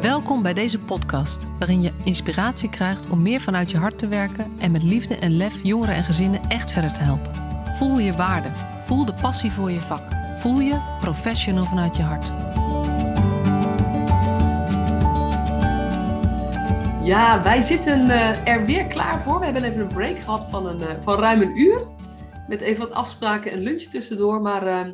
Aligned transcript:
Welkom 0.00 0.42
bij 0.42 0.54
deze 0.54 0.78
podcast, 0.78 1.46
waarin 1.58 1.82
je 1.82 1.92
inspiratie 2.04 2.70
krijgt 2.70 3.08
om 3.10 3.22
meer 3.22 3.40
vanuit 3.40 3.70
je 3.70 3.76
hart 3.76 3.98
te 3.98 4.08
werken 4.08 4.52
en 4.58 4.70
met 4.70 4.82
liefde 4.82 5.16
en 5.16 5.36
lef 5.36 5.62
jongeren 5.62 5.94
en 5.94 6.04
gezinnen 6.04 6.40
echt 6.48 6.70
verder 6.70 6.92
te 6.92 7.00
helpen. 7.00 7.32
Voel 7.76 7.98
je 7.98 8.12
waarde, 8.12 8.48
voel 8.84 9.04
de 9.04 9.14
passie 9.14 9.52
voor 9.52 9.70
je 9.70 9.80
vak, 9.80 10.02
voel 10.36 10.60
je 10.60 10.96
professional 11.00 11.64
vanuit 11.64 11.96
je 11.96 12.02
hart. 12.02 12.26
Ja, 17.04 17.42
wij 17.42 17.60
zitten 17.60 18.04
uh, 18.04 18.48
er 18.48 18.64
weer 18.66 18.86
klaar 18.86 19.20
voor. 19.20 19.38
We 19.38 19.44
hebben 19.44 19.64
even 19.64 19.80
een 19.80 19.88
break 19.88 20.18
gehad 20.18 20.44
van, 20.50 20.66
een, 20.66 20.80
uh, 20.80 20.86
van 21.00 21.18
ruim 21.18 21.42
een 21.42 21.58
uur. 21.58 21.88
Met 22.48 22.60
even 22.60 22.80
wat 22.80 22.96
afspraken 22.96 23.52
en 23.52 23.58
lunch 23.58 23.82
tussendoor. 23.82 24.40
Maar 24.40 24.86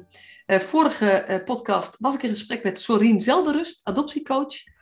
uh, 0.47 0.59
vorige 0.61 1.43
podcast 1.45 1.97
was 1.99 2.15
ik 2.15 2.23
in 2.23 2.31
gesprek 2.31 2.63
met 2.63 2.81
Sorien 2.81 3.21
Zelderust, 3.21 3.81
adoptiecoach. 3.85 4.73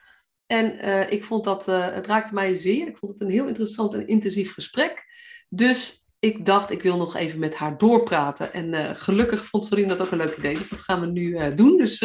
En 0.52 1.11
ik 1.11 1.24
vond 1.24 1.45
dat, 1.45 1.66
het 1.66 2.06
raakte 2.06 2.34
mij 2.34 2.55
zeer. 2.55 2.88
Ik 2.88 2.97
vond 2.97 3.12
het 3.12 3.20
een 3.20 3.30
heel 3.30 3.47
interessant 3.47 3.95
en 3.95 4.06
intensief 4.06 4.52
gesprek. 4.52 5.05
Dus 5.48 6.06
ik 6.19 6.47
dacht, 6.47 6.70
ik 6.70 6.83
wil 6.83 6.97
nog 6.97 7.16
even 7.16 7.38
met 7.38 7.55
haar 7.55 7.79
doorpraten. 7.79 8.52
En 8.52 8.96
gelukkig 8.96 9.45
vond 9.45 9.65
Sorien 9.65 9.88
dat 9.88 10.01
ook 10.01 10.10
een 10.10 10.19
leuk 10.19 10.37
idee. 10.37 10.55
Dus 10.55 10.69
dat 10.69 10.79
gaan 10.80 11.01
we 11.01 11.07
nu 11.07 11.55
doen. 11.55 11.77
Dus 11.77 12.05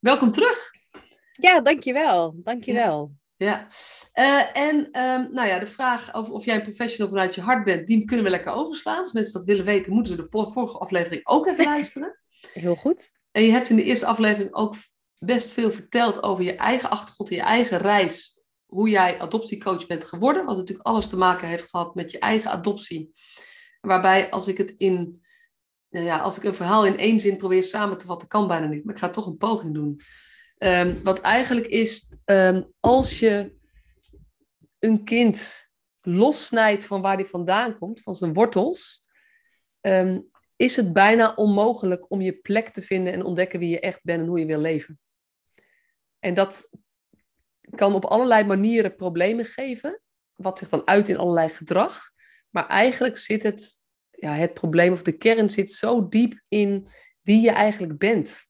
welkom 0.00 0.32
terug. 0.32 0.70
Ja, 1.32 1.60
dankjewel. 1.60 2.34
Dankjewel. 2.36 3.12
Ja, 3.38 3.68
uh, 4.14 4.56
en 4.56 4.76
um, 4.76 5.32
nou 5.32 5.48
ja, 5.48 5.58
de 5.58 5.66
vraag 5.66 6.14
of, 6.14 6.28
of 6.28 6.44
jij 6.44 6.54
een 6.54 6.62
professional 6.62 7.08
vanuit 7.08 7.34
je 7.34 7.40
hart 7.40 7.64
bent, 7.64 7.86
die 7.86 8.04
kunnen 8.04 8.24
we 8.24 8.30
lekker 8.30 8.52
overslaan. 8.52 9.02
Als 9.02 9.12
mensen 9.12 9.32
dat 9.32 9.44
willen 9.44 9.64
weten, 9.64 9.92
moeten 9.92 10.16
ze 10.16 10.22
de 10.22 10.50
vorige 10.50 10.78
aflevering 10.78 11.26
ook 11.26 11.46
even 11.46 11.64
luisteren. 11.74 12.18
Heel 12.52 12.74
goed. 12.74 13.10
En 13.30 13.42
je 13.42 13.50
hebt 13.50 13.70
in 13.70 13.76
de 13.76 13.82
eerste 13.82 14.06
aflevering 14.06 14.54
ook 14.54 14.74
best 15.18 15.48
veel 15.48 15.70
verteld 15.72 16.22
over 16.22 16.44
je 16.44 16.54
eigen 16.54 16.90
achtergrond, 16.90 17.30
je 17.30 17.40
eigen 17.40 17.78
reis, 17.78 18.40
hoe 18.66 18.88
jij 18.88 19.20
adoptiecoach 19.20 19.86
bent 19.86 20.04
geworden, 20.04 20.44
wat 20.44 20.56
natuurlijk 20.56 20.88
alles 20.88 21.08
te 21.08 21.16
maken 21.16 21.48
heeft 21.48 21.70
gehad 21.70 21.94
met 21.94 22.10
je 22.10 22.18
eigen 22.18 22.50
adoptie. 22.50 23.12
Waarbij 23.80 24.30
als 24.30 24.48
ik 24.48 24.58
het 24.58 24.74
in, 24.78 25.22
nou 25.90 26.04
ja, 26.04 26.18
als 26.18 26.36
ik 26.36 26.42
een 26.42 26.54
verhaal 26.54 26.86
in 26.86 26.98
één 26.98 27.20
zin 27.20 27.36
probeer 27.36 27.64
samen 27.64 27.98
te 27.98 28.06
vatten, 28.06 28.28
kan 28.28 28.48
bijna 28.48 28.66
niet, 28.66 28.84
maar 28.84 28.94
ik 28.94 29.00
ga 29.00 29.10
toch 29.10 29.26
een 29.26 29.36
poging 29.36 29.74
doen. 29.74 30.00
Um, 30.58 31.02
wat 31.02 31.20
eigenlijk 31.20 31.66
is, 31.66 32.12
um, 32.24 32.72
als 32.80 33.18
je 33.18 33.56
een 34.78 35.04
kind 35.04 35.68
lossnijdt 36.00 36.86
van 36.86 37.00
waar 37.00 37.16
hij 37.16 37.26
vandaan 37.26 37.78
komt, 37.78 38.00
van 38.00 38.14
zijn 38.14 38.32
wortels, 38.32 39.08
um, 39.80 40.30
is 40.56 40.76
het 40.76 40.92
bijna 40.92 41.34
onmogelijk 41.34 42.10
om 42.10 42.20
je 42.20 42.32
plek 42.32 42.68
te 42.68 42.82
vinden 42.82 43.12
en 43.12 43.24
ontdekken 43.24 43.58
wie 43.58 43.68
je 43.68 43.80
echt 43.80 44.04
bent 44.04 44.20
en 44.20 44.26
hoe 44.26 44.38
je 44.38 44.46
wil 44.46 44.60
leven. 44.60 44.98
En 46.18 46.34
dat 46.34 46.70
kan 47.74 47.94
op 47.94 48.04
allerlei 48.04 48.44
manieren 48.44 48.96
problemen 48.96 49.44
geven, 49.44 50.00
wat 50.34 50.58
zich 50.58 50.68
dan 50.68 50.86
uit 50.86 51.08
in 51.08 51.16
allerlei 51.16 51.48
gedrag. 51.48 52.10
Maar 52.50 52.66
eigenlijk 52.66 53.18
zit 53.18 53.42
het, 53.42 53.80
ja, 54.10 54.32
het 54.32 54.54
probleem 54.54 54.92
of 54.92 55.02
de 55.02 55.16
kern 55.16 55.50
zit 55.50 55.70
zo 55.70 56.08
diep 56.08 56.40
in 56.48 56.88
wie 57.22 57.40
je 57.40 57.50
eigenlijk 57.50 57.98
bent. 57.98 58.46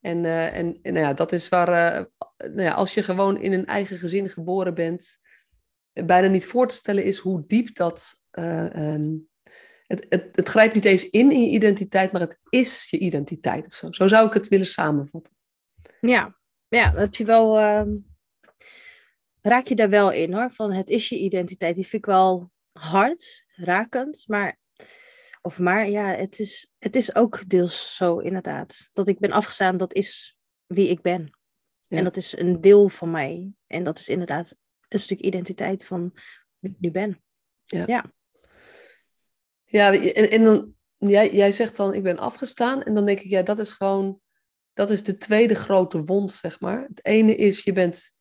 En, 0.00 0.24
uh, 0.24 0.56
en, 0.56 0.78
nou 0.82 0.98
ja, 0.98 1.12
dat 1.12 1.32
is 1.32 1.48
waar, 1.48 1.98
uh, 1.98 2.04
nou 2.36 2.62
ja, 2.62 2.72
als 2.72 2.94
je 2.94 3.02
gewoon 3.02 3.40
in 3.40 3.52
een 3.52 3.66
eigen 3.66 3.98
gezin 3.98 4.28
geboren 4.28 4.74
bent, 4.74 5.20
bijna 5.92 6.28
niet 6.28 6.46
voor 6.46 6.68
te 6.68 6.74
stellen 6.74 7.04
is 7.04 7.18
hoe 7.18 7.44
diep 7.46 7.74
dat. 7.74 8.22
Um, 8.30 9.28
het, 9.86 10.06
het, 10.08 10.36
het 10.36 10.48
grijpt 10.48 10.74
niet 10.74 10.84
eens 10.84 11.10
in 11.10 11.32
in 11.32 11.42
je 11.42 11.50
identiteit, 11.50 12.12
maar 12.12 12.20
het 12.20 12.38
is 12.48 12.90
je 12.90 12.98
identiteit 12.98 13.66
of 13.66 13.72
zo. 13.72 13.92
Zo 13.92 14.08
zou 14.08 14.26
ik 14.26 14.32
het 14.32 14.48
willen 14.48 14.66
samenvatten. 14.66 15.36
Ja, 16.00 16.38
ja 16.68 16.92
heb 16.94 17.14
je 17.14 17.24
wel. 17.24 17.58
Uh, 17.58 17.94
raak 19.40 19.66
je 19.66 19.74
daar 19.74 19.90
wel 19.90 20.12
in 20.12 20.32
hoor. 20.32 20.50
Van 20.52 20.72
het 20.72 20.88
is 20.88 21.08
je 21.08 21.18
identiteit. 21.18 21.74
Die 21.74 21.86
vind 21.86 22.02
ik 22.02 22.10
wel 22.10 22.50
hard, 22.72 23.46
rakend. 23.54 24.24
Maar 24.26 24.58
of 25.42 25.58
maar 25.58 25.88
ja, 25.88 26.06
het 26.06 26.38
is, 26.38 26.70
het 26.78 26.96
is 26.96 27.14
ook 27.14 27.48
deels 27.48 27.96
zo 27.96 28.18
inderdaad. 28.18 28.90
Dat 28.92 29.08
ik 29.08 29.18
ben 29.18 29.32
afgestaan, 29.32 29.76
dat 29.76 29.94
is 29.94 30.38
wie 30.66 30.88
ik 30.88 31.02
ben. 31.02 31.38
Ja. 31.82 31.98
En 31.98 32.04
dat 32.04 32.16
is 32.16 32.36
een 32.36 32.60
deel 32.60 32.88
van 32.88 33.10
mij. 33.10 33.52
En 33.66 33.84
dat 33.84 33.98
is 33.98 34.08
inderdaad 34.08 34.56
een 34.88 34.98
stuk 34.98 35.20
identiteit 35.20 35.84
van 35.84 36.12
wie 36.58 36.70
ik 36.70 36.80
nu 36.80 36.90
ben. 36.90 37.22
Ja. 37.64 37.84
Ja, 37.86 38.04
ja 39.64 39.92
en, 39.92 40.30
en 40.30 40.44
dan, 40.44 40.74
jij, 40.96 41.34
jij 41.34 41.52
zegt 41.52 41.76
dan, 41.76 41.94
ik 41.94 42.02
ben 42.02 42.18
afgestaan. 42.18 42.82
En 42.82 42.94
dan 42.94 43.06
denk 43.06 43.20
ik, 43.20 43.30
ja, 43.30 43.42
dat 43.42 43.58
is 43.58 43.72
gewoon, 43.72 44.20
dat 44.78 44.90
is 44.90 45.02
de 45.02 45.16
tweede 45.16 45.54
grote 45.54 46.02
wond, 46.04 46.32
zeg 46.32 46.60
maar. 46.60 46.84
Het 46.88 47.04
ene 47.04 47.34
is, 47.36 47.64
je 47.64 47.72
bent 47.72 48.12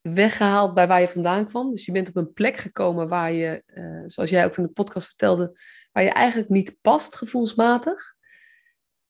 weggehaald 0.00 0.74
bij 0.74 0.86
waar 0.86 1.00
je 1.00 1.08
vandaan 1.08 1.48
kwam. 1.48 1.70
Dus 1.70 1.84
je 1.84 1.92
bent 1.92 2.08
op 2.08 2.16
een 2.16 2.32
plek 2.32 2.56
gekomen 2.56 3.08
waar 3.08 3.32
je, 3.32 3.62
uh, 3.66 4.04
zoals 4.06 4.30
jij 4.30 4.44
ook 4.44 4.56
in 4.56 4.62
de 4.62 4.68
podcast 4.68 5.06
vertelde, 5.06 5.58
waar 5.92 6.04
je 6.04 6.10
eigenlijk 6.10 6.50
niet 6.50 6.76
past 6.80 7.16
gevoelsmatig. 7.16 8.14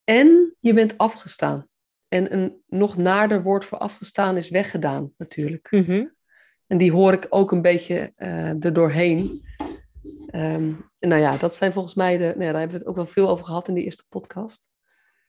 En 0.05 0.57
je 0.61 0.75
bent 0.75 0.99
afgestaan. 0.99 1.67
En 2.09 2.33
een 2.33 2.63
nog 2.67 2.97
naarder 2.97 3.43
woord 3.43 3.65
voor 3.65 3.79
afgestaan 3.79 4.37
is 4.37 4.51
weggedaan, 4.51 5.13
natuurlijk. 5.17 5.71
Mm 5.71 5.85
-hmm. 5.85 6.15
En 6.67 6.79
die 6.79 6.93
hoor 6.93 7.13
ik 7.13 7.27
ook 7.29 7.53
een 7.53 7.63
beetje 7.63 8.13
uh, 8.17 8.65
er 8.65 8.73
doorheen. 8.73 9.45
Um, 10.35 10.91
nou 10.99 11.21
ja, 11.21 11.37
dat 11.37 11.55
zijn 11.55 11.73
volgens 11.73 11.95
mij 11.95 12.19
de. 12.19 12.25
Nou 12.25 12.45
ja, 12.45 12.51
daar 12.51 12.61
hebben 12.61 12.79
we 12.79 12.85
het 12.85 12.87
ook 12.87 12.97
wel 12.97 13.07
veel 13.07 13.29
over 13.29 13.45
gehad 13.45 13.69
in 13.69 13.75
die 13.75 13.85
eerste 13.85 14.05
podcast. 14.09 14.72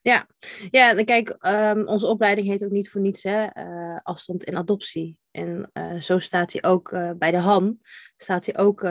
Ja, 0.04 0.28
ja 0.70 1.04
kijk, 1.04 1.38
um, 1.48 1.88
onze 1.88 2.08
opleiding 2.08 2.48
heet 2.48 2.64
ook 2.64 2.72
niet 2.72 2.90
voor 2.90 3.02
niets 3.02 3.24
hè, 3.24 3.48
uh, 3.54 3.98
afstand 4.02 4.44
en 4.44 4.58
adoptie. 4.58 5.18
En 5.32 5.70
uh, 5.74 6.00
zo 6.00 6.20
staat 6.20 6.54
hij 6.54 6.64
ook 6.64 6.92
uh, 6.92 7.12
bij 7.18 7.32
de 7.32 7.38
HAN, 7.38 7.80
staat 8.18 8.46
hij 8.46 8.58
ook 8.58 8.86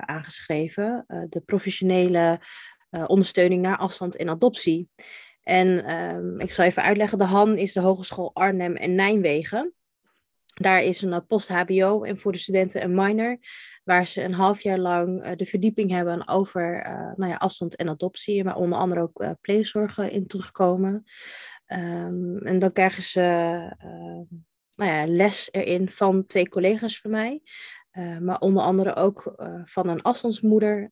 aangeschreven, 0.00 1.04
de 1.28 1.40
professionele 1.40 2.40
ondersteuning 3.06 3.62
naar 3.62 3.76
afstand 3.76 4.16
en 4.16 4.28
adoptie. 4.28 4.88
En 5.42 5.94
um, 5.94 6.40
ik 6.40 6.52
zal 6.52 6.64
even 6.64 6.82
uitleggen, 6.82 7.18
de 7.18 7.24
HAN 7.24 7.58
is 7.58 7.72
de 7.72 7.80
Hogeschool 7.80 8.34
Arnhem 8.34 8.76
en 8.76 8.94
Nijmegen. 8.94 9.72
Daar 10.54 10.82
is 10.82 11.02
een 11.02 11.26
post-HBO 11.26 12.02
en 12.02 12.18
voor 12.18 12.32
de 12.32 12.38
studenten 12.38 12.82
een 12.82 12.94
minor, 12.94 13.38
waar 13.88 14.06
ze 14.06 14.22
een 14.22 14.34
half 14.34 14.62
jaar 14.62 14.78
lang 14.78 15.24
uh, 15.24 15.30
de 15.36 15.44
verdieping 15.44 15.90
hebben 15.90 16.28
over 16.28 16.86
uh, 16.86 17.12
nou 17.16 17.30
ja, 17.30 17.36
afstand 17.36 17.76
en 17.76 17.88
adoptie, 17.88 18.44
maar 18.44 18.56
onder 18.56 18.78
andere 18.78 19.00
ook 19.00 19.22
uh, 19.22 19.30
pleegzorgen 19.40 20.10
in 20.10 20.26
terugkomen. 20.26 21.04
Um, 21.66 22.38
en 22.38 22.58
dan 22.58 22.72
krijgen 22.72 23.02
ze 23.02 23.20
nou 24.74 24.90
ja, 24.90 25.06
les 25.06 25.48
erin 25.52 25.90
van 25.90 26.26
twee 26.26 26.48
collega's 26.48 27.00
van 27.00 27.10
mij. 27.10 27.42
Maar 28.20 28.38
onder 28.38 28.62
andere 28.62 28.94
ook 28.94 29.34
van 29.64 29.88
een 29.88 30.02
afstandsmoeder 30.02 30.90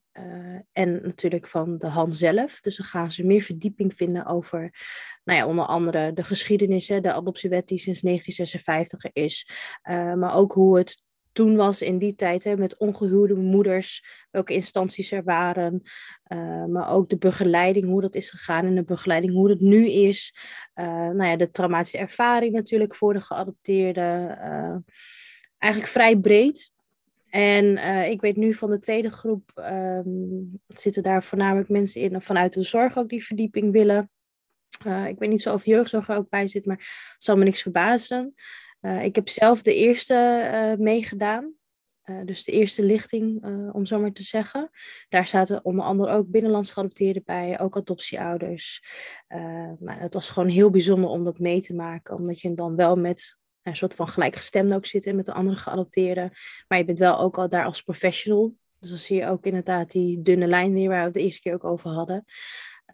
en 0.71 1.01
natuurlijk 1.03 1.47
van 1.47 1.77
de 1.77 1.87
Han 1.87 2.15
zelf. 2.15 2.61
Dus 2.61 2.77
dan 2.77 2.85
gaan 2.85 3.11
ze 3.11 3.25
meer 3.25 3.41
verdieping 3.41 3.93
vinden 3.95 4.25
over, 4.25 4.59
nou 5.23 5.39
ja, 5.39 5.47
onder 5.47 5.65
andere 5.65 6.13
de 6.13 6.23
geschiedenis, 6.23 6.87
hè, 6.87 7.01
de 7.01 7.13
adoptiewet 7.13 7.67
die 7.67 7.77
sinds 7.77 8.01
1956 8.01 9.03
er 9.03 9.23
is. 9.23 9.49
maar 10.15 10.35
ook 10.35 10.53
hoe 10.53 10.77
het 10.77 11.05
toen 11.37 11.55
was 11.55 11.81
in 11.81 11.97
die 11.97 12.15
tijd 12.15 12.43
hè, 12.43 12.57
met 12.57 12.77
ongehuwde 12.77 13.35
moeders, 13.35 14.25
welke 14.31 14.53
instanties 14.53 15.11
er 15.11 15.23
waren, 15.23 15.81
uh, 16.33 16.65
maar 16.65 16.89
ook 16.89 17.09
de 17.09 17.17
begeleiding, 17.17 17.85
hoe 17.85 18.01
dat 18.01 18.15
is 18.15 18.29
gegaan 18.29 18.65
en 18.65 18.75
de 18.75 18.83
begeleiding, 18.83 19.33
hoe 19.33 19.49
het 19.49 19.59
nu 19.59 19.89
is. 19.89 20.35
Uh, 20.75 20.85
nou 20.85 21.23
ja, 21.23 21.35
de 21.35 21.51
traumatische 21.51 21.97
ervaring 21.97 22.53
natuurlijk 22.53 22.95
voor 22.95 23.13
de 23.13 23.21
geadopteerden. 23.21 24.29
Uh, 24.29 24.77
eigenlijk 25.57 25.91
vrij 25.91 26.17
breed. 26.17 26.71
En 27.29 27.77
ik 28.09 28.21
weet 28.21 28.35
nu 28.35 28.53
van 28.53 28.69
de 28.69 28.79
tweede 28.79 29.09
groep, 29.09 29.51
um, 29.55 30.61
zitten 30.67 31.03
daar 31.03 31.23
voornamelijk 31.23 31.69
mensen 31.69 32.01
in 32.01 32.21
vanuit 32.21 32.53
de 32.53 32.63
zorg 32.63 32.97
ook 32.97 33.09
die 33.09 33.25
verdieping 33.25 33.71
willen. 33.71 34.11
ik 35.07 35.19
weet 35.19 35.29
niet 35.29 35.41
zo 35.41 35.53
of 35.53 35.65
jeugdzorg 35.65 36.09
er 36.09 36.17
ook 36.17 36.29
bij 36.29 36.47
zit, 36.47 36.65
maar 36.65 37.15
zal 37.17 37.37
me 37.37 37.43
niks 37.43 37.61
verbazen. 37.61 38.33
Uh, 38.81 39.03
ik 39.03 39.15
heb 39.15 39.29
zelf 39.29 39.61
de 39.61 39.75
eerste 39.75 40.49
uh, 40.53 40.85
meegedaan. 40.85 41.55
Uh, 42.05 42.19
dus 42.25 42.43
de 42.43 42.51
eerste 42.51 42.83
lichting, 42.83 43.45
om 43.73 43.85
zo 43.85 43.99
maar 43.99 44.11
te 44.11 44.23
zeggen. 44.23 44.69
Daar 45.09 45.27
zaten 45.27 45.65
onder 45.65 45.85
andere 45.85 46.11
ook 46.11 46.29
binnenlands 46.29 46.71
geadopteerden 46.71 47.23
bij, 47.25 47.59
ook 47.59 47.75
adoptieouders. 47.75 48.83
nou, 49.79 49.99
het 49.99 50.13
was 50.13 50.29
gewoon 50.29 50.49
heel 50.49 50.69
bijzonder 50.69 51.09
om 51.09 51.23
dat 51.23 51.39
mee 51.39 51.61
te 51.61 51.73
maken, 51.73 52.15
omdat 52.15 52.41
je 52.41 52.53
dan 52.53 52.75
wel 52.75 52.95
met 52.95 53.37
een 53.61 53.75
soort 53.75 53.95
van 53.95 54.07
gelijkgestemde 54.07 54.75
ook 54.75 54.85
zit 54.85 55.15
met 55.15 55.25
de 55.25 55.33
andere 55.33 55.57
geadopteerden. 55.57 56.31
Maar 56.67 56.77
je 56.77 56.85
bent 56.85 56.99
wel 56.99 57.19
ook 57.19 57.37
al 57.37 57.49
daar 57.49 57.65
als 57.65 57.81
professional. 57.81 58.55
Dus 58.79 58.89
dan 58.89 58.97
zie 58.97 59.17
je 59.17 59.27
ook 59.27 59.45
inderdaad 59.45 59.91
die 59.91 60.21
dunne 60.21 60.47
lijn 60.47 60.73
weer 60.73 60.89
waar 60.89 60.99
we 60.99 61.05
het 61.05 61.13
de 61.13 61.21
eerste 61.21 61.41
keer 61.41 61.53
ook 61.53 61.63
over 61.63 61.89
hadden. 61.89 62.25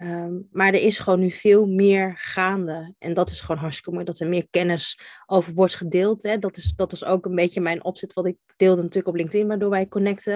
Um, 0.02 0.48
maar 0.52 0.74
er 0.74 0.82
is 0.82 1.00
gewoon 1.00 1.20
nu 1.20 1.32
veel 1.32 1.66
meer 1.66 2.14
gaande. 2.18 2.94
En 3.00 3.14
dat 3.14 3.30
is 3.30 3.42
gewoon 3.42 3.62
hartstikke 3.62 3.92
mooi 3.92 4.06
dat 4.06 4.20
er 4.20 4.28
meer 4.28 4.48
kennis 4.50 5.00
over 5.26 5.54
wordt 5.54 5.76
gedeeld. 5.76 6.24
Hè. 6.24 6.38
Dat, 6.40 6.58
is, 6.58 6.74
dat 6.76 6.92
is 6.92 7.06
ook 7.06 7.26
een 7.26 7.36
beetje 7.36 7.62
mijn 7.62 7.84
opzet, 7.84 8.14
wat 8.14 8.26
ik 8.26 8.38
deelde 8.58 8.82
natuurlijk 8.82 9.08
op 9.08 9.16
LinkedIn, 9.16 9.48
waardoor 9.48 9.70
wij 9.70 9.88
connecten. 9.88 10.36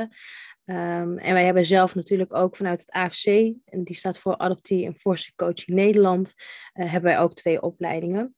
Um, 0.66 1.18
en 1.18 1.34
wij 1.34 1.46
hebben 1.46 1.66
zelf 1.66 1.96
natuurlijk 1.96 2.36
ook 2.36 2.56
vanuit 2.56 2.80
het 2.80 2.92
AFC, 2.92 3.26
en 3.66 3.84
die 3.84 3.96
staat 3.96 4.18
voor 4.18 4.38
Adoptie 4.38 4.86
en 4.86 4.98
Force 4.98 5.32
Coaching 5.36 5.78
Nederland, 5.78 6.34
uh, 6.74 6.92
hebben 6.92 7.12
wij 7.12 7.20
ook 7.20 7.34
twee 7.34 7.62
opleidingen. 7.62 8.36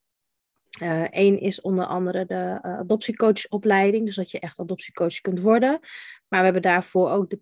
Eén 1.09 1.39
is 1.39 1.61
onder 1.61 1.85
andere 1.85 2.25
de 2.25 2.59
adoptiecoachopleiding, 2.61 4.05
dus 4.05 4.15
dat 4.15 4.31
je 4.31 4.39
echt 4.39 4.59
adoptiecoach 4.59 5.21
kunt 5.21 5.39
worden. 5.39 5.79
Maar 6.27 6.39
we 6.39 6.43
hebben 6.43 6.61
daarvoor 6.61 7.09
ook 7.09 7.29
de, 7.29 7.39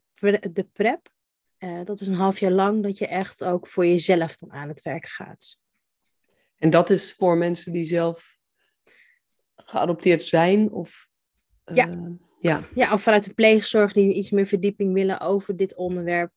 de 0.53 0.63
PrEP. 0.73 1.09
Dat 1.83 1.99
is 1.99 2.07
een 2.07 2.13
half 2.13 2.39
jaar 2.39 2.51
lang 2.51 2.83
dat 2.83 2.97
je 2.97 3.07
echt 3.07 3.43
ook 3.43 3.67
voor 3.67 3.85
jezelf 3.85 4.37
dan 4.37 4.51
aan 4.51 4.67
het 4.67 4.81
werk 4.81 5.07
gaat. 5.07 5.57
En 6.55 6.69
dat 6.69 6.89
is 6.89 7.13
voor 7.13 7.37
mensen 7.37 7.73
die 7.73 7.83
zelf 7.83 8.37
geadopteerd 9.55 10.23
zijn 10.23 10.71
of... 10.71 11.07
Ja. 11.63 12.15
Ja. 12.39 12.67
ja, 12.73 12.93
of 12.93 13.01
vanuit 13.01 13.23
de 13.23 13.33
pleegzorg 13.33 13.93
die 13.93 14.13
iets 14.13 14.31
meer 14.31 14.45
verdieping 14.45 14.93
willen 14.93 15.19
over 15.19 15.57
dit 15.57 15.75
onderwerp. 15.75 16.31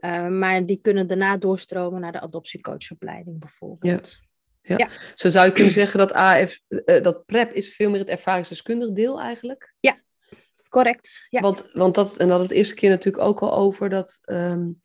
Uh, 0.00 0.28
maar 0.28 0.66
die 0.66 0.80
kunnen 0.80 1.06
daarna 1.06 1.36
doorstromen 1.36 2.00
naar 2.00 2.12
de 2.12 2.20
adoptiecoachopleiding 2.20 3.38
bijvoorbeeld. 3.38 4.18
Ja. 4.62 4.76
Ja. 4.76 4.88
Zo 5.14 5.28
zou 5.28 5.46
je 5.46 5.52
kunnen 5.52 5.72
zeggen 5.72 5.98
dat 5.98 6.12
AF, 6.12 6.60
dat 7.02 7.26
PrEP 7.26 7.52
is 7.52 7.74
veel 7.74 7.90
meer 7.90 7.98
het 7.98 8.08
ervaringsdeskundig 8.08 8.92
deel 8.92 9.20
eigenlijk? 9.20 9.74
Ja, 9.80 10.00
correct. 10.70 11.26
Ja. 11.28 11.40
Want, 11.40 11.68
want 11.72 11.94
dat, 11.94 12.16
en 12.16 12.28
dat 12.28 12.40
het 12.40 12.50
eerste 12.50 12.74
keer 12.74 12.90
natuurlijk 12.90 13.24
ook 13.24 13.40
al 13.40 13.54
over 13.54 13.88
dat 13.88 14.18
um, 14.24 14.80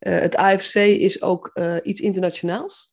uh, 0.00 0.18
het 0.20 0.36
AFC 0.36 0.74
is 0.74 1.22
ook 1.22 1.60
iets 1.82 2.00
internationaals. 2.00 2.90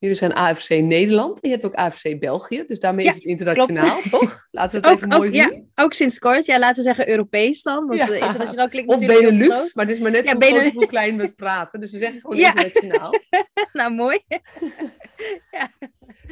Jullie 0.00 0.16
zijn 0.16 0.32
AFC 0.32 0.68
Nederland. 0.68 1.38
Je 1.40 1.48
hebt 1.48 1.64
ook 1.64 1.74
AFC 1.74 2.18
België. 2.18 2.64
Dus 2.66 2.80
daarmee 2.80 3.06
is 3.06 3.14
het 3.14 3.24
internationaal, 3.24 4.00
toch? 4.10 4.46
Laten 4.50 4.80
we 4.80 4.88
het 4.88 4.96
even 4.96 5.08
mooi 5.08 5.30
zien. 5.30 5.66
Ja, 5.74 5.82
ook 5.84 5.92
sinds 5.92 6.18
kort. 6.18 6.46
Ja, 6.46 6.58
laten 6.58 6.76
we 6.76 6.82
zeggen 6.82 7.08
Europees 7.08 7.62
dan. 7.62 7.86
Want 7.86 7.98
ja. 7.98 8.12
internationaal 8.12 8.68
klinkt 8.68 8.92
of 8.92 9.00
natuurlijk 9.00 9.28
Benelux, 9.28 9.74
maar 9.74 9.86
het 9.86 9.94
is 9.94 10.00
maar 10.00 10.10
net 10.10 10.26
ja, 10.26 10.34
hoe, 10.34 10.70
hoe 10.74 10.86
klein 10.86 11.16
we 11.16 11.32
praten. 11.32 11.80
Dus 11.80 11.90
we 11.90 11.98
zeggen 11.98 12.20
gewoon 12.20 12.36
internationaal. 12.36 13.14
nou, 13.72 13.94
mooi. 13.94 14.18
ja. 15.58 15.70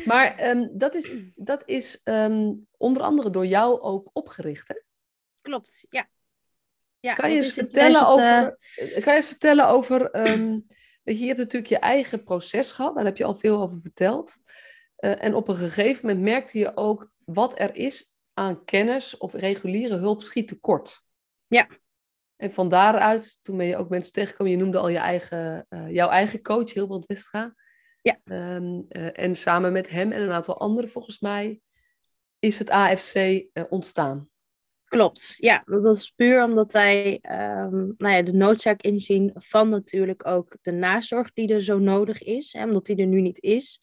Maar 0.04 0.50
um, 0.50 0.70
dat 0.72 0.94
is, 0.94 1.10
dat 1.34 1.62
is 1.66 2.00
um, 2.04 2.66
onder 2.76 3.02
andere 3.02 3.30
door 3.30 3.46
jou 3.46 3.80
ook 3.80 4.10
opgericht, 4.12 4.68
hè? 4.68 4.74
Klopt, 5.48 5.86
ja. 5.90 6.08
ja 7.00 7.14
kan, 7.14 7.30
je 7.30 7.36
eens 7.36 7.52
vertellen 7.52 8.06
over, 8.06 8.58
uh... 8.76 9.02
kan 9.02 9.12
je 9.12 9.20
eens 9.20 9.26
vertellen 9.26 9.68
over... 9.68 10.28
Um, 10.28 10.66
je, 11.02 11.26
hebt 11.26 11.38
natuurlijk 11.38 11.72
je 11.72 11.78
eigen 11.78 12.22
proces 12.22 12.72
gehad, 12.72 12.94
daar 12.94 13.04
heb 13.04 13.16
je 13.16 13.24
al 13.24 13.34
veel 13.34 13.60
over 13.60 13.80
verteld. 13.80 14.38
Uh, 14.98 15.24
en 15.24 15.34
op 15.34 15.48
een 15.48 15.56
gegeven 15.56 16.06
moment 16.06 16.24
merkte 16.24 16.58
je 16.58 16.76
ook 16.76 17.12
wat 17.24 17.60
er 17.60 17.74
is 17.74 18.14
aan 18.34 18.64
kennis 18.64 19.16
of 19.16 19.32
reguliere 19.32 19.96
hulp 19.96 20.22
schiet 20.22 20.48
tekort. 20.48 21.02
Ja. 21.46 21.68
En 22.36 22.52
van 22.52 22.68
daaruit, 22.68 23.38
toen 23.42 23.56
ben 23.56 23.66
je 23.66 23.76
ook 23.76 23.88
mensen 23.88 24.12
tegengekomen, 24.12 24.52
je 24.52 24.58
noemde 24.58 24.78
al 24.78 24.88
je 24.88 24.98
eigen, 24.98 25.66
uh, 25.68 25.90
jouw 25.90 26.08
eigen 26.08 26.42
coach, 26.42 26.72
Hilbrand 26.72 27.06
Westra. 27.06 27.54
Ja. 28.02 28.18
Um, 28.24 28.86
uh, 28.88 29.18
en 29.18 29.34
samen 29.34 29.72
met 29.72 29.88
hem 29.88 30.12
en 30.12 30.22
een 30.22 30.32
aantal 30.32 30.58
anderen 30.58 30.90
volgens 30.90 31.20
mij 31.20 31.60
is 32.38 32.58
het 32.58 32.70
AFC 32.70 33.44
ontstaan. 33.68 34.28
Klopt, 34.88 35.34
ja. 35.36 35.62
Dat 35.64 35.96
is 35.96 36.12
puur 36.16 36.42
omdat 36.42 36.72
wij 36.72 37.20
um, 37.22 37.94
nou 37.98 38.14
ja, 38.14 38.22
de 38.22 38.32
noodzaak 38.32 38.82
inzien 38.82 39.30
van 39.34 39.68
natuurlijk 39.68 40.26
ook 40.26 40.56
de 40.62 40.72
nazorg 40.72 41.32
die 41.32 41.54
er 41.54 41.62
zo 41.62 41.78
nodig 41.78 42.22
is, 42.22 42.52
hè, 42.52 42.64
omdat 42.64 42.86
die 42.86 42.96
er 42.96 43.06
nu 43.06 43.20
niet 43.20 43.42
is. 43.42 43.80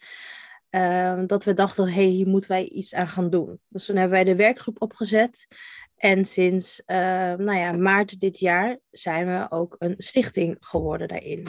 Um, 0.70 1.28
dat 1.28 1.44
we 1.44 1.54
dachten, 1.54 1.86
hé, 1.86 1.92
hey, 1.94 2.04
hier 2.04 2.28
moeten 2.28 2.50
wij 2.50 2.68
iets 2.68 2.94
aan 2.94 3.10
gaan 3.10 3.30
doen. 3.30 3.60
Dus 3.68 3.86
toen 3.86 3.96
hebben 3.96 4.14
wij 4.14 4.24
de 4.24 4.36
werkgroep 4.36 4.82
opgezet. 4.82 5.48
En 5.96 6.26
sinds 6.26 6.82
uh, 6.86 6.98
nou 7.34 7.56
ja, 7.58 7.72
maart 7.72 8.20
dit 8.20 8.40
jaar 8.40 8.80
zijn 8.92 9.28
we 9.28 9.46
ook 9.50 9.76
een 9.80 9.96
stichting 9.98 10.58
geworden 10.60 11.08
daarin. 11.08 11.48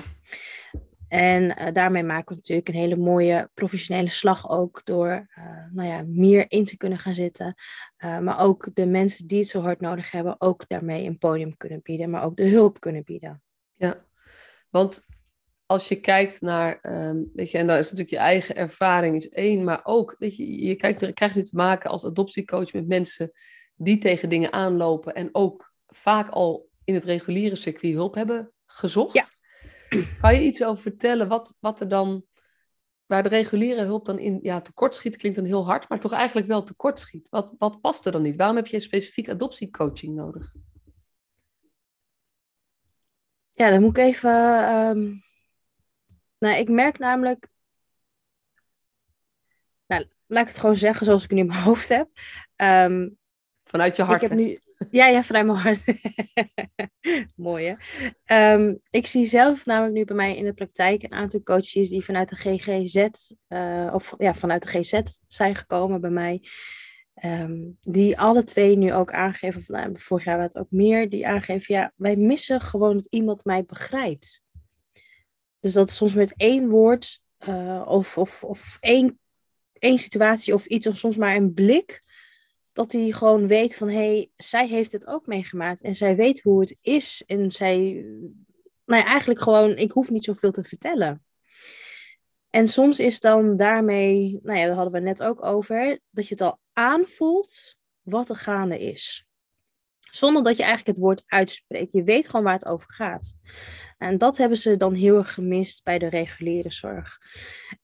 En 1.09 1.43
uh, 1.43 1.73
daarmee 1.73 2.03
maken 2.03 2.29
we 2.29 2.35
natuurlijk 2.35 2.69
een 2.69 2.75
hele 2.75 2.97
mooie 2.97 3.51
professionele 3.55 4.11
slag 4.11 4.51
ook 4.51 4.85
door 4.85 5.29
uh, 5.39 5.45
nou 5.73 5.89
ja, 5.89 6.05
meer 6.07 6.45
in 6.49 6.65
te 6.65 6.77
kunnen 6.77 6.99
gaan 6.99 7.15
zitten. 7.15 7.55
Uh, 8.05 8.19
maar 8.19 8.41
ook 8.41 8.69
de 8.75 8.87
mensen 8.87 9.27
die 9.27 9.39
het 9.39 9.49
zo 9.49 9.61
hard 9.61 9.81
nodig 9.81 10.11
hebben, 10.11 10.41
ook 10.41 10.69
daarmee 10.69 11.07
een 11.07 11.19
podium 11.19 11.57
kunnen 11.57 11.81
bieden, 11.83 12.11
maar 12.11 12.25
ook 12.25 12.37
de 12.37 12.49
hulp 12.49 12.81
kunnen 12.81 13.05
bieden. 13.05 13.43
Ja, 13.75 14.05
want 14.71 15.07
als 15.67 15.89
je 15.89 16.01
kijkt 16.01 16.41
naar, 16.41 16.79
um, 16.83 17.31
weet 17.35 17.51
je, 17.51 17.59
en 17.59 17.67
daar 17.67 17.79
is 17.79 17.85
natuurlijk 17.85 18.11
je 18.11 18.17
eigen 18.17 18.57
ervaring 18.57 19.17
is 19.17 19.29
één, 19.29 19.65
maar 19.65 19.81
ook, 19.85 20.17
weet 20.19 20.37
je, 20.37 20.65
je 20.65 20.75
kijkt, 20.75 21.03
er, 21.03 21.13
krijgt 21.13 21.35
nu 21.35 21.43
te 21.43 21.57
maken 21.57 21.91
als 21.91 22.05
adoptiecoach 22.05 22.73
met 22.73 22.87
mensen 22.87 23.33
die 23.77 23.99
tegen 23.99 24.29
dingen 24.29 24.53
aanlopen 24.53 25.15
en 25.15 25.29
ook 25.33 25.73
vaak 25.87 26.29
al 26.29 26.69
in 26.85 26.95
het 26.95 27.05
reguliere 27.05 27.57
circuit 27.57 27.95
hulp 27.95 28.15
hebben 28.15 28.53
gezocht. 28.67 29.15
Ja. 29.15 29.25
Kan 30.21 30.35
je 30.35 30.41
iets 30.41 30.65
over 30.65 30.83
vertellen 30.83 31.29
wat, 31.29 31.55
wat 31.61 31.81
er 31.81 31.89
dan, 31.89 32.25
waar 33.07 33.23
de 33.23 33.29
reguliere 33.29 33.85
hulp 33.85 34.05
dan 34.05 34.19
in 34.19 34.39
ja, 34.43 34.61
tekort 34.61 34.95
schiet, 34.95 35.17
klinkt 35.17 35.39
dan 35.39 35.47
heel 35.47 35.67
hard, 35.67 35.89
maar 35.89 36.01
toch 36.01 36.13
eigenlijk 36.13 36.47
wel 36.47 36.63
tekort 36.63 37.01
schiet? 37.01 37.29
Wat, 37.29 37.55
wat 37.59 37.81
past 37.81 38.07
er 38.07 38.13
dan 38.13 38.23
niet? 38.23 38.37
Waarom 38.37 38.57
heb 38.57 38.67
je 38.67 38.81
specifiek 38.81 39.29
adoptiecoaching 39.29 40.15
nodig? 40.15 40.55
Ja, 43.53 43.71
dan 43.71 43.81
moet 43.81 43.97
ik 43.97 44.05
even. 44.05 44.31
Um... 44.89 45.25
Nou, 46.39 46.57
ik 46.57 46.69
merk 46.69 46.99
namelijk. 46.99 47.49
Nou, 49.87 50.07
laat 50.27 50.43
ik 50.43 50.49
het 50.49 50.59
gewoon 50.59 50.77
zeggen 50.77 51.07
zoals 51.07 51.25
ik 51.25 51.31
het 51.31 51.39
nu 51.39 51.45
in 51.45 51.51
mijn 51.51 51.63
hoofd 51.71 51.89
heb. 51.89 52.09
Um, 52.57 53.19
Vanuit 53.65 53.97
je 53.97 54.03
hart. 54.03 54.23
Ik 54.23 54.29
heb 54.29 54.39
nu, 54.39 54.61
ja, 54.91 55.07
ja, 55.07 55.23
vanuit 55.23 55.47
mijn. 55.47 55.77
Mooi 57.37 57.77
hè. 58.25 58.55
Um, 58.55 58.81
ik 58.91 59.07
zie 59.07 59.27
zelf 59.27 59.67
namelijk 59.67 59.95
nu 59.95 60.05
bij 60.05 60.17
mij 60.17 60.37
in 60.37 60.45
de 60.45 60.53
praktijk 60.53 61.03
een 61.03 61.13
aantal 61.13 61.43
coaches 61.43 61.89
die 61.89 62.05
vanuit 62.05 62.29
de 62.29 62.37
GGZ, 62.37 63.09
eh, 63.47 63.91
of 63.93 64.15
ja, 64.19 64.35
vanuit 64.35 64.63
de 64.63 64.69
GZ 64.69 65.01
zijn 65.29 65.55
gekomen 65.55 66.01
bij 66.01 66.11
mij. 66.11 66.43
Um, 67.25 67.77
die 67.81 68.19
alle 68.19 68.45
twee 68.45 68.77
nu 68.77 68.95
ook 68.95 69.13
aangeven, 69.13 69.61
of 69.61 69.69
nou, 69.69 69.93
vorig 69.95 70.25
jaar 70.25 70.39
werd 70.39 70.57
ook 70.57 70.71
meer, 70.71 71.09
die 71.09 71.27
aangeven, 71.27 71.75
ja, 71.75 71.93
wij 71.97 72.17
missen 72.17 72.61
gewoon 72.61 72.97
dat 72.97 73.07
iemand 73.07 73.45
mij 73.45 73.65
begrijpt. 73.65 74.43
Dus 75.61 75.73
dat 75.73 75.91
soms 75.91 76.15
met 76.15 76.35
één 76.37 76.69
woord 76.69 77.21
uh, 77.49 77.85
of, 77.87 78.19
of, 78.19 78.45
of 78.45 78.77
één, 78.81 79.19
één 79.73 79.99
situatie 79.99 80.55
of 80.55 80.67
iets, 80.67 80.87
of 80.87 80.97
soms 80.97 81.17
maar 81.17 81.37
een 81.37 81.55
blik, 81.55 82.01
dat 82.77 82.93
hij 82.93 83.11
gewoon 83.11 83.47
weet 83.47 83.77
van 83.77 83.89
hé, 83.89 83.95
hey, 83.95 84.31
zij 84.37 84.69
heeft 84.69 84.93
het 84.93 85.07
ook 85.07 85.27
meegemaakt 85.27 85.83
en 85.83 85.95
zij 85.95 86.17
weet 86.17 86.43
hoe 86.43 86.61
het 86.61 86.77
is. 86.81 87.23
En 87.27 87.51
zij, 87.51 88.05
nou 88.85 89.03
ja, 89.03 89.05
eigenlijk 89.05 89.41
gewoon, 89.41 89.77
ik 89.77 89.91
hoef 89.91 90.11
niet 90.11 90.25
zoveel 90.25 90.53
te 90.53 90.65
vertellen. 90.65 91.25
En 92.51 92.67
soms 92.67 93.01
is 93.01 93.21
dan 93.21 93.57
daarmee, 93.57 94.39
nou 94.43 94.59
ja, 94.59 94.67
daar 94.67 94.75
hadden 94.75 94.93
we 94.93 95.01
net 95.01 95.23
ook 95.23 95.45
over, 95.45 96.01
dat 96.11 96.29
je 96.29 96.35
het 96.35 96.43
al 96.43 96.61
aanvoelt 96.73 97.77
wat 98.03 98.29
er 98.29 98.37
gaande 98.37 98.79
is. 98.79 99.27
Zonder 100.11 100.43
dat 100.43 100.57
je 100.57 100.63
eigenlijk 100.63 100.97
het 100.97 101.07
woord 101.07 101.23
uitspreekt. 101.27 101.93
Je 101.93 102.03
weet 102.03 102.27
gewoon 102.29 102.45
waar 102.45 102.55
het 102.55 102.67
over 102.67 102.93
gaat. 102.93 103.35
En 103.99 104.19
dat 104.19 104.37
hebben 104.37 104.59
ze 104.59 104.77
dan 104.77 104.95
heel 104.95 105.17
erg 105.17 105.35
gemist 105.35 105.85
bij 105.85 105.99
de 105.99 106.09
reguliere 106.09 106.73
zorg. 106.73 107.19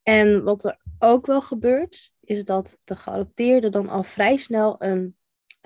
En 0.03 0.43
wat 0.43 0.65
er 0.65 0.79
ook 0.99 1.27
wel 1.27 1.43
gebeurt, 1.43 2.13
is 2.25 2.45
dat 2.45 2.79
de 2.85 2.97
geadopteerden 2.97 3.73
dan 3.73 3.89
al 3.89 4.03
vrij 4.03 4.37
snel 4.37 4.77
een 4.79 5.17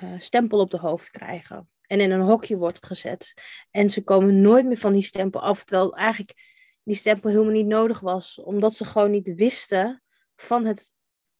uh, 0.03 0.15
stempel 0.19 0.59
op 0.59 0.71
de 0.71 0.79
hoofd 0.79 1.11
krijgen. 1.11 1.69
En 1.87 2.01
in 2.01 2.11
een 2.11 2.21
hokje 2.21 2.57
wordt 2.57 2.87
gezet. 2.87 3.33
En 3.71 3.91
ze 3.91 4.03
komen 4.03 4.41
nooit 4.41 4.67
meer 4.67 4.79
van 4.79 4.93
die 4.93 5.03
stempel 5.03 5.41
af. 5.41 5.65
Terwijl 5.65 5.97
eigenlijk 5.97 6.35
die 6.83 6.95
stempel 6.95 7.31
helemaal 7.31 7.53
niet 7.53 7.67
nodig 7.67 8.01
was. 8.01 8.41
Omdat 8.43 8.75
ze 8.75 8.85
gewoon 8.85 9.11
niet 9.11 9.35
wisten 9.35 10.03
van 10.37 10.65
het 10.65 10.93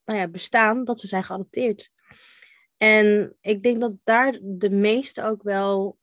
nou 0.05 0.19
ja, 0.19 0.27
bestaan 0.27 0.83
dat 0.83 0.99
ze 0.99 1.07
zijn 1.07 1.23
geadopteerd. 1.23 1.91
En 2.77 3.35
ik 3.41 3.63
denk 3.63 3.79
dat 3.79 3.93
daar 4.03 4.39
de 4.41 4.69
meesten 4.69 5.25
ook 5.25 5.43
wel, 5.43 5.97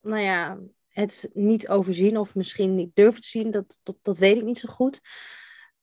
nou 0.00 0.22
ja, 0.22 0.58
het 0.88 1.30
niet 1.32 1.68
overzien 1.68 2.18
of 2.18 2.34
misschien 2.34 2.74
niet 2.74 2.94
durven 2.94 3.20
te 3.20 3.28
zien. 3.28 3.50
Dat, 3.50 3.78
dat, 3.82 3.96
dat 4.02 4.18
weet 4.18 4.36
ik 4.36 4.44
niet 4.44 4.58
zo 4.58 4.68
goed. 4.68 5.00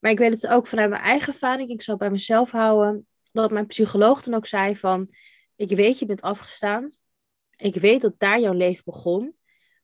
Maar 0.04 0.12
ik 0.12 0.18
weet 0.18 0.32
het 0.32 0.48
ook 0.48 0.68
vanuit 0.68 0.90
mijn 0.90 1.02
eigen 1.02 1.34
ervaring. 1.34 1.70
Ik 1.70 1.82
zou 1.82 1.98
bij 1.98 2.10
mezelf 2.10 2.52
houden 2.52 3.08
dat 3.32 3.52
mijn 3.52 3.66
psycholoog 3.66 4.24
dan 4.24 4.34
ook 4.34 4.46
zei 4.46 4.76
van... 4.76 5.10
Ik 5.56 5.70
weet, 5.70 6.00
je 6.00 6.06
bent 6.06 6.22
afgestaan. 6.22 6.92
Ik 7.56 7.76
weet 7.76 8.02
dat 8.02 8.14
daar 8.18 8.40
jouw 8.40 8.54
leven 8.54 8.84
begon. 8.86 9.36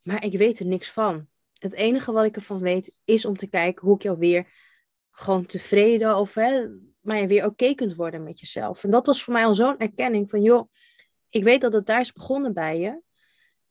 Maar 0.02 0.24
ik 0.24 0.38
weet 0.38 0.60
er 0.60 0.66
niks 0.66 0.92
van. 0.92 1.28
Het 1.54 1.74
enige 1.74 2.12
wat 2.12 2.24
ik 2.24 2.36
ervan 2.36 2.60
weet 2.60 2.98
is 3.04 3.26
om 3.26 3.38
te 3.38 3.48
kijken 3.48 3.86
hoe 3.86 3.96
ik 3.96 4.02
jou 4.02 4.18
weer 4.18 4.48
gewoon 5.12 5.46
tevreden 5.46 6.18
of 6.18 6.34
hè, 6.34 6.68
maar 7.00 7.18
je 7.18 7.28
weer 7.28 7.46
oké 7.46 7.74
kunt 7.74 7.96
worden 7.96 8.24
met 8.24 8.40
jezelf. 8.40 8.84
En 8.84 8.90
dat 8.90 9.06
was 9.06 9.24
voor 9.24 9.34
mij 9.34 9.46
al 9.46 9.56
zo'n 9.56 9.78
erkenning 9.78 10.30
van, 10.30 10.42
joh, 10.42 10.72
ik 11.30 11.44
weet 11.44 11.62
dat 11.62 11.74
het 11.74 11.86
daar 11.86 12.00
is 12.00 12.14
begonnen 12.14 12.54
bij 12.54 12.80
je, 12.80 13.02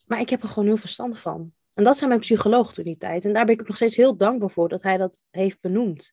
maar 0.05 0.21
ik 0.21 0.31
heb 0.31 0.43
er 0.43 0.49
gewoon 0.49 0.69
heel 0.69 0.77
verstand 0.77 1.19
van. 1.19 1.53
En 1.75 1.85
dat 1.85 1.97
zei 1.97 2.09
mijn 2.09 2.21
psycholoog 2.21 2.73
toen 2.73 2.85
die 2.85 2.97
tijd. 2.97 3.25
En 3.25 3.33
daar 3.33 3.45
ben 3.45 3.59
ik 3.59 3.67
nog 3.67 3.77
steeds 3.77 3.97
heel 3.97 4.17
dankbaar 4.17 4.51
voor 4.51 4.69
dat 4.69 4.83
hij 4.83 4.97
dat 4.97 5.27
heeft 5.31 5.61
benoemd. 5.61 6.13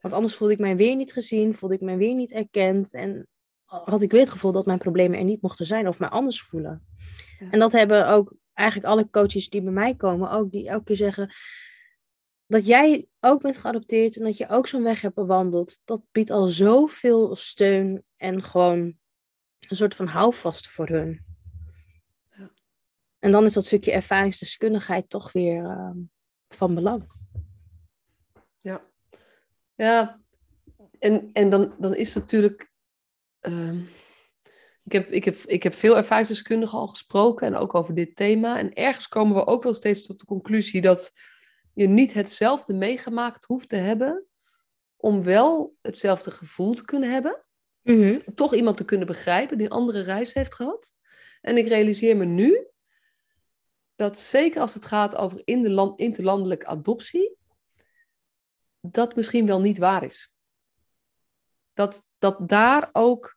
Want 0.00 0.14
anders 0.14 0.34
voelde 0.34 0.52
ik 0.54 0.60
mij 0.60 0.76
weer 0.76 0.96
niet 0.96 1.12
gezien, 1.12 1.56
voelde 1.56 1.74
ik 1.74 1.80
mij 1.80 1.96
weer 1.96 2.14
niet 2.14 2.32
erkend. 2.32 2.92
En 2.92 3.28
had 3.64 4.02
ik 4.02 4.10
weer 4.10 4.20
het 4.20 4.30
gevoel 4.30 4.52
dat 4.52 4.66
mijn 4.66 4.78
problemen 4.78 5.18
er 5.18 5.24
niet 5.24 5.42
mochten 5.42 5.66
zijn 5.66 5.88
of 5.88 5.98
mij 5.98 6.08
anders 6.08 6.42
voelen. 6.42 6.86
En 7.50 7.58
dat 7.58 7.72
hebben 7.72 8.08
ook 8.08 8.34
eigenlijk 8.52 8.88
alle 8.88 9.10
coaches 9.10 9.48
die 9.48 9.62
bij 9.62 9.72
mij 9.72 9.94
komen 9.94 10.30
ook, 10.30 10.50
die 10.50 10.68
elke 10.68 10.84
keer 10.84 10.96
zeggen: 10.96 11.34
dat 12.46 12.66
jij 12.66 13.06
ook 13.20 13.42
bent 13.42 13.56
geadopteerd 13.56 14.16
en 14.16 14.24
dat 14.24 14.36
je 14.36 14.48
ook 14.48 14.66
zo'n 14.66 14.82
weg 14.82 15.00
hebt 15.00 15.14
bewandeld, 15.14 15.80
dat 15.84 16.02
biedt 16.12 16.30
al 16.30 16.48
zoveel 16.48 17.36
steun 17.36 18.04
en 18.16 18.42
gewoon 18.42 18.98
een 19.68 19.76
soort 19.76 19.94
van 19.94 20.06
houvast 20.06 20.68
voor 20.68 20.88
hun. 20.88 21.24
Ja. 22.30 22.50
En 23.18 23.30
dan 23.30 23.44
is 23.44 23.52
dat 23.52 23.64
stukje 23.64 23.92
ervaringsdeskundigheid 23.92 25.10
toch 25.10 25.32
weer 25.32 25.62
uh, 25.64 25.90
van 26.48 26.74
belang. 26.74 27.19
Ja. 29.80 30.20
En, 30.98 31.30
en 31.32 31.50
dan, 31.50 31.74
dan 31.78 31.94
is 31.94 32.14
het 32.14 32.22
natuurlijk. 32.22 32.70
Uh, 33.40 33.72
ik, 34.84 34.92
heb, 34.92 35.10
ik, 35.10 35.24
heb, 35.24 35.34
ik 35.34 35.62
heb 35.62 35.74
veel 35.74 35.96
ervaringsdeskundigen 35.96 36.78
al 36.78 36.86
gesproken 36.86 37.46
en 37.46 37.56
ook 37.56 37.74
over 37.74 37.94
dit 37.94 38.16
thema. 38.16 38.58
En 38.58 38.72
ergens 38.72 39.08
komen 39.08 39.34
we 39.34 39.46
ook 39.46 39.62
wel 39.62 39.74
steeds 39.74 40.06
tot 40.06 40.20
de 40.20 40.26
conclusie 40.26 40.80
dat 40.80 41.12
je 41.74 41.88
niet 41.88 42.12
hetzelfde 42.12 42.74
meegemaakt 42.74 43.44
hoeft 43.44 43.68
te 43.68 43.76
hebben 43.76 44.26
om 44.96 45.22
wel 45.22 45.76
hetzelfde 45.80 46.30
gevoel 46.30 46.74
te 46.74 46.84
kunnen 46.84 47.10
hebben. 47.10 47.44
Mhm. 47.82 48.18
Toch 48.34 48.54
iemand 48.54 48.76
te 48.76 48.84
kunnen 48.84 49.06
begrijpen 49.06 49.56
die 49.56 49.66
een 49.66 49.72
andere 49.72 50.00
reis 50.00 50.34
heeft 50.34 50.54
gehad. 50.54 50.92
En 51.40 51.56
ik 51.56 51.68
realiseer 51.68 52.16
me 52.16 52.24
nu 52.24 52.66
dat 53.94 54.18
zeker 54.18 54.60
als 54.60 54.74
het 54.74 54.84
gaat 54.84 55.16
over 55.16 55.42
in 55.44 55.62
de 55.62 55.70
land, 55.70 55.98
interlandelijke 55.98 56.66
adoptie, 56.66 57.38
dat 58.80 59.16
misschien 59.16 59.46
wel 59.46 59.60
niet 59.60 59.78
waar 59.78 60.04
is. 60.04 60.32
Dat, 61.72 62.02
dat 62.18 62.48
daar 62.48 62.88
ook, 62.92 63.36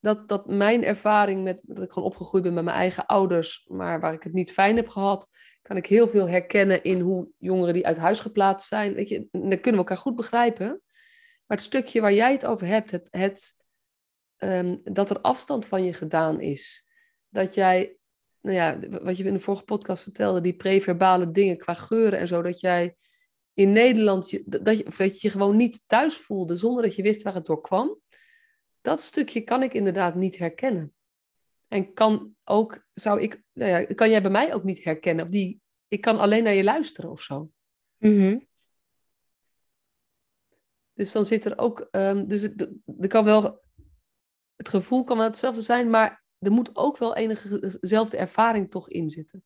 dat, 0.00 0.28
dat 0.28 0.46
mijn 0.46 0.84
ervaring 0.84 1.42
met, 1.42 1.58
dat 1.62 1.82
ik 1.82 1.90
gewoon 1.90 2.08
opgegroeid 2.08 2.42
ben 2.44 2.54
met 2.54 2.64
mijn 2.64 2.76
eigen 2.76 3.06
ouders, 3.06 3.66
maar 3.68 4.00
waar 4.00 4.12
ik 4.12 4.22
het 4.22 4.32
niet 4.32 4.52
fijn 4.52 4.76
heb 4.76 4.88
gehad, 4.88 5.28
kan 5.62 5.76
ik 5.76 5.86
heel 5.86 6.08
veel 6.08 6.28
herkennen 6.28 6.82
in 6.82 7.00
hoe 7.00 7.28
jongeren 7.38 7.74
die 7.74 7.86
uit 7.86 7.96
huis 7.96 8.20
geplaatst 8.20 8.68
zijn. 8.68 8.94
Weet 8.94 9.08
je, 9.08 9.28
dan 9.30 9.40
kunnen 9.40 9.62
we 9.62 9.76
elkaar 9.76 9.96
goed 9.96 10.16
begrijpen. 10.16 10.66
Maar 11.46 11.56
het 11.56 11.66
stukje 11.66 12.00
waar 12.00 12.12
jij 12.12 12.32
het 12.32 12.46
over 12.46 12.66
hebt, 12.66 12.90
het, 12.90 13.08
het, 13.10 13.56
ehm, 14.36 14.76
dat 14.84 15.10
er 15.10 15.20
afstand 15.20 15.66
van 15.66 15.84
je 15.84 15.92
gedaan 15.92 16.40
is. 16.40 16.86
Dat 17.28 17.54
jij, 17.54 17.96
nou 18.40 18.56
ja, 18.56 18.78
wat 19.02 19.16
je 19.16 19.24
in 19.24 19.32
de 19.32 19.40
vorige 19.40 19.64
podcast 19.64 20.02
vertelde, 20.02 20.40
die 20.40 20.56
preverbale 20.56 21.30
dingen 21.30 21.56
qua 21.58 21.74
geuren 21.74 22.18
en 22.18 22.28
zo, 22.28 22.42
dat 22.42 22.60
jij 22.60 22.96
in 23.56 23.72
Nederland, 23.72 24.30
je, 24.30 24.42
dat, 24.46 24.78
je, 24.78 24.84
dat 24.84 24.96
je 24.96 25.18
je 25.18 25.30
gewoon 25.30 25.56
niet 25.56 25.82
thuis 25.86 26.16
voelde 26.16 26.56
zonder 26.56 26.82
dat 26.82 26.94
je 26.94 27.02
wist 27.02 27.22
waar 27.22 27.34
het 27.34 27.46
door 27.46 27.60
kwam. 27.60 28.00
Dat 28.80 29.00
stukje 29.00 29.40
kan 29.40 29.62
ik 29.62 29.74
inderdaad 29.74 30.14
niet 30.14 30.38
herkennen. 30.38 30.94
En 31.68 31.92
kan 31.92 32.34
ook, 32.44 32.86
zou 32.92 33.20
ik, 33.20 33.42
nou 33.52 33.70
ja, 33.70 33.94
kan 33.94 34.10
jij 34.10 34.22
bij 34.22 34.30
mij 34.30 34.54
ook 34.54 34.64
niet 34.64 34.84
herkennen? 34.84 35.24
Of 35.24 35.30
die, 35.30 35.60
ik 35.88 36.00
kan 36.00 36.18
alleen 36.18 36.42
naar 36.42 36.54
je 36.54 36.64
luisteren 36.64 37.10
of 37.10 37.20
zo. 37.20 37.50
Mhm. 37.96 38.38
Dus 40.92 41.12
dan 41.12 41.24
zit 41.24 41.44
er 41.44 41.58
ook, 41.58 41.88
um, 41.90 42.28
dus 42.28 42.42
er 42.98 43.08
kan 43.08 43.24
wel, 43.24 43.62
het 44.56 44.68
gevoel 44.68 45.04
kan 45.04 45.16
wel 45.16 45.26
hetzelfde 45.26 45.62
zijn, 45.62 45.90
maar 45.90 46.24
er 46.38 46.52
moet 46.52 46.76
ook 46.76 46.98
wel 46.98 47.16
enige 47.16 47.76
zelfde 47.80 48.16
ervaring 48.16 48.70
toch 48.70 48.88
in 48.88 49.10
zitten. 49.10 49.44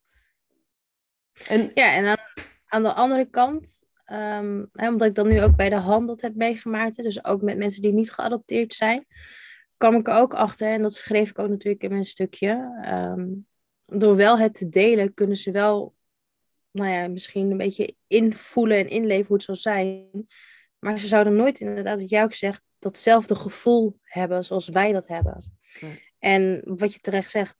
En, 1.48 1.70
ja, 1.74 1.94
en 1.94 2.06
aan, 2.06 2.24
aan 2.66 2.82
de 2.82 2.92
andere 2.92 3.24
kant, 3.24 3.88
um, 4.12 4.68
hè, 4.72 4.88
omdat 4.88 5.08
ik 5.08 5.14
dan 5.14 5.28
nu 5.28 5.42
ook 5.42 5.56
bij 5.56 5.68
de 5.68 5.76
hand 5.76 6.08
dat 6.08 6.20
heb 6.20 6.34
meegemaakt, 6.34 6.96
dus 6.96 7.24
ook 7.24 7.42
met 7.42 7.58
mensen 7.58 7.82
die 7.82 7.92
niet 7.92 8.12
geadopteerd 8.12 8.72
zijn, 8.72 9.06
kwam 9.76 9.94
ik 9.94 10.08
er 10.08 10.14
ook 10.14 10.34
achter, 10.34 10.72
en 10.72 10.82
dat 10.82 10.94
schreef 10.94 11.30
ik 11.30 11.38
ook 11.38 11.48
natuurlijk 11.48 11.82
in 11.82 11.90
mijn 11.90 12.04
stukje. 12.04 12.80
Ehm, 12.82 13.26
door 13.86 14.16
wel 14.16 14.38
het 14.38 14.54
te 14.54 14.68
delen, 14.68 15.14
kunnen 15.14 15.36
ze 15.36 15.50
wel, 15.50 15.94
nou 16.70 16.90
ja, 16.90 17.08
misschien 17.08 17.50
een 17.50 17.56
beetje 17.56 17.94
invoelen 18.06 18.78
en 18.78 18.88
inleven 18.88 19.26
hoe 19.26 19.36
het 19.36 19.44
zal 19.44 19.54
zijn. 19.54 20.26
Maar 20.78 20.98
ze 20.98 21.06
zouden 21.06 21.36
nooit, 21.36 21.60
inderdaad, 21.60 22.00
wat 22.00 22.10
jij 22.10 22.22
ook 22.22 22.34
zegt, 22.34 22.62
datzelfde 22.78 23.34
gevoel 23.34 23.98
hebben 24.02 24.44
zoals 24.44 24.68
wij 24.68 24.92
dat 24.92 25.06
hebben. 25.06 25.58
En 26.18 26.62
wat 26.64 26.92
je 26.92 27.00
terecht 27.00 27.30
zegt, 27.30 27.56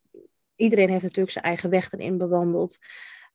iedereen 0.56 0.88
heeft 0.88 1.02
natuurlijk 1.02 1.32
zijn 1.32 1.44
eigen 1.44 1.70
weg 1.70 1.92
erin 1.92 2.18
bewandeld. 2.18 2.78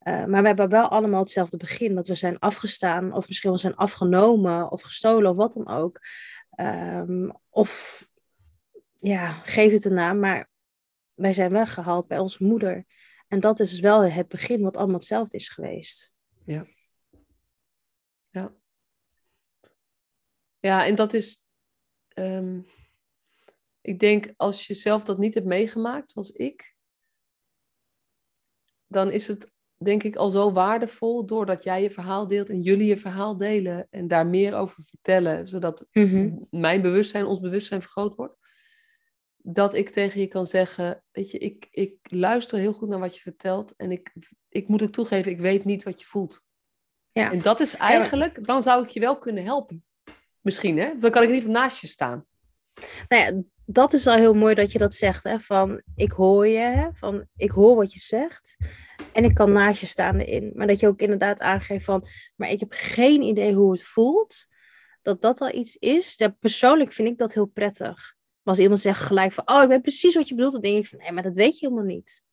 Uh, 0.07 0.25
maar 0.25 0.41
we 0.41 0.47
hebben 0.47 0.69
wel 0.69 0.87
allemaal 0.87 1.19
hetzelfde 1.19 1.57
begin. 1.57 1.95
Dat 1.95 2.07
we 2.07 2.15
zijn 2.15 2.39
afgestaan, 2.39 3.13
of 3.13 3.27
misschien 3.27 3.49
wel 3.49 3.59
zijn 3.59 3.75
afgenomen, 3.75 4.71
of 4.71 4.81
gestolen, 4.81 5.31
of 5.31 5.37
wat 5.37 5.53
dan 5.53 5.67
ook. 5.67 5.99
Um, 6.59 7.31
of 7.49 8.03
ja, 8.99 9.31
geef 9.31 9.71
het 9.71 9.85
een 9.85 9.93
naam, 9.93 10.19
maar 10.19 10.49
wij 11.13 11.33
zijn 11.33 11.51
weggehaald 11.51 12.07
bij 12.07 12.19
onze 12.19 12.43
moeder. 12.43 12.85
En 13.27 13.39
dat 13.39 13.59
is 13.59 13.79
wel 13.79 14.03
het 14.03 14.27
begin 14.27 14.61
wat 14.61 14.77
allemaal 14.77 14.95
hetzelfde 14.95 15.37
is 15.37 15.49
geweest. 15.49 16.15
Ja. 16.45 16.67
Ja. 18.29 18.55
Ja, 20.59 20.85
en 20.85 20.95
dat 20.95 21.13
is. 21.13 21.41
Ehm, 22.07 22.61
ik 23.81 23.99
denk 23.99 24.33
als 24.37 24.67
je 24.67 24.73
zelf 24.73 25.03
dat 25.03 25.17
niet 25.17 25.33
hebt 25.33 25.45
meegemaakt, 25.45 26.11
zoals 26.11 26.31
ik, 26.31 26.75
dan 28.87 29.11
is 29.11 29.27
het 29.27 29.53
denk 29.85 30.03
ik 30.03 30.15
al 30.15 30.29
zo 30.29 30.51
waardevol 30.51 31.25
doordat 31.25 31.63
jij 31.63 31.81
je 31.81 31.91
verhaal 31.91 32.27
deelt 32.27 32.49
en 32.49 32.61
jullie 32.61 32.87
je 32.87 32.97
verhaal 32.97 33.37
delen 33.37 33.87
en 33.89 34.07
daar 34.07 34.27
meer 34.27 34.55
over 34.55 34.83
vertellen, 34.83 35.47
zodat 35.47 35.85
mhm. 35.91 36.31
mijn 36.49 36.81
bewustzijn, 36.81 37.25
ons 37.25 37.39
bewustzijn 37.39 37.81
vergroot 37.81 38.15
wordt 38.15 38.37
dat 39.47 39.73
ik 39.73 39.89
tegen 39.89 40.19
je 40.19 40.27
kan 40.27 40.45
zeggen, 40.45 41.03
weet 41.11 41.31
je, 41.31 41.37
ik, 41.37 41.67
ik 41.71 41.97
luister 42.01 42.59
heel 42.59 42.73
goed 42.73 42.89
naar 42.89 42.99
wat 42.99 43.15
je 43.15 43.21
vertelt 43.21 43.75
en 43.75 43.91
ik, 43.91 44.13
ik 44.49 44.67
moet 44.67 44.79
het 44.79 44.93
toegeven, 44.93 45.31
ik 45.31 45.39
weet 45.39 45.65
niet 45.65 45.83
wat 45.83 45.99
je 45.99 46.05
voelt. 46.05 46.43
Ja. 47.11 47.31
En 47.31 47.41
dat 47.41 47.59
is 47.59 47.75
eigenlijk, 47.75 48.45
dan 48.45 48.63
zou 48.63 48.83
ik 48.83 48.89
je 48.89 48.99
wel 48.99 49.17
kunnen 49.17 49.43
helpen. 49.43 49.85
Misschien, 50.41 50.77
hè? 50.77 50.95
Dan 50.95 51.11
kan 51.11 51.23
ik 51.23 51.29
niet 51.29 51.47
naast 51.47 51.81
je 51.81 51.87
staan. 51.87 52.25
Nou 53.07 53.23
ja, 53.23 53.41
dat 53.65 53.93
is 53.93 54.07
al 54.07 54.15
heel 54.15 54.33
mooi 54.33 54.55
dat 54.55 54.71
je 54.71 54.77
dat 54.77 54.93
zegt, 54.93 55.23
hè? 55.23 55.39
Van, 55.39 55.81
ik 55.95 56.11
hoor 56.11 56.47
je, 56.47 56.57
hè? 56.57 56.87
van, 56.93 57.27
ik 57.35 57.51
hoor 57.51 57.75
wat 57.75 57.93
je 57.93 57.99
zegt 57.99 58.57
en 59.13 59.23
ik 59.23 59.33
kan 59.33 59.51
naast 59.51 59.79
je 59.79 59.87
staan 59.87 60.19
erin. 60.19 60.51
Maar 60.55 60.67
dat 60.67 60.79
je 60.79 60.87
ook 60.87 60.99
inderdaad 60.99 61.39
aangeeft 61.39 61.85
van, 61.85 62.07
maar 62.35 62.49
ik 62.49 62.59
heb 62.59 62.73
geen 62.75 63.21
idee 63.21 63.53
hoe 63.53 63.71
het 63.71 63.83
voelt. 63.83 64.45
Dat 65.01 65.21
dat 65.21 65.41
al 65.41 65.53
iets 65.53 65.75
is. 65.75 66.13
Ja, 66.17 66.29
persoonlijk 66.29 66.91
vind 66.91 67.07
ik 67.07 67.17
dat 67.17 67.33
heel 67.33 67.45
prettig. 67.45 68.15
Maar 68.41 68.53
als 68.53 68.59
iemand 68.59 68.79
zegt 68.79 69.01
gelijk 69.01 69.33
van, 69.33 69.49
oh, 69.49 69.63
ik 69.63 69.69
weet 69.69 69.81
precies 69.81 70.15
wat 70.15 70.27
je 70.27 70.35
bedoelt, 70.35 70.53
dan 70.53 70.61
denk 70.61 70.77
ik 70.77 70.87
van, 70.87 70.99
nee, 70.99 71.11
maar 71.11 71.23
dat 71.23 71.35
weet 71.35 71.59
je 71.59 71.67
helemaal 71.67 71.95
niet. 71.95 72.23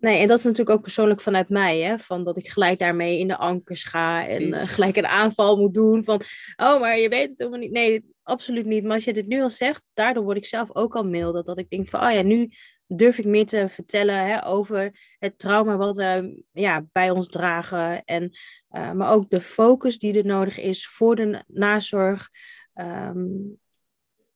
Nee, 0.00 0.20
en 0.20 0.26
dat 0.26 0.38
is 0.38 0.44
natuurlijk 0.44 0.76
ook 0.76 0.82
persoonlijk 0.82 1.20
vanuit 1.20 1.48
mij, 1.48 1.78
hè, 1.80 1.98
van 1.98 2.24
dat 2.24 2.36
ik 2.36 2.48
gelijk 2.48 2.78
daarmee 2.78 3.18
in 3.18 3.28
de 3.28 3.36
ankers 3.36 3.84
ga 3.84 4.26
en 4.26 4.42
uh, 4.42 4.58
gelijk 4.58 4.96
een 4.96 5.06
aanval 5.06 5.56
moet 5.56 5.74
doen 5.74 6.04
van, 6.04 6.20
oh, 6.56 6.80
maar 6.80 6.98
je 6.98 7.08
weet 7.08 7.28
het 7.28 7.38
helemaal 7.38 7.58
niet. 7.58 7.70
Nee, 7.70 8.04
absoluut 8.28 8.66
niet. 8.66 8.82
Maar 8.82 8.92
als 8.92 9.04
je 9.04 9.12
dit 9.12 9.26
nu 9.26 9.42
al 9.42 9.50
zegt, 9.50 9.84
daardoor 9.94 10.24
word 10.24 10.36
ik 10.36 10.46
zelf 10.46 10.74
ook 10.74 10.96
al 10.96 11.04
mail 11.04 11.32
dat, 11.32 11.46
dat 11.46 11.58
ik 11.58 11.70
denk 11.70 11.88
van, 11.88 12.02
oh 12.02 12.12
ja, 12.12 12.22
nu 12.22 12.50
durf 12.86 13.18
ik 13.18 13.24
meer 13.24 13.46
te 13.46 13.68
vertellen 13.68 14.26
hè, 14.26 14.46
over 14.46 14.98
het 15.18 15.38
trauma 15.38 15.76
wat 15.76 15.96
we 15.96 16.42
ja, 16.52 16.86
bij 16.92 17.10
ons 17.10 17.26
dragen. 17.26 18.04
En, 18.04 18.30
uh, 18.70 18.92
maar 18.92 19.12
ook 19.12 19.30
de 19.30 19.40
focus 19.40 19.98
die 19.98 20.18
er 20.18 20.24
nodig 20.24 20.58
is 20.58 20.88
voor 20.88 21.16
de 21.16 21.44
nazorg. 21.46 22.28
Um, 22.74 23.58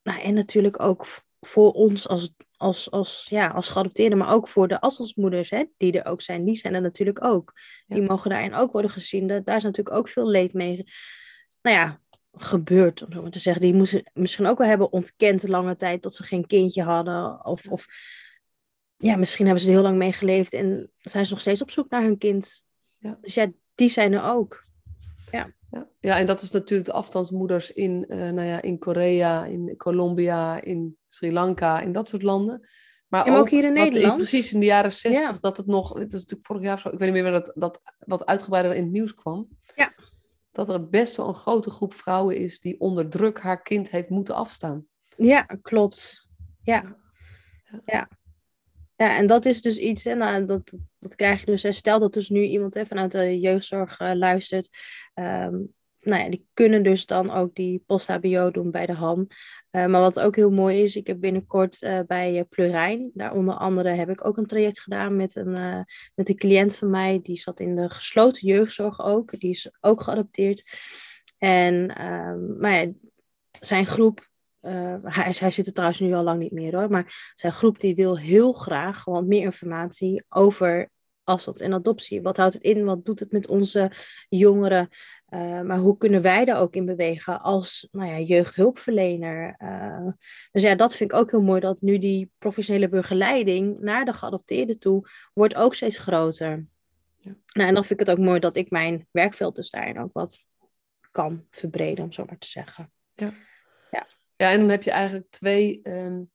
nou, 0.03 0.21
en 0.23 0.35
natuurlijk 0.35 0.83
ook 0.83 1.07
voor 1.41 1.73
ons 1.73 2.09
als, 2.09 2.35
als, 2.57 2.91
als, 2.91 3.27
ja, 3.31 3.49
als 3.49 3.69
geadopteerden, 3.69 4.19
maar 4.19 4.33
ook 4.33 4.49
voor 4.49 4.69
de 4.69 4.81
asselsmoeders, 4.81 5.51
hè, 5.51 5.65
die 5.77 6.01
er 6.01 6.11
ook 6.11 6.23
zijn. 6.23 6.45
Die 6.45 6.57
zijn 6.57 6.75
er 6.75 6.81
natuurlijk 6.81 7.25
ook. 7.25 7.53
Die 7.87 8.03
mogen 8.03 8.31
daarin 8.31 8.55
ook 8.55 8.73
worden 8.73 8.91
gezien. 8.91 9.27
daar 9.27 9.57
is 9.57 9.63
natuurlijk 9.63 9.97
ook 9.97 10.09
veel 10.09 10.29
leed 10.29 10.53
mee 10.53 10.85
nou 11.63 11.77
ja, 11.77 12.01
gebeurd, 12.33 13.03
om 13.03 13.13
zo 13.13 13.23
maar 13.23 13.31
te 13.31 13.39
zeggen. 13.39 13.63
Die 13.63 13.75
moesten 13.75 14.11
misschien 14.13 14.47
ook 14.47 14.59
wel 14.59 14.69
hebben 14.69 14.93
ontkend 14.93 15.49
lange 15.49 15.77
tijd 15.77 16.03
dat 16.03 16.15
ze 16.15 16.23
geen 16.23 16.47
kindje 16.47 16.83
hadden. 16.83 17.45
Of, 17.45 17.69
of 17.69 17.87
ja, 18.97 19.17
misschien 19.17 19.45
hebben 19.45 19.63
ze 19.63 19.69
er 19.69 19.75
heel 19.75 19.85
lang 19.85 19.97
mee 19.97 20.13
geleefd 20.13 20.53
en 20.53 20.91
zijn 20.99 21.25
ze 21.25 21.33
nog 21.33 21.41
steeds 21.41 21.63
op 21.63 21.71
zoek 21.71 21.91
naar 21.91 22.03
hun 22.03 22.19
kind. 22.19 22.63
Ja. 22.99 23.19
Dus 23.21 23.35
ja, 23.35 23.47
die 23.75 23.89
zijn 23.89 24.13
er 24.13 24.25
ook. 24.25 24.67
Ja. 25.31 25.53
Ja. 25.71 25.89
ja, 26.01 26.19
en 26.19 26.27
dat 26.27 26.43
is 26.43 26.51
natuurlijk 26.51 26.89
de 26.89 26.95
afstandsmoeders 26.95 27.73
in, 27.73 28.05
uh, 28.09 28.19
nou 28.19 28.43
ja, 28.43 28.63
in 28.63 28.79
Korea, 28.79 29.45
in 29.45 29.75
Colombia, 29.77 30.63
in 30.63 30.97
Sri 31.09 31.33
Lanka, 31.33 31.81
in 31.81 31.93
dat 31.93 32.09
soort 32.09 32.23
landen. 32.23 32.69
Maar, 33.09 33.29
ook, 33.29 33.37
ook, 33.37 33.51
hier 33.51 33.65
in 33.65 33.73
Nederland. 33.73 34.17
precies 34.17 34.53
in 34.53 34.61
de 34.61 34.67
jaren 34.67 34.93
zestig, 34.93 35.41
dat 35.41 35.57
het 35.57 35.67
nog, 35.67 35.95
het 35.95 36.13
is 36.13 36.21
natuurlijk 36.21 36.47
vorig 36.47 36.63
jaar 36.63 36.79
zo, 36.79 36.89
ik 36.89 36.99
weet 36.99 37.13
niet 37.13 37.23
meer 37.23 37.33
dat, 37.33 37.53
dat 37.55 37.81
wat 37.99 38.27
uitgebreider 38.27 38.75
in 38.75 38.83
het 38.83 38.93
nieuws 38.93 39.15
kwam. 39.15 39.49
Ja. 39.75 39.93
Dat 40.53 40.69
er 40.69 40.89
best 40.89 41.17
wel 41.17 41.29
een 41.29 41.35
grote 41.35 41.71
groep 41.71 41.95
vrouwen 41.95 42.37
is 42.37 42.61
die 42.61 42.81
onder 42.81 43.09
druk 43.09 43.41
haar 43.41 43.63
kind 43.63 43.91
heeft 43.91 44.09
moeten 44.09 44.35
afstaan. 44.35 44.87
Ja, 45.17 45.43
klopt. 45.43 46.29
Ja. 46.63 46.97
Ja. 47.85 48.09
ja. 48.97 49.17
en 49.17 49.27
dat 49.27 49.47
is 49.47 49.63
dus 49.63 49.79
iets, 49.79 50.07
en 50.07 50.19
nou, 50.19 50.45
dat, 50.45 50.73
dat 50.99 51.15
krijg 51.15 51.41
je 51.41 51.47
dus. 51.47 51.77
Stel 51.77 51.99
dat 51.99 52.13
dus 52.13 52.29
nu 52.29 52.43
iemand 52.43 52.75
hè, 52.75 52.87
vanuit 52.87 53.13
de 53.13 53.41
jeugdzorg 53.41 54.01
uh, 54.01 54.13
luistert. 54.13 54.69
Um, 55.15 55.75
nou 56.03 56.23
ja, 56.23 56.31
die 56.31 56.47
kunnen 56.55 56.83
dus 56.83 57.07
dan 57.07 57.31
ook 57.31 57.55
die 57.55 57.83
post-HBO 57.87 58.51
doen 58.51 58.71
bij 58.71 58.87
de 58.87 58.93
Han. 58.93 59.31
Uh, 59.71 59.87
maar 59.87 60.01
wat 60.01 60.21
ook 60.21 60.37
heel 60.37 60.51
mooi 60.51 60.83
is, 60.83 60.97
ik 60.97 61.07
heb 61.07 61.21
binnenkort 61.21 61.83
uh, 61.83 62.01
bij 62.07 62.37
uh, 62.37 62.43
Pleurijn, 62.49 63.11
daar 63.15 63.35
onder 63.35 63.55
andere 63.55 63.89
heb 63.89 64.09
ik 64.09 64.25
ook 64.25 64.37
een 64.37 64.47
traject 64.47 64.81
gedaan 64.81 65.17
met 65.17 65.37
een, 65.37 65.53
met 66.15 66.29
een 66.29 66.37
cliënt 66.37 66.77
van 66.77 66.91
mij. 66.91 67.21
Die 67.23 67.37
zat 67.37 67.61
in 67.61 67.77
de 67.77 67.91
gesloten 67.91 68.47
jeugdzorg 68.47 69.01
ook. 69.01 69.41
Die 69.41 69.51
is 69.51 69.71
ook 69.81 70.03
geadopteerd. 70.03 70.63
En 71.39 71.97
ehm, 71.97 72.59
maar 72.59 72.73
ja, 72.73 72.91
zijn 73.61 73.87
groep, 73.87 74.29
hij, 74.61 75.35
hij 75.39 75.51
zit 75.51 75.67
er 75.67 75.73
trouwens 75.73 76.01
nu 76.01 76.15
al 76.15 76.23
lang 76.23 76.39
niet 76.39 76.53
meer 76.53 76.77
hoor, 76.77 76.91
maar 76.91 77.33
zijn 77.35 77.53
groep 77.53 77.81
die 77.81 77.95
wil 77.95 78.19
heel 78.19 78.53
graag 78.53 79.03
gewoon 79.03 79.29
meer 79.29 79.43
informatie 79.43 80.25
over 80.29 80.91
afstand 81.25 81.61
en 81.61 81.73
adoptie. 81.73 82.23
Wat 82.23 82.37
houdt 82.37 82.55
het 82.55 82.63
in? 82.63 82.85
Wat 82.85 83.05
doet 83.05 83.21
het 83.21 83.33
met 83.33 83.49
onze 83.49 83.93
jongeren? 84.29 84.89
Uh, 85.31 85.61
maar 85.61 85.79
hoe 85.79 85.97
kunnen 85.97 86.23
wij 86.23 86.45
daar 86.45 86.61
ook 86.61 86.75
in 86.75 86.85
bewegen 86.85 87.41
als 87.41 87.89
nou 87.93 88.11
ja, 88.11 88.19
jeugdhulpverlener? 88.19 89.55
Uh, 89.59 90.09
dus 90.53 90.63
ja, 90.63 90.75
dat 90.75 90.97
vind 90.97 91.13
ik 91.13 91.19
ook 91.19 91.31
heel 91.31 91.43
mooi 91.43 91.61
dat 91.61 91.81
nu 91.81 91.99
die 91.99 92.31
professionele 92.39 92.89
begeleiding 92.89 93.81
naar 93.81 94.05
de 94.05 94.13
geadopteerden 94.13 94.79
toe 94.79 95.07
wordt 95.33 95.55
ook 95.55 95.75
steeds 95.75 95.99
groter. 95.99 96.67
Ja. 97.19 97.37
Nou, 97.53 97.69
en 97.69 97.75
dan 97.75 97.85
vind 97.85 98.01
ik 98.01 98.07
het 98.07 98.19
ook 98.19 98.25
mooi 98.25 98.41
dat 98.41 98.57
ik 98.57 98.71
mijn 98.71 99.07
werkveld 99.11 99.55
dus 99.55 99.71
daarin 99.71 100.01
ook 100.01 100.13
wat 100.13 100.47
kan 101.11 101.47
verbreden, 101.51 102.05
om 102.05 102.13
zo 102.13 102.25
maar 102.25 102.39
te 102.39 102.49
zeggen. 102.49 102.93
Ja, 103.15 103.33
ja. 103.91 104.07
ja 104.37 104.51
en 104.51 104.61
dan 104.61 104.69
heb 104.69 104.83
je 104.83 104.91
eigenlijk 104.91 105.31
twee 105.31 105.81
um, 105.83 106.31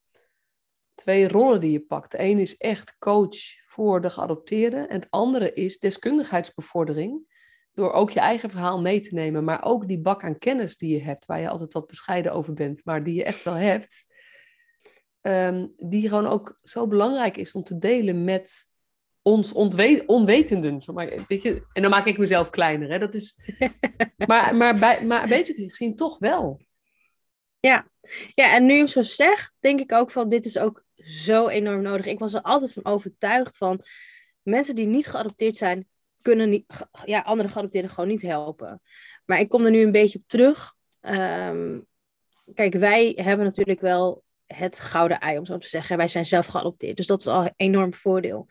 twee 0.98 1.28
rollen 1.28 1.60
die 1.60 1.72
je 1.72 1.80
pakt. 1.80 2.10
De 2.10 2.22
een 2.22 2.38
is 2.38 2.56
echt 2.56 2.96
coach 2.98 3.36
voor 3.66 4.00
de 4.00 4.10
geadopteerde 4.10 4.76
en 4.76 5.00
het 5.00 5.10
andere 5.10 5.52
is 5.52 5.78
deskundigheidsbevordering. 5.78 7.36
Door 7.72 7.92
ook 7.92 8.10
je 8.10 8.20
eigen 8.20 8.50
verhaal 8.50 8.80
mee 8.80 9.00
te 9.00 9.14
nemen, 9.14 9.44
maar 9.44 9.64
ook 9.64 9.88
die 9.88 10.00
bak 10.00 10.24
aan 10.24 10.38
kennis 10.38 10.76
die 10.76 10.94
je 10.94 11.02
hebt, 11.02 11.26
waar 11.26 11.40
je 11.40 11.48
altijd 11.48 11.72
wat 11.72 11.86
bescheiden 11.86 12.32
over 12.32 12.54
bent, 12.54 12.84
maar 12.84 13.04
die 13.04 13.14
je 13.14 13.24
echt 13.24 13.42
wel 13.42 13.54
hebt, 13.54 14.14
ehm, 15.20 15.66
die 15.76 16.08
gewoon 16.08 16.26
ook 16.26 16.58
zo 16.62 16.86
belangrijk 16.86 17.36
is 17.36 17.52
om 17.52 17.62
te 17.62 17.78
delen 17.78 18.24
met 18.24 18.68
ons 19.22 19.52
onwetenden. 20.06 20.80
Zo 20.80 20.92
maar, 20.92 21.12
weet 21.28 21.42
je, 21.42 21.66
en 21.72 21.82
dan 21.82 21.90
maak 21.90 22.06
ik 22.06 22.18
mezelf 22.18 22.50
kleiner. 22.50 22.90
Hè? 22.90 22.98
Dat 22.98 23.14
is, 23.14 23.38
maar, 24.26 24.56
maar, 24.56 24.78
bij, 24.78 25.04
maar 25.04 25.28
basically 25.28 25.68
gezien 25.68 25.96
toch 25.96 26.18
wel. 26.18 26.60
Ja. 27.60 27.90
ja, 28.34 28.54
en 28.54 28.66
nu 28.66 28.74
je 28.74 28.88
zo 28.88 29.02
zegt, 29.02 29.56
denk 29.60 29.80
ik 29.80 29.92
ook 29.92 30.10
van 30.10 30.28
dit 30.28 30.44
is 30.44 30.58
ook 30.58 30.86
zo 30.98 31.48
enorm 31.48 31.82
nodig. 31.82 32.06
Ik 32.06 32.18
was 32.18 32.34
er 32.34 32.42
altijd 32.42 32.72
van 32.72 32.84
overtuigd 32.84 33.56
van 33.56 33.82
mensen 34.42 34.74
die 34.74 34.86
niet 34.86 35.06
geadopteerd 35.06 35.56
zijn, 35.56 35.88
kunnen 36.22 36.48
niet, 36.48 36.64
ja, 37.04 37.20
andere 37.20 37.48
geadopteerden 37.48 37.90
gewoon 37.90 38.08
niet 38.08 38.22
helpen. 38.22 38.80
Maar 39.24 39.40
ik 39.40 39.48
kom 39.48 39.64
er 39.64 39.70
nu 39.70 39.82
een 39.82 39.92
beetje 39.92 40.18
op 40.18 40.28
terug. 40.28 40.74
Um, 41.00 41.86
kijk, 42.54 42.74
wij 42.74 43.12
hebben 43.16 43.46
natuurlijk 43.46 43.80
wel 43.80 44.24
het 44.46 44.80
gouden 44.80 45.20
ei, 45.20 45.38
om 45.38 45.46
zo 45.46 45.58
te 45.58 45.68
zeggen. 45.68 45.96
Wij 45.96 46.08
zijn 46.08 46.26
zelf 46.26 46.46
geadopteerd, 46.46 46.96
dus 46.96 47.06
dat 47.06 47.20
is 47.20 47.26
al 47.26 47.44
een 47.44 47.52
enorm 47.56 47.94
voordeel. 47.94 48.46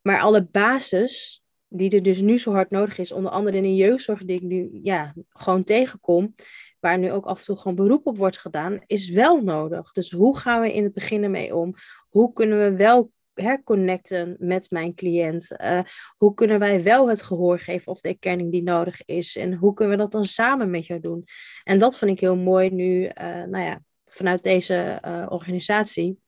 Maar 0.00 0.20
alle 0.20 0.44
basis 0.44 1.42
die 1.68 1.90
er 1.90 2.02
dus 2.02 2.20
nu 2.20 2.38
zo 2.38 2.52
hard 2.52 2.70
nodig 2.70 2.98
is, 2.98 3.12
onder 3.12 3.32
andere 3.32 3.56
in 3.56 3.62
de 3.62 3.74
jeugdzorg 3.74 4.24
die 4.24 4.36
ik 4.36 4.42
nu 4.42 4.70
ja, 4.82 5.14
gewoon 5.28 5.64
tegenkom, 5.64 6.34
waar 6.82 6.98
nu 6.98 7.12
ook 7.12 7.26
af 7.26 7.38
en 7.38 7.44
toe 7.44 7.56
gewoon 7.56 7.76
beroep 7.76 8.06
op 8.06 8.16
wordt 8.16 8.38
gedaan, 8.38 8.80
is 8.86 9.08
wel 9.08 9.42
nodig. 9.42 9.92
Dus 9.92 10.10
hoe 10.10 10.38
gaan 10.38 10.60
we 10.60 10.72
in 10.72 10.82
het 10.82 10.92
begin 10.92 11.22
ermee 11.22 11.56
om? 11.56 11.74
Hoe 12.08 12.32
kunnen 12.32 12.58
we 12.58 12.76
wel 12.76 13.12
herconnecten 13.34 14.36
met 14.38 14.70
mijn 14.70 14.94
cliënt? 14.94 15.50
Uh, 15.50 15.80
hoe 16.16 16.34
kunnen 16.34 16.58
wij 16.58 16.82
wel 16.82 17.08
het 17.08 17.22
gehoor 17.22 17.58
geven 17.58 17.92
of 17.92 18.00
de 18.00 18.08
erkenning 18.08 18.52
die 18.52 18.62
nodig 18.62 19.04
is? 19.04 19.36
En 19.36 19.54
hoe 19.54 19.74
kunnen 19.74 19.96
we 19.96 20.02
dat 20.02 20.12
dan 20.12 20.24
samen 20.24 20.70
met 20.70 20.86
jou 20.86 21.00
doen? 21.00 21.24
En 21.64 21.78
dat 21.78 21.98
vind 21.98 22.10
ik 22.10 22.20
heel 22.20 22.36
mooi 22.36 22.70
nu, 22.70 23.02
uh, 23.02 23.10
nou 23.42 23.64
ja, 23.64 23.82
vanuit 24.04 24.42
deze 24.42 25.02
uh, 25.06 25.26
organisatie, 25.28 26.18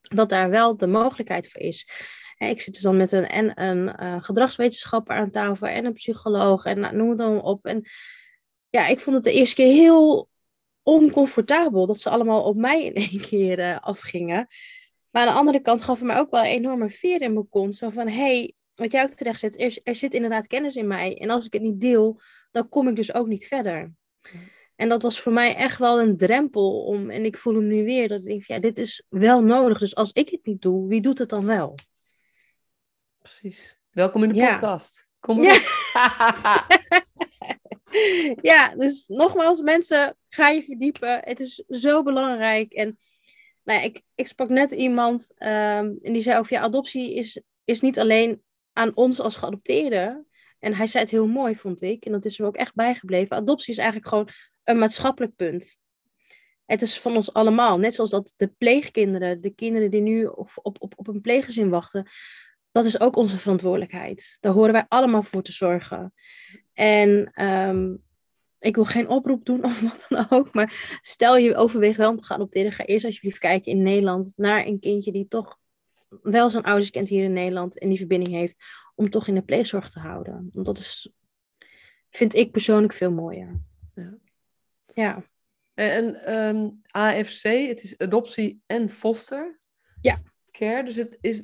dat 0.00 0.28
daar 0.28 0.50
wel 0.50 0.76
de 0.76 0.86
mogelijkheid 0.86 1.50
voor 1.50 1.60
is. 1.60 1.88
Ik 2.38 2.60
zit 2.60 2.74
dus 2.74 2.82
dan 2.82 2.96
met 2.96 3.12
een, 3.12 3.26
en 3.26 3.62
een 3.62 4.22
gedragswetenschapper 4.22 5.16
aan 5.16 5.30
tafel 5.30 5.66
en 5.66 5.84
een 5.84 5.92
psycholoog 5.92 6.64
en 6.64 6.80
nou, 6.80 6.96
noem 6.96 7.08
het 7.08 7.18
dan 7.18 7.42
op. 7.42 7.66
En 7.66 7.84
ja, 8.72 8.86
ik 8.86 9.00
vond 9.00 9.16
het 9.16 9.24
de 9.24 9.32
eerste 9.32 9.54
keer 9.54 9.72
heel 9.72 10.28
oncomfortabel 10.82 11.86
dat 11.86 12.00
ze 12.00 12.10
allemaal 12.10 12.42
op 12.42 12.56
mij 12.56 12.84
in 12.84 12.94
één 12.94 13.20
keer 13.20 13.58
uh, 13.58 13.78
afgingen. 13.80 14.46
Maar 15.10 15.26
aan 15.26 15.32
de 15.32 15.38
andere 15.38 15.60
kant 15.60 15.82
gaf 15.82 15.98
het 15.98 16.06
mij 16.06 16.18
ook 16.18 16.30
wel 16.30 16.40
een 16.40 16.46
enorme 16.46 16.90
veer 16.90 17.22
in 17.22 17.32
mijn 17.32 17.48
kont. 17.48 17.76
Zo 17.76 17.90
van, 17.90 18.08
hé, 18.08 18.14
hey, 18.14 18.54
wat 18.74 18.92
jij 18.92 19.02
ook 19.02 19.10
terecht 19.10 19.40
zet, 19.40 19.60
er, 19.60 19.78
er, 19.82 19.94
zit 19.94 20.14
inderdaad 20.14 20.46
kennis 20.46 20.76
in 20.76 20.86
mij. 20.86 21.18
En 21.18 21.30
als 21.30 21.46
ik 21.46 21.52
het 21.52 21.62
niet 21.62 21.80
deel, 21.80 22.20
dan 22.50 22.68
kom 22.68 22.88
ik 22.88 22.96
dus 22.96 23.14
ook 23.14 23.26
niet 23.26 23.46
verder. 23.46 23.92
En 24.76 24.88
dat 24.88 25.02
was 25.02 25.20
voor 25.20 25.32
mij 25.32 25.54
echt 25.54 25.78
wel 25.78 26.00
een 26.00 26.16
drempel 26.16 26.84
om, 26.84 27.10
en 27.10 27.24
ik 27.24 27.38
voel 27.38 27.54
hem 27.54 27.66
nu 27.66 27.84
weer, 27.84 28.08
dat 28.08 28.20
ik 28.20 28.26
denk, 28.26 28.44
ja, 28.44 28.58
dit 28.58 28.78
is 28.78 29.04
wel 29.08 29.42
nodig. 29.42 29.78
Dus 29.78 29.94
als 29.94 30.12
ik 30.12 30.28
het 30.28 30.46
niet 30.46 30.62
doe, 30.62 30.88
wie 30.88 31.00
doet 31.00 31.18
het 31.18 31.28
dan 31.28 31.46
wel? 31.46 31.74
Precies. 33.18 33.78
Welkom 33.90 34.22
in 34.22 34.32
de 34.32 34.46
podcast. 34.46 35.06
Kom 35.20 35.36
maar 35.36 35.46
ja. 35.92 36.66
ja, 38.50 38.74
dus 38.76 39.04
nogmaals, 39.06 39.60
mensen, 39.60 40.16
ga 40.28 40.48
je 40.48 40.62
verdiepen. 40.62 41.20
Het 41.24 41.40
is 41.40 41.64
zo 41.68 42.02
belangrijk. 42.02 42.72
En 42.72 42.98
nou 43.64 43.80
ja, 43.80 43.84
ik, 43.84 44.02
ik 44.14 44.26
sprak 44.26 44.48
net 44.48 44.70
iemand 44.70 45.32
um, 45.38 45.48
en 46.02 46.12
die 46.12 46.22
zei 46.22 46.38
over 46.38 46.52
ja, 46.52 46.60
adoptie 46.60 47.14
is, 47.14 47.40
is 47.64 47.80
niet 47.80 47.98
alleen 47.98 48.42
aan 48.72 48.96
ons 48.96 49.20
als 49.20 49.36
geadopteerden. 49.36 50.26
En 50.58 50.74
hij 50.74 50.86
zei 50.86 51.02
het 51.02 51.12
heel 51.12 51.26
mooi, 51.26 51.56
vond 51.56 51.82
ik. 51.82 52.04
En 52.04 52.12
dat 52.12 52.24
is 52.24 52.38
er 52.38 52.46
ook 52.46 52.56
echt 52.56 52.74
bijgebleven. 52.74 53.36
Adoptie 53.36 53.72
is 53.72 53.78
eigenlijk 53.78 54.08
gewoon 54.08 54.28
een 54.64 54.78
maatschappelijk 54.78 55.36
punt. 55.36 55.76
Het 56.64 56.82
is 56.82 57.00
van 57.00 57.16
ons 57.16 57.32
allemaal. 57.32 57.78
Net 57.78 57.94
zoals 57.94 58.10
dat 58.10 58.34
de 58.36 58.48
pleegkinderen, 58.58 59.40
de 59.40 59.54
kinderen 59.54 59.90
die 59.90 60.00
nu 60.00 60.24
op, 60.24 60.50
op, 60.54 60.76
op, 60.82 60.92
op 60.96 61.08
een 61.08 61.20
pleeggezin 61.20 61.68
wachten, 61.68 62.06
dat 62.72 62.84
is 62.84 63.00
ook 63.00 63.16
onze 63.16 63.38
verantwoordelijkheid. 63.38 64.36
Daar 64.40 64.52
horen 64.52 64.72
wij 64.72 64.84
allemaal 64.88 65.22
voor 65.22 65.42
te 65.42 65.52
zorgen. 65.52 66.12
En 66.72 67.32
um, 67.44 68.02
ik 68.58 68.74
wil 68.74 68.84
geen 68.84 69.08
oproep 69.08 69.44
doen 69.44 69.64
of 69.64 69.80
wat 69.80 70.06
dan 70.08 70.26
ook, 70.30 70.54
maar 70.54 70.98
stel 71.02 71.36
je 71.36 71.56
overweegt 71.56 71.96
wel 71.96 72.10
om 72.10 72.16
te 72.16 72.24
gaan 72.24 72.36
adopteren, 72.36 72.72
ga 72.72 72.84
eerst 72.84 73.04
alsjeblieft 73.04 73.38
kijken 73.38 73.72
in 73.72 73.82
Nederland 73.82 74.32
naar 74.36 74.66
een 74.66 74.80
kindje 74.80 75.12
die 75.12 75.28
toch 75.28 75.58
wel 76.22 76.50
zijn 76.50 76.64
ouders 76.64 76.90
kent 76.90 77.08
hier 77.08 77.24
in 77.24 77.32
Nederland 77.32 77.78
en 77.78 77.88
die 77.88 77.98
verbinding 77.98 78.32
heeft, 78.32 78.64
om 78.94 79.10
toch 79.10 79.28
in 79.28 79.34
de 79.34 79.42
pleegzorg 79.42 79.90
te 79.90 79.98
houden. 79.98 80.48
Want 80.52 80.66
dat 80.66 80.78
is, 80.78 81.12
vind 82.10 82.34
ik 82.34 82.52
persoonlijk 82.52 82.92
veel 82.92 83.12
mooier. 83.12 83.60
Ja. 83.94 84.18
ja. 84.94 85.24
En 85.74 86.34
um, 86.34 86.80
AFC, 86.86 87.42
het 87.42 87.82
is 87.82 87.98
adoptie 87.98 88.62
en 88.66 88.90
foster 88.90 89.60
ja. 90.00 90.22
care. 90.50 90.84
Dus 90.84 90.96
het 90.96 91.18
is, 91.20 91.42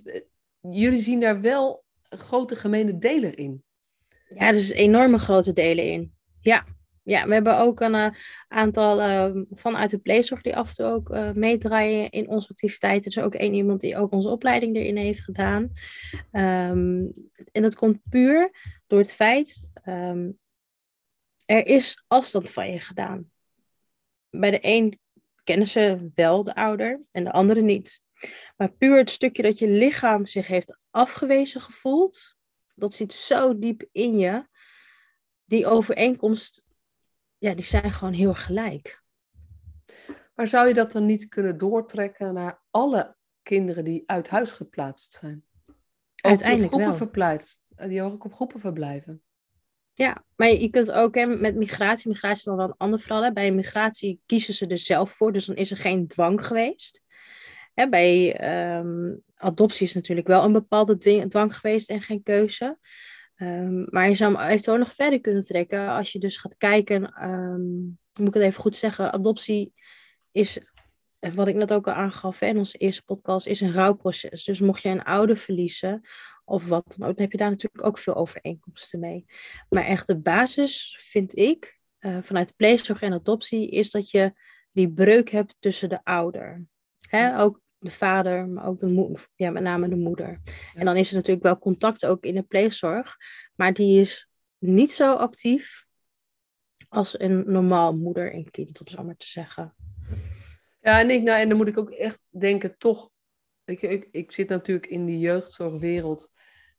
jullie 0.60 1.00
zien 1.00 1.20
daar 1.20 1.40
wel 1.40 1.84
een 2.08 2.18
grote 2.18 2.56
gemene 2.56 2.98
deler 2.98 3.38
in. 3.38 3.62
Ja, 4.34 4.50
is 4.50 4.70
enorme 4.70 5.18
grote 5.18 5.52
delen 5.52 5.84
in. 5.84 6.12
Ja, 6.40 6.64
ja 7.02 7.26
we 7.26 7.32
hebben 7.32 7.58
ook 7.58 7.80
een 7.80 7.94
uh, 7.94 8.08
aantal 8.48 8.98
uh, 9.00 9.42
vanuit 9.50 9.90
de 9.90 9.98
pleegzorg 9.98 10.42
die 10.42 10.56
af 10.56 10.68
en 10.68 10.74
toe 10.74 10.86
ook 10.86 11.10
uh, 11.10 11.32
meedraaien 11.32 12.10
in 12.10 12.28
onze 12.28 12.48
activiteiten. 12.48 13.10
Er 13.10 13.16
is 13.16 13.24
ook 13.24 13.34
één 13.34 13.54
iemand 13.54 13.80
die 13.80 13.96
ook 13.96 14.12
onze 14.12 14.28
opleiding 14.28 14.76
erin 14.76 14.96
heeft 14.96 15.20
gedaan. 15.20 15.62
Um, 16.32 17.12
en 17.52 17.62
dat 17.62 17.74
komt 17.74 18.00
puur 18.10 18.50
door 18.86 18.98
het 18.98 19.12
feit, 19.12 19.62
um, 19.86 20.38
er 21.44 21.66
is 21.66 22.04
afstand 22.06 22.50
van 22.50 22.72
je 22.72 22.80
gedaan. 22.80 23.30
Bij 24.30 24.50
de 24.50 24.58
een 24.60 24.98
kennen 25.44 25.68
ze 25.68 26.10
wel 26.14 26.44
de 26.44 26.54
ouder 26.54 27.00
en 27.10 27.24
de 27.24 27.32
andere 27.32 27.60
niet. 27.60 28.00
Maar 28.56 28.72
puur 28.72 28.96
het 28.96 29.10
stukje 29.10 29.42
dat 29.42 29.58
je 29.58 29.68
lichaam 29.68 30.26
zich 30.26 30.46
heeft 30.46 30.78
afgewezen 30.90 31.60
gevoeld, 31.60 32.36
dat 32.78 32.94
zit 32.94 33.12
zo 33.12 33.58
diep 33.58 33.88
in 33.92 34.18
je. 34.18 34.46
Die 35.44 35.66
overeenkomst, 35.66 36.66
ja, 37.38 37.54
die 37.54 37.64
zijn 37.64 37.92
gewoon 37.92 38.14
heel 38.14 38.34
gelijk. 38.34 39.02
Maar 40.34 40.48
zou 40.48 40.68
je 40.68 40.74
dat 40.74 40.92
dan 40.92 41.06
niet 41.06 41.28
kunnen 41.28 41.58
doortrekken 41.58 42.34
naar 42.34 42.62
alle 42.70 43.16
kinderen 43.42 43.84
die 43.84 44.02
uit 44.06 44.28
huis 44.28 44.52
geplaatst 44.52 45.12
zijn? 45.12 45.44
Uiteindelijk 46.14 46.74
wel. 46.74 46.94
Verplaatst, 46.94 47.60
die 47.68 48.02
ook 48.02 48.24
op 48.24 48.34
groepen 48.34 48.60
verblijven. 48.60 49.22
Ja, 49.92 50.24
maar 50.36 50.48
je 50.48 50.70
kunt 50.70 50.92
ook 50.92 51.14
hè, 51.14 51.26
met 51.26 51.56
migratie, 51.56 52.08
migratie 52.08 52.36
is 52.36 52.44
dan 52.44 52.56
wel 52.56 52.66
een 52.66 52.76
ander 52.76 53.00
verhaal. 53.00 53.32
Bij 53.32 53.52
migratie 53.52 54.20
kiezen 54.26 54.54
ze 54.54 54.66
er 54.66 54.78
zelf 54.78 55.12
voor, 55.12 55.32
dus 55.32 55.44
dan 55.44 55.56
is 55.56 55.70
er 55.70 55.76
geen 55.76 56.08
dwang 56.08 56.46
geweest. 56.46 57.02
Bij 57.86 58.40
um, 58.78 59.22
adoptie 59.34 59.86
is 59.86 59.94
natuurlijk 59.94 60.26
wel 60.26 60.44
een 60.44 60.52
bepaalde 60.52 61.26
dwang 61.28 61.56
geweest 61.56 61.90
en 61.90 62.02
geen 62.02 62.22
keuze. 62.22 62.78
Um, 63.36 63.86
maar 63.90 64.08
je 64.08 64.14
zou 64.14 64.34
hem 64.34 64.48
eventueel 64.48 64.76
nog 64.76 64.94
verder 64.94 65.20
kunnen 65.20 65.44
trekken 65.44 65.88
als 65.88 66.12
je 66.12 66.18
dus 66.18 66.36
gaat 66.36 66.56
kijken, 66.56 67.28
um, 67.28 67.98
moet 68.18 68.28
ik 68.28 68.34
het 68.34 68.42
even 68.42 68.60
goed 68.60 68.76
zeggen, 68.76 69.12
adoptie 69.12 69.72
is, 70.32 70.58
wat 71.34 71.48
ik 71.48 71.54
net 71.54 71.72
ook 71.72 71.86
al 71.86 71.92
aangaf 71.92 72.40
in 72.40 72.58
onze 72.58 72.78
eerste 72.78 73.04
podcast, 73.04 73.46
is 73.46 73.60
een 73.60 73.72
rouwproces. 73.72 74.44
Dus 74.44 74.60
mocht 74.60 74.82
je 74.82 74.88
een 74.88 75.02
ouder 75.02 75.36
verliezen 75.36 76.00
of 76.44 76.66
wat 76.66 76.94
dan 76.96 77.08
ook, 77.08 77.14
dan 77.14 77.22
heb 77.24 77.32
je 77.32 77.38
daar 77.38 77.50
natuurlijk 77.50 77.86
ook 77.86 77.98
veel 77.98 78.14
overeenkomsten 78.14 79.00
mee. 79.00 79.24
Maar 79.68 79.84
echt 79.84 80.06
de 80.06 80.18
basis 80.18 80.98
vind 81.02 81.38
ik, 81.38 81.80
uh, 82.00 82.18
vanuit 82.22 82.56
pleegzorg 82.56 83.02
en 83.02 83.12
adoptie, 83.12 83.70
is 83.70 83.90
dat 83.90 84.10
je 84.10 84.32
die 84.72 84.92
breuk 84.92 85.30
hebt 85.30 85.56
tussen 85.58 85.88
de 85.88 86.04
ouder. 86.04 86.66
Ook 87.36 87.60
de 87.78 87.90
vader, 87.90 88.48
maar 88.48 88.66
ook 88.66 88.80
de 88.80 88.86
moeder, 88.86 89.28
ja, 89.34 89.50
met 89.50 89.62
name 89.62 89.88
de 89.88 89.96
moeder. 89.96 90.40
En 90.74 90.84
dan 90.84 90.96
is 90.96 91.08
er 91.08 91.16
natuurlijk 91.16 91.46
wel 91.46 91.58
contact 91.58 92.06
ook 92.06 92.24
in 92.24 92.34
de 92.34 92.42
pleegzorg, 92.42 93.16
maar 93.54 93.74
die 93.74 94.00
is 94.00 94.28
niet 94.58 94.92
zo 94.92 95.14
actief 95.14 95.86
als 96.88 97.20
een 97.20 97.44
normaal 97.46 97.96
moeder 97.96 98.32
en 98.32 98.50
kind, 98.50 98.80
om 98.80 98.88
zo 98.88 99.04
maar 99.04 99.16
te 99.16 99.26
zeggen. 99.26 99.74
Ja, 100.80 101.00
en, 101.00 101.10
ik, 101.10 101.22
nou, 101.22 101.40
en 101.40 101.48
dan 101.48 101.56
moet 101.56 101.68
ik 101.68 101.78
ook 101.78 101.90
echt 101.90 102.18
denken, 102.28 102.78
toch, 102.78 103.10
ik, 103.64 103.82
ik, 103.82 104.08
ik 104.10 104.32
zit 104.32 104.48
natuurlijk 104.48 104.86
in 104.86 105.06
die 105.06 105.18
jeugdzorgwereld, 105.18 106.30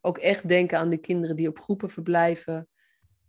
ook 0.01 0.17
echt 0.17 0.47
denken 0.47 0.77
aan 0.77 0.89
de 0.89 0.97
kinderen 0.97 1.35
die 1.35 1.47
op 1.47 1.59
groepen 1.59 1.89
verblijven, 1.89 2.67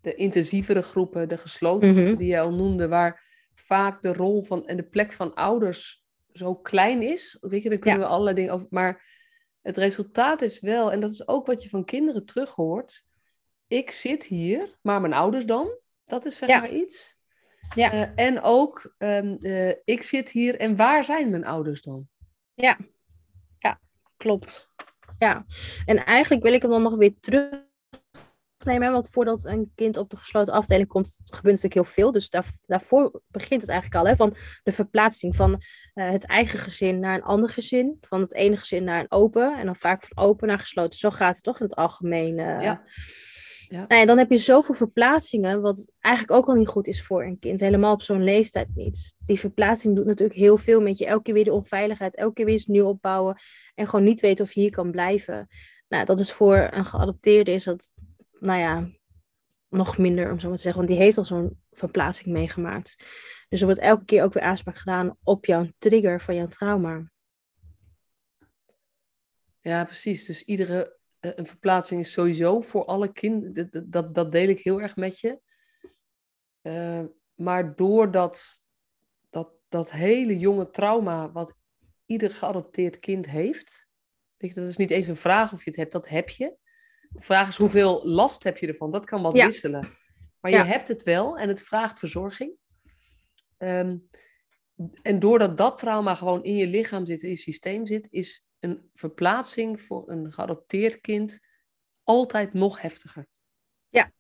de 0.01 0.15
intensievere 0.15 0.83
groepen, 0.83 1.29
de 1.29 1.37
gesloten 1.37 1.89
mhm. 1.89 1.97
groepen 1.97 2.19
die 2.19 2.29
je 2.29 2.41
al 2.41 2.55
noemde, 2.55 2.89
waar 2.89 3.29
vaak 3.55 4.03
de 4.03 4.13
rol 4.13 4.43
van 4.43 4.67
en 4.67 4.77
de 4.77 4.89
plek 4.89 5.13
van 5.13 5.35
ouders 5.35 6.00
zo 6.33 6.55
klein 6.55 7.03
is. 7.03 7.37
Weet 7.41 7.63
je, 7.63 7.69
dan 7.69 7.79
kunnen 7.79 8.01
we 8.01 8.07
allerlei 8.07 8.35
dingen 8.35 8.53
over. 8.53 8.67
Maar 8.71 9.19
het 9.61 9.77
resultaat 9.77 10.43
is 10.43 10.61
wel, 10.61 10.93
en 10.93 11.01
dat 11.01 11.13
is 11.13 11.29
ook 11.29 11.47
wat 11.47 11.63
je 11.63 11.69
van 11.69 11.85
kinderen 11.85 12.25
terug 12.25 12.51
hoort. 12.51 13.05
Ik 13.67 13.91
zit 13.91 14.25
hier, 14.25 14.79
maar 14.83 15.01
mijn 15.01 15.13
ouders 15.13 15.47
dan? 15.47 15.79
Dat 16.05 16.25
is 16.25 16.37
zeg 16.37 16.49
maar 16.49 16.71
iets. 16.71 17.19
Ja. 17.75 17.95
Uh, 17.95 18.09
en 18.15 18.41
ook, 18.41 18.95
um, 18.99 19.39
uh, 19.41 19.75
ik 19.85 20.03
zit 20.03 20.31
hier 20.31 20.59
en 20.59 20.77
waar 20.77 21.05
zijn 21.05 21.31
mijn 21.31 21.45
ouders 21.45 21.83
dan? 21.83 22.09
Ja, 22.55 22.79
ja 23.59 23.81
klopt. 24.17 24.69
Ja, 25.19 25.45
en 25.85 26.05
eigenlijk 26.05 26.43
wil 26.43 26.53
ik 26.53 26.63
hem 26.63 26.71
dan 26.71 26.83
nog 26.83 26.97
weer 26.97 27.15
terug 27.21 27.69
nemen. 28.65 28.93
Want 28.93 29.09
voordat 29.09 29.45
een 29.45 29.73
kind 29.75 29.97
op 29.97 30.11
de 30.11 30.17
gesloten 30.17 30.53
afdeling 30.53 30.89
komt, 30.89 31.21
gebeurt 31.25 31.55
natuurlijk 31.55 31.75
heel 31.75 31.85
veel. 31.95 32.13
Dus 32.13 32.31
daar, 32.31 32.47
daarvoor 32.67 33.21
begint 33.29 33.61
het 33.61 33.71
eigenlijk 33.71 34.01
al. 34.01 34.07
Hè, 34.07 34.17
van 34.17 34.35
de 34.63 34.73
verplaatsing 34.73 35.37
van 35.37 35.51
uh, 35.51 36.11
het 36.11 36.27
eigen 36.27 36.59
gezin 36.59 37.01
naar 37.01 37.15
een 37.15 37.23
ander 37.23 37.51
gezin. 37.51 37.99
Van 38.01 38.21
het 38.21 38.35
ene 38.35 38.57
gezin 38.57 38.85
naar 38.85 39.01
een 39.01 39.11
open. 39.11 39.59
En 39.59 39.67
dan 39.67 39.77
vaak 39.77 40.05
van 40.05 40.25
open 40.25 40.49
naar 40.49 40.59
gesloten. 40.59 40.99
Zo 40.99 41.11
gaat 41.11 41.35
het 41.35 41.45
toch 41.45 41.61
in 41.61 41.67
het 41.67 41.77
algemeen. 41.77 42.39
Uh, 42.39 42.61
ja. 42.61 42.83
Ja. 43.71 43.85
Nou 43.89 44.01
ja, 44.01 44.07
dan 44.07 44.19
heb 44.19 44.31
je 44.31 44.37
zoveel 44.37 44.75
verplaatsingen, 44.75 45.61
wat 45.61 45.91
eigenlijk 45.99 46.39
ook 46.39 46.49
al 46.49 46.55
niet 46.55 46.69
goed 46.69 46.87
is 46.87 47.03
voor 47.03 47.25
een 47.25 47.39
kind. 47.39 47.61
Helemaal 47.61 47.93
op 47.93 48.03
zo'n 48.03 48.25
leeftijd 48.25 48.69
niet. 48.75 49.15
Die 49.27 49.39
verplaatsing 49.39 49.97
doet 49.97 50.07
natuurlijk 50.07 50.39
heel 50.39 50.57
veel 50.57 50.81
met 50.81 50.99
je. 50.99 51.07
Elke 51.07 51.23
keer 51.23 51.35
weer 51.35 51.45
de 51.45 51.53
onveiligheid, 51.53 52.17
elke 52.17 52.33
keer 52.33 52.45
weer 52.45 52.55
eens 52.55 52.67
nieuw 52.67 52.87
opbouwen. 52.87 53.37
En 53.75 53.87
gewoon 53.87 54.05
niet 54.05 54.21
weten 54.21 54.45
of 54.45 54.53
je 54.53 54.61
hier 54.61 54.71
kan 54.71 54.91
blijven. 54.91 55.49
Nou, 55.89 56.05
dat 56.05 56.19
is 56.19 56.33
voor 56.33 56.69
een 56.71 56.85
geadopteerde 56.85 57.53
is 57.53 57.65
dat 57.65 57.93
nou 58.41 58.59
ja, 58.59 58.91
nog 59.69 59.99
minder, 59.99 60.31
om 60.31 60.41
zo 60.41 60.49
maar 60.49 60.57
te 60.57 60.63
zeggen. 60.63 60.83
Want 60.83 60.93
die 60.93 61.03
heeft 61.03 61.19
al 61.19 61.25
zo'n 61.25 61.63
verplaatsing 61.71 62.29
meegemaakt. 62.29 62.97
Dus 63.49 63.61
er 63.61 63.67
wordt 63.67 63.81
elke 63.81 64.05
keer 64.05 64.23
ook 64.23 64.33
weer 64.33 64.43
aanspraak 64.43 64.77
gedaan 64.77 65.17
op 65.23 65.45
jouw 65.45 65.69
trigger 65.79 66.21
van 66.21 66.35
jouw 66.35 66.49
trauma. 66.49 67.11
Ja, 69.61 69.85
precies. 69.85 70.25
Dus 70.25 70.45
iedere 70.45 70.99
uh, 71.21 71.33
een 71.35 71.47
verplaatsing 71.47 72.01
is 72.01 72.13
sowieso 72.13 72.61
voor 72.61 72.85
alle 72.85 73.13
kinderen. 73.13 73.91
Dat, 73.91 74.15
dat, 74.15 74.33
deel 74.33 74.49
ik 74.49 74.61
heel 74.61 74.81
erg 74.81 74.97
met 74.97 75.19
je. 75.19 75.41
Uh, 76.63 77.05
maar 77.35 77.77
door 77.77 78.11
dat, 78.11 78.63
dat, 79.31 79.53
dat 79.69 79.91
hele 79.91 80.39
jonge 80.39 80.71
trauma 80.71 81.33
wat 81.33 81.55
ieder 82.07 82.31
geadopteerd 82.31 82.99
kind 82.99 83.27
heeft. 83.27 83.89
Weet 84.37 84.55
je, 84.55 84.61
dat 84.61 84.69
is 84.69 84.77
niet 84.77 84.91
eens 84.91 85.07
een 85.07 85.17
vraag 85.17 85.53
of 85.53 85.65
je 85.65 85.71
het 85.71 85.79
hebt, 85.79 85.93
dat 85.93 86.09
heb 86.09 86.29
je. 86.29 86.57
De 87.15 87.23
vraag 87.23 87.49
is 87.49 87.57
hoeveel 87.57 88.07
last 88.07 88.43
heb 88.43 88.57
je 88.57 88.67
ervan? 88.67 88.91
Dat 88.91 89.05
kan 89.05 89.23
wat 89.23 89.33
wisselen. 89.33 89.97
Maar 90.41 90.51
je 90.51 90.57
hebt 90.57 90.89
het 90.89 91.03
wel 91.03 91.39
en 91.39 91.49
het 91.49 91.63
vraagt 91.63 91.99
verzorging. 91.99 92.55
Um, 93.59 94.09
en 95.03 95.19
doordat 95.19 95.57
dat 95.57 95.79
trauma 95.79 96.15
gewoon 96.15 96.45
in 96.45 96.57
je 96.57 96.67
lichaam 96.67 97.07
zit, 97.07 97.23
in 97.23 97.29
je 97.29 97.37
systeem 97.37 97.87
zit, 97.87 98.07
is 98.11 98.47
een 98.61 98.91
verplaatsing 98.95 99.83
voor 99.83 100.11
een 100.11 100.33
geadopteerd 100.33 101.01
kind 101.01 101.41
altijd 102.03 102.53
nog 102.53 102.81
heftiger. 102.81 103.27
Ja, 103.89 104.13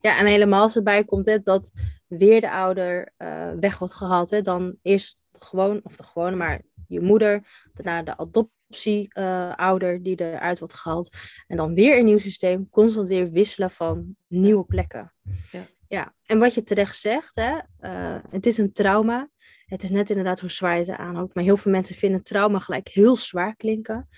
ja 0.00 0.18
en 0.18 0.26
helemaal 0.26 0.62
als 0.62 0.76
erbij 0.76 1.04
komt 1.04 1.26
hè, 1.26 1.38
dat 1.42 1.72
weer 2.06 2.40
de 2.40 2.50
ouder 2.50 3.12
uh, 3.18 3.52
weg 3.60 3.78
wordt 3.78 3.94
gehaald. 3.94 4.30
Hè, 4.30 4.42
dan 4.42 4.78
eerst 4.82 5.22
gewoon, 5.44 5.80
of 5.82 5.96
de 5.96 6.02
gewone, 6.02 6.36
maar 6.36 6.60
je 6.88 7.00
moeder, 7.00 7.46
daarna 7.72 8.02
de 8.02 8.16
adoptie 8.16 8.54
adoptieouder 8.66 9.94
uh, 9.94 10.02
die 10.02 10.20
eruit 10.20 10.58
wordt 10.58 10.74
gehaald. 10.74 11.16
En 11.46 11.56
dan 11.56 11.74
weer 11.74 11.98
een 11.98 12.04
nieuw 12.04 12.18
systeem, 12.18 12.68
constant 12.70 13.08
weer 13.08 13.30
wisselen 13.30 13.70
van 13.70 14.16
nieuwe 14.26 14.64
plekken. 14.64 15.12
Ja. 15.50 15.66
ja. 15.88 16.14
En 16.26 16.38
wat 16.38 16.54
je 16.54 16.62
terecht 16.62 16.98
zegt, 16.98 17.34
hè, 17.34 17.52
uh, 17.80 18.18
het 18.30 18.46
is 18.46 18.58
een 18.58 18.72
trauma. 18.72 19.28
Het 19.64 19.82
is 19.82 19.90
net 19.90 20.10
inderdaad 20.10 20.40
hoe 20.40 20.50
zwaar 20.50 20.74
je 20.74 20.80
het 20.80 20.90
aanhoudt. 20.90 21.34
Maar 21.34 21.44
heel 21.44 21.56
veel 21.56 21.72
mensen 21.72 21.94
vinden 21.94 22.22
trauma 22.22 22.58
gelijk 22.58 22.88
heel 22.88 23.16
zwaar 23.16 23.56
klinken. 23.56 24.08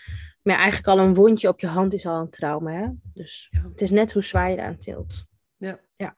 Maar 0.42 0.57
eigenlijk 0.57 0.88
al 0.88 0.98
een 0.98 1.14
wondje 1.14 1.48
op 1.48 1.61
je 1.61 1.66
hand 1.66 1.92
is 1.92 2.07
al 2.07 2.20
een 2.20 2.31
trauma. 2.31 2.72
Hè? 2.72 2.88
Dus 3.14 3.52
het 3.70 3.81
is 3.81 3.90
net 3.90 4.12
hoe 4.12 4.22
zwaar 4.22 4.50
je 4.50 4.57
eraan 4.57 4.78
tilt. 4.78 5.24
Ja. 5.57 5.81
ja. 5.96 6.16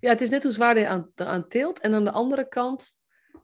Ja, 0.00 0.08
het 0.08 0.20
is 0.20 0.30
net 0.30 0.42
hoe 0.42 0.52
zwaar 0.52 0.78
je 0.78 0.88
aan, 0.88 1.10
eraan 1.14 1.48
tilt. 1.48 1.80
En 1.80 1.94
aan 1.94 2.04
de 2.04 2.10
andere 2.10 2.48
kant 2.48 2.96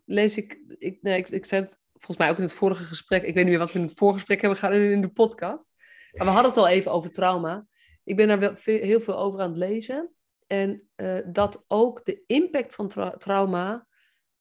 lees 0.07 0.37
ik, 0.37 0.61
ik, 0.79 1.03
nee, 1.03 1.19
ik, 1.19 1.29
ik 1.29 1.45
zei 1.45 1.63
het 1.63 1.81
volgens 1.93 2.17
mij 2.19 2.31
ook 2.31 2.37
in 2.37 2.43
het 2.43 2.53
vorige 2.53 2.85
gesprek, 2.85 3.23
ik 3.23 3.35
weet 3.35 3.45
niet 3.45 3.53
meer 3.53 3.59
wat 3.59 3.73
we 3.73 3.79
in 3.79 3.85
het 3.85 3.95
voorgesprek 3.95 4.41
hebben 4.41 4.59
gehad 4.59 4.75
in 4.75 5.01
de 5.01 5.09
podcast. 5.09 5.71
Maar 6.13 6.27
we 6.27 6.33
hadden 6.33 6.51
het 6.51 6.61
al 6.61 6.69
even 6.69 6.93
over 6.93 7.11
trauma. 7.11 7.67
Ik 8.05 8.17
ben 8.17 8.29
daar 8.29 8.39
wel 8.39 8.55
heel 8.65 9.01
veel 9.01 9.19
over 9.19 9.41
aan 9.41 9.49
het 9.49 9.59
lezen. 9.59 10.11
En 10.47 10.89
uh, 10.97 11.19
dat 11.27 11.65
ook 11.69 12.05
de 12.05 12.23
impact 12.27 12.75
van 12.75 12.89
trauma 13.19 13.87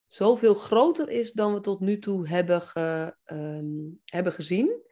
zoveel 0.07 0.53
groter 0.53 1.09
is 1.09 1.31
dan 1.31 1.53
we 1.53 1.59
tot 1.59 1.79
nu 1.79 1.99
toe 1.99 2.27
hebben, 2.27 2.61
ge, 2.61 3.15
um, 3.25 4.01
hebben 4.05 4.33
gezien. 4.33 4.83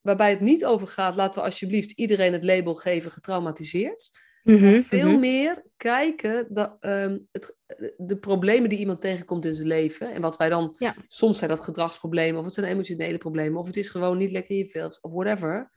Waarbij 0.00 0.30
het 0.30 0.40
niet 0.40 0.64
over 0.64 0.88
gaat, 0.88 1.16
laten 1.16 1.40
we 1.40 1.46
alsjeblieft 1.46 1.90
iedereen 1.90 2.32
het 2.32 2.44
label 2.44 2.74
geven 2.74 3.10
getraumatiseerd. 3.10 4.10
Mhm, 4.48 4.80
veel 4.80 5.08
mhm. 5.08 5.20
meer 5.20 5.62
kijken 5.76 6.46
dat, 6.48 6.76
um, 6.80 7.28
het, 7.32 7.56
de 7.96 8.16
problemen 8.20 8.68
die 8.68 8.78
iemand 8.78 9.00
tegenkomt 9.00 9.44
in 9.44 9.54
zijn 9.54 9.68
leven. 9.68 10.12
En 10.12 10.20
wat 10.20 10.36
wij 10.36 10.48
dan, 10.48 10.76
soms 11.06 11.38
zijn 11.38 11.50
dat 11.50 11.60
gedragsproblemen, 11.60 12.38
of 12.38 12.44
het 12.44 12.54
zijn 12.54 12.66
emotionele 12.66 13.18
problemen, 13.18 13.60
of 13.60 13.66
het 13.66 13.76
is 13.76 13.90
gewoon 13.90 14.18
niet 14.18 14.30
lekker 14.30 14.50
in 14.50 14.56
je 14.56 14.68
vel, 14.68 14.86
of 15.00 15.12
whatever. 15.12 15.70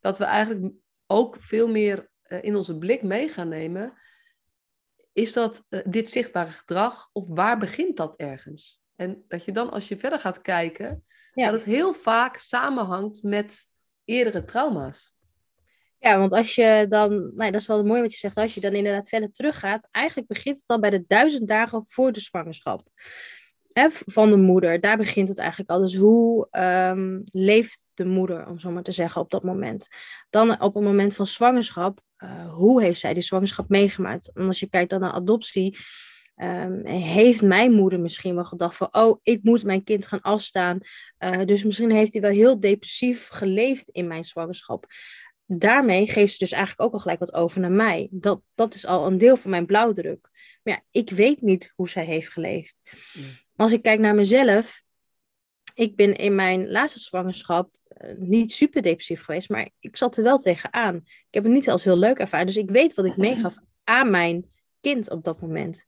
Dat 0.00 0.18
we 0.18 0.24
eigenlijk 0.24 0.72
ook 1.06 1.36
veel 1.40 1.68
meer 1.68 2.10
uh, 2.28 2.42
in 2.42 2.56
onze 2.56 2.78
blik 2.78 3.02
mee 3.02 3.28
gaan 3.28 3.48
nemen. 3.48 3.92
Is 5.12 5.32
dat 5.32 5.66
uh, 5.68 5.80
dit 5.84 6.10
zichtbare 6.10 6.50
gedrag, 6.50 7.10
of 7.12 7.28
waar 7.28 7.58
begint 7.58 7.96
dat 7.96 8.14
ergens? 8.16 8.82
En 8.96 9.24
dat 9.28 9.44
je 9.44 9.52
dan, 9.52 9.70
als 9.70 9.88
je 9.88 9.98
verder 9.98 10.18
gaat 10.18 10.40
kijken, 10.40 11.04
dat 11.32 11.52
het 11.52 11.64
heel 11.64 11.94
vaak 11.94 12.36
samenhangt 12.36 13.22
met 13.22 13.64
eerdere 14.04 14.44
trauma's. 14.44 15.18
Ja, 16.02 16.18
want 16.18 16.32
als 16.32 16.54
je 16.54 16.86
dan, 16.88 17.10
nou, 17.10 17.50
dat 17.50 17.60
is 17.60 17.66
wel 17.66 17.84
mooi 17.84 18.00
wat 18.00 18.12
je 18.12 18.18
zegt, 18.18 18.36
als 18.36 18.54
je 18.54 18.60
dan 18.60 18.72
inderdaad 18.72 19.08
verder 19.08 19.32
teruggaat, 19.32 19.88
eigenlijk 19.90 20.28
begint 20.28 20.58
het 20.58 20.66
dan 20.66 20.80
bij 20.80 20.90
de 20.90 21.04
duizend 21.06 21.48
dagen 21.48 21.84
voor 21.86 22.12
de 22.12 22.20
zwangerschap 22.20 22.82
hè, 23.72 23.88
van 23.90 24.30
de 24.30 24.36
moeder. 24.36 24.80
Daar 24.80 24.96
begint 24.96 25.28
het 25.28 25.38
eigenlijk 25.38 25.70
al. 25.70 25.80
Dus 25.80 25.96
hoe 25.96 26.48
um, 26.50 27.22
leeft 27.24 27.88
de 27.94 28.04
moeder, 28.04 28.46
om 28.46 28.58
zo 28.58 28.70
maar 28.70 28.82
te 28.82 28.92
zeggen, 28.92 29.20
op 29.20 29.30
dat 29.30 29.42
moment? 29.42 29.88
Dan 30.30 30.62
op 30.62 30.74
het 30.74 30.84
moment 30.84 31.14
van 31.14 31.26
zwangerschap, 31.26 32.00
uh, 32.18 32.54
hoe 32.54 32.82
heeft 32.82 33.00
zij 33.00 33.14
die 33.14 33.22
zwangerschap 33.22 33.68
meegemaakt? 33.68 34.30
En 34.34 34.46
als 34.46 34.60
je 34.60 34.68
kijkt 34.68 34.90
dan 34.90 35.00
naar 35.00 35.12
adoptie, 35.12 35.76
Um, 36.42 36.86
heeft 36.86 37.42
mijn 37.42 37.72
moeder 37.72 38.00
misschien 38.00 38.34
wel 38.34 38.44
gedacht 38.44 38.76
van, 38.76 38.88
oh, 38.90 39.18
ik 39.22 39.42
moet 39.42 39.64
mijn 39.64 39.84
kind 39.84 40.06
gaan 40.06 40.20
afstaan. 40.20 40.78
Uh, 41.18 41.44
dus 41.44 41.64
misschien 41.64 41.90
heeft 41.90 42.12
hij 42.12 42.22
wel 42.22 42.30
heel 42.30 42.60
depressief 42.60 43.28
geleefd 43.28 43.88
in 43.88 44.06
mijn 44.06 44.24
zwangerschap 44.24 44.86
daarmee 45.58 46.08
geeft 46.08 46.32
ze 46.32 46.38
dus 46.38 46.52
eigenlijk 46.52 46.82
ook 46.82 46.92
al 46.92 46.98
gelijk 46.98 47.18
wat 47.18 47.34
over 47.34 47.60
naar 47.60 47.70
mij. 47.70 48.08
Dat, 48.10 48.40
dat 48.54 48.74
is 48.74 48.86
al 48.86 49.06
een 49.06 49.18
deel 49.18 49.36
van 49.36 49.50
mijn 49.50 49.66
blauwdruk. 49.66 50.28
Maar 50.62 50.74
ja, 50.74 50.82
ik 50.90 51.10
weet 51.10 51.40
niet 51.40 51.72
hoe 51.76 51.88
zij 51.88 52.04
heeft 52.04 52.32
geleefd. 52.32 52.76
Maar 53.14 53.66
als 53.66 53.72
ik 53.72 53.82
kijk 53.82 54.00
naar 54.00 54.14
mezelf, 54.14 54.82
ik 55.74 55.96
ben 55.96 56.16
in 56.16 56.34
mijn 56.34 56.70
laatste 56.70 57.00
zwangerschap 57.00 57.76
uh, 57.98 58.12
niet 58.16 58.52
super 58.52 58.82
depressief 58.82 59.22
geweest, 59.22 59.48
maar 59.48 59.70
ik 59.78 59.96
zat 59.96 60.16
er 60.16 60.22
wel 60.22 60.38
tegenaan. 60.38 60.96
Ik 61.04 61.26
heb 61.30 61.44
het 61.44 61.52
niet 61.52 61.70
als 61.70 61.84
heel 61.84 61.96
leuk 61.96 62.18
ervaren, 62.18 62.46
dus 62.46 62.56
ik 62.56 62.70
weet 62.70 62.94
wat 62.94 63.04
ik 63.04 63.16
meegaf 63.16 63.54
aan 63.84 64.10
mijn 64.10 64.50
kind 64.80 65.10
op 65.10 65.24
dat 65.24 65.40
moment. 65.40 65.84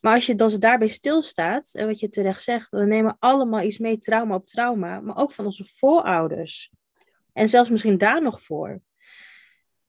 Maar 0.00 0.14
als 0.14 0.26
je 0.26 0.34
dan 0.34 0.58
daarbij 0.58 0.88
stilstaat, 0.88 1.74
en 1.74 1.86
wat 1.86 2.00
je 2.00 2.08
terecht 2.08 2.42
zegt, 2.42 2.70
we 2.70 2.86
nemen 2.86 3.16
allemaal 3.18 3.60
iets 3.60 3.78
mee, 3.78 3.98
trauma 3.98 4.34
op 4.34 4.46
trauma, 4.46 5.00
maar 5.00 5.16
ook 5.16 5.32
van 5.32 5.44
onze 5.44 5.64
voorouders. 5.64 6.70
En 7.32 7.48
zelfs 7.48 7.70
misschien 7.70 7.98
daar 7.98 8.22
nog 8.22 8.42
voor. 8.42 8.80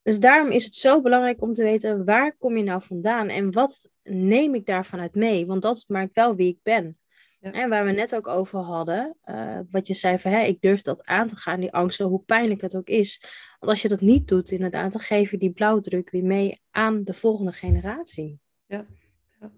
Dus 0.03 0.19
daarom 0.19 0.51
is 0.51 0.65
het 0.65 0.75
zo 0.75 1.01
belangrijk 1.01 1.41
om 1.41 1.53
te 1.53 1.63
weten 1.63 2.05
waar 2.05 2.35
kom 2.37 2.57
je 2.57 2.63
nou 2.63 2.81
vandaan 2.81 3.29
en 3.29 3.51
wat 3.51 3.89
neem 4.03 4.55
ik 4.55 4.65
daarvan 4.65 4.99
uit 4.99 5.15
mee, 5.15 5.45
want 5.45 5.61
dat 5.61 5.85
maakt 5.87 6.13
wel 6.13 6.35
wie 6.35 6.47
ik 6.47 6.59
ben. 6.63 6.97
En 7.39 7.69
waar 7.69 7.85
we 7.85 7.91
net 7.91 8.15
ook 8.15 8.27
over 8.27 8.59
hadden, 8.59 9.15
uh, 9.25 9.59
wat 9.69 9.87
je 9.87 9.93
zei 9.93 10.19
van, 10.19 10.31
hé, 10.31 10.41
ik 10.41 10.61
durf 10.61 10.81
dat 10.81 11.05
aan 11.05 11.27
te 11.27 11.35
gaan, 11.35 11.59
die 11.59 11.73
angsten, 11.73 12.05
hoe 12.05 12.23
pijnlijk 12.23 12.61
het 12.61 12.75
ook 12.75 12.87
is. 12.87 13.21
Want 13.59 13.71
als 13.71 13.81
je 13.81 13.87
dat 13.87 14.01
niet 14.01 14.27
doet, 14.27 14.51
inderdaad, 14.51 14.91
dan 14.91 15.01
geef 15.01 15.31
je 15.31 15.37
die 15.37 15.51
blauwdruk 15.51 16.09
weer 16.09 16.23
mee 16.23 16.61
aan 16.71 17.03
de 17.03 17.13
volgende 17.13 17.51
generatie. 17.51 18.39
Ja. 18.65 18.85
ja. 19.39 19.51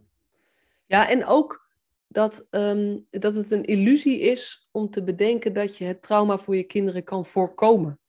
Ja, 0.85 1.09
en 1.09 1.25
ook 1.25 1.69
dat, 2.07 2.47
ehm, 2.49 2.97
dat 3.09 3.35
het 3.35 3.51
een 3.51 3.65
illusie 3.65 4.19
is 4.19 4.67
om 4.71 4.89
te 4.89 5.03
bedenken 5.03 5.53
dat 5.53 5.77
je 5.77 5.85
het 5.85 6.01
trauma 6.01 6.37
voor 6.37 6.55
je 6.55 6.63
kinderen 6.63 7.03
kan 7.03 7.25
voorkomen. 7.25 7.99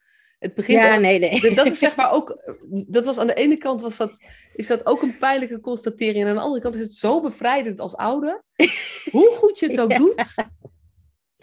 Het 0.43 0.55
begint 0.55 0.79
Ja, 0.79 0.95
ook- 0.95 1.01
nee, 1.01 1.19
nee. 1.19 1.55
Dat 1.55 1.67
is 1.67 1.79
zeg 1.79 1.97
maar 1.97 2.13
ook, 2.13 2.55
dat 2.71 3.05
was 3.05 3.19
aan 3.19 3.27
de 3.27 3.35
ene 3.35 3.57
kant 3.57 3.81
was 3.81 3.97
dat, 3.97 4.25
is 4.55 4.67
dat 4.67 4.87
ook 4.87 5.03
een 5.03 5.17
pijnlijke 5.19 5.61
constatering. 5.61 6.25
En 6.25 6.29
aan 6.31 6.35
de 6.37 6.41
andere 6.41 6.61
kant 6.63 6.75
is 6.75 6.81
het 6.81 6.95
zo 6.95 7.21
bevrijdend 7.21 7.81
als 7.81 7.97
ouder. 7.97 8.43
Hoe 9.11 9.35
goed 9.37 9.59
je 9.59 9.67
het 9.67 9.81
ook 9.81 9.91
Ja. 9.91 9.99
doet. 9.99 10.35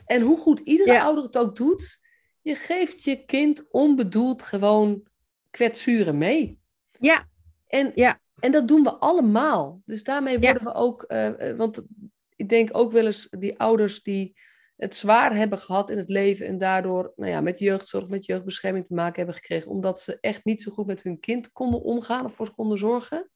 En 0.06 0.22
hoe 0.22 0.38
goed 0.38 0.60
iedere 0.60 0.92
Ja. 0.92 1.04
ouder 1.04 1.24
het 1.24 1.38
ook 1.38 1.56
doet. 1.56 2.00
Je 2.42 2.56
geeft 2.56 3.04
je 3.04 3.26
kind 3.26 3.68
onbedoeld 3.72 4.42
gewoon 4.44 5.04
kwetsuren 5.50 6.18
mee. 6.18 6.60
Ja. 7.00 7.28
En, 7.68 7.92
Ja. 7.96 8.20
en 8.40 8.52
dat 8.52 8.68
doen 8.68 8.84
we 8.84 8.92
allemaal. 8.94 9.82
Dus 9.86 10.04
daarmee 10.04 10.40
worden 10.40 10.64
we 10.64 10.74
ook, 10.74 11.04
eh, 11.04 11.50
eh, 11.50 11.58
want 11.58 11.82
ik 12.36 12.50
denk 12.50 12.70
ook 12.72 12.92
wel 12.92 13.06
eens 13.06 13.28
die 13.30 13.60
ouders 13.60 14.02
die 14.04 14.36
het 14.80 14.96
zwaar 14.96 15.36
hebben 15.36 15.60
gehad 15.60 15.90
in 15.90 15.98
het 15.98 16.10
leven 16.10 16.46
en 16.46 16.58
daardoor 16.58 17.14
nou 17.16 17.32
ja, 17.32 17.42
met 17.42 17.60
jeugdzorg, 17.60 18.08
met 18.08 18.26
jeugdbescherming 18.26 18.86
te 18.86 18.94
maken 18.94 19.16
hebben 19.16 19.36
gekregen, 19.36 19.72
omdat 19.72 20.00
ze 20.00 20.18
echt 20.20 20.46
niet 20.46 20.62
zo 20.62 20.72
goed 20.72 20.86
met 20.86 21.04
hun 21.04 21.20
kind 21.20 21.52
konden 21.52 21.82
omgaan 21.82 22.26
of 22.26 22.34
voor 22.34 22.46
ze 22.46 22.54
konden 22.54 22.78
zorgen. 22.78 23.30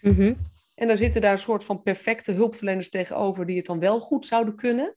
Mhm. 0.00 0.34
En 0.74 0.88
dan 0.88 0.96
zitten 0.96 1.20
daar 1.20 1.32
een 1.32 1.38
soort 1.38 1.64
van 1.64 1.82
perfecte 1.82 2.32
hulpverleners 2.32 2.88
tegenover 2.90 3.46
die 3.46 3.56
het 3.56 3.66
dan 3.66 3.78
wel 3.80 4.00
goed 4.00 4.26
zouden 4.26 4.56
kunnen. 4.56 4.96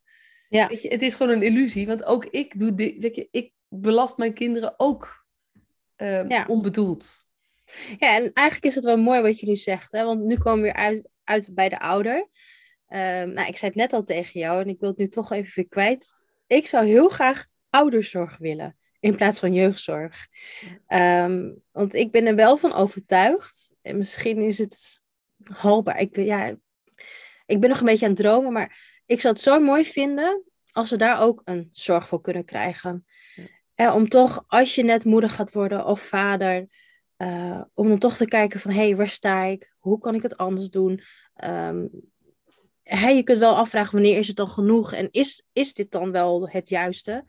Ja. 0.50 0.68
Weet 0.68 0.82
je, 0.82 0.88
het 0.88 1.02
is 1.02 1.16
gewoon 1.16 1.36
een 1.36 1.44
illusie, 1.44 1.88
want 1.88 2.04
ook 2.04 2.26
ik 2.26 2.60
doe 2.60 2.76
dit, 2.76 2.98
weet 2.98 3.16
je, 3.16 3.28
ik 3.32 3.54
belast 3.68 4.18
mijn 4.18 4.34
kinderen 4.34 4.74
ook 4.78 5.26
eh, 5.96 6.28
Ja. 6.28 6.46
onbedoeld. 6.48 7.28
Ja, 7.98 8.16
en 8.16 8.32
eigenlijk 8.34 8.66
is 8.66 8.76
het 8.76 8.84
wel 8.84 8.98
mooi 8.98 9.22
wat 9.22 9.40
je 9.40 9.48
nu 9.48 9.56
zegt, 9.56 9.92
hè? 9.92 10.04
want 10.04 10.24
nu 10.24 10.38
komen 10.38 10.60
we 10.62 10.66
weer 10.66 10.76
uit, 10.76 11.10
uit 11.24 11.50
bij 11.54 11.70
de 11.70 11.80
ouder. 11.80 12.30
Ehm, 12.94 13.32
nou, 13.34 13.48
ik 13.48 13.58
zei 13.58 13.72
het 13.72 13.76
net 13.76 13.94
al 13.94 14.04
tegen 14.04 14.40
jou 14.40 14.62
en 14.62 14.70
ik 14.70 14.80
wil 14.80 14.90
het 14.90 14.98
nu 14.98 15.10
toch 15.10 15.32
even 15.32 15.52
weer 15.56 15.68
kwijt. 15.68 16.16
Ik 16.48 16.68
zou 16.68 16.86
heel 16.86 17.10
graag 17.10 17.46
ouderzorg 17.70 18.38
willen 18.38 18.78
in 19.00 19.16
plaats 19.16 19.40
van 19.40 19.54
jeugdzorg. 19.54 20.28
Ehm, 20.88 21.52
want 21.72 21.94
ik 21.94 22.12
ben 22.12 22.26
er 22.26 22.36
wel 22.36 22.58
van 22.58 22.74
overtuigd. 22.74 23.74
En 23.82 23.98
misschien 23.98 24.42
is 24.42 24.58
het 24.58 25.02
haalbaar. 25.44 26.00
Ik, 26.00 26.12
ben- 26.12 26.26
ja, 26.26 26.56
ik 27.46 27.60
ben 27.60 27.70
nog 27.70 27.80
een 27.80 27.86
beetje 27.86 28.06
aan 28.06 28.12
het 28.12 28.22
dromen, 28.22 28.52
maar 28.54 29.02
ik 29.06 29.22
zou 29.22 29.34
het 29.34 29.44
zo 29.44 29.60
mooi 29.60 29.86
vinden 29.86 30.44
als 30.72 30.90
we 30.90 30.98
daar 30.98 31.22
ook 31.22 31.42
een 31.44 31.70
zorg 31.72 32.08
voor 32.08 32.22
kunnen 32.22 32.46
krijgen. 32.46 33.06
Ja. 33.36 33.44
Eh, 33.76 33.96
om 33.96 34.10
toch, 34.10 34.44
als 34.48 34.76
je 34.76 34.84
net 34.84 35.06
moeder 35.06 35.30
gaat 35.30 35.54
worden 35.54 35.86
of 35.86 36.02
vader, 36.02 36.68
eh, 37.16 37.64
om 37.74 37.88
dan 37.88 38.00
toch 38.00 38.16
te 38.16 38.28
kijken 38.28 38.60
van, 38.60 38.72
hé, 38.72 38.86
hey, 38.86 38.96
waar 38.96 39.08
sta 39.08 39.44
ik? 39.44 39.76
Hoe 39.80 40.00
kan 40.00 40.16
ik 40.16 40.22
het 40.22 40.38
anders 40.38 40.70
doen? 40.70 41.02
Ehm, 41.34 41.86
hè, 42.84 43.10
je 43.10 43.24
kunt 43.24 43.40
wel 43.40 43.56
afvragen, 43.56 43.94
wanneer 43.94 44.18
is 44.18 44.28
het 44.28 44.36
dan 44.36 44.50
genoeg? 44.50 44.94
En 44.94 45.08
is, 45.12 45.44
is 45.54 45.74
dit 45.74 45.92
dan 45.92 46.12
wel 46.12 46.50
het 46.50 46.70
juiste? 46.70 47.26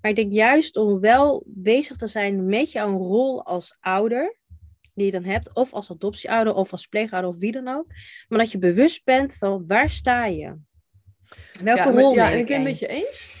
Maar 0.00 0.10
ik 0.10 0.16
denk 0.16 0.32
juist 0.32 0.76
om 0.76 1.00
wel 1.00 1.42
bezig 1.46 1.96
te 1.96 2.06
zijn 2.06 2.46
met 2.46 2.72
jouw 2.72 2.96
rol 2.96 3.44
als 3.44 3.76
ouder, 3.80 4.38
die 4.94 5.06
je 5.06 5.12
dan 5.12 5.24
hebt, 5.24 5.54
of 5.54 5.72
als 5.72 5.90
adoptieouder, 5.90 6.54
of 6.54 6.72
als 6.72 6.86
pleegouder, 6.86 7.30
of 7.30 7.38
wie 7.38 7.52
dan 7.52 7.68
ook. 7.68 7.86
Maar 8.28 8.38
dat 8.38 8.52
je 8.52 8.58
bewust 8.58 9.04
bent 9.04 9.36
van, 9.36 9.64
waar 9.66 9.90
sta 9.90 10.26
je? 10.26 10.56
Welke 11.62 11.92
ja, 11.92 12.00
rol 12.00 12.14
ja, 12.14 12.30
en 12.30 12.38
ik 12.38 12.46
ben 12.46 12.56
het 12.56 12.64
met 12.64 12.78
je 12.78 12.86
eens. 12.86 13.36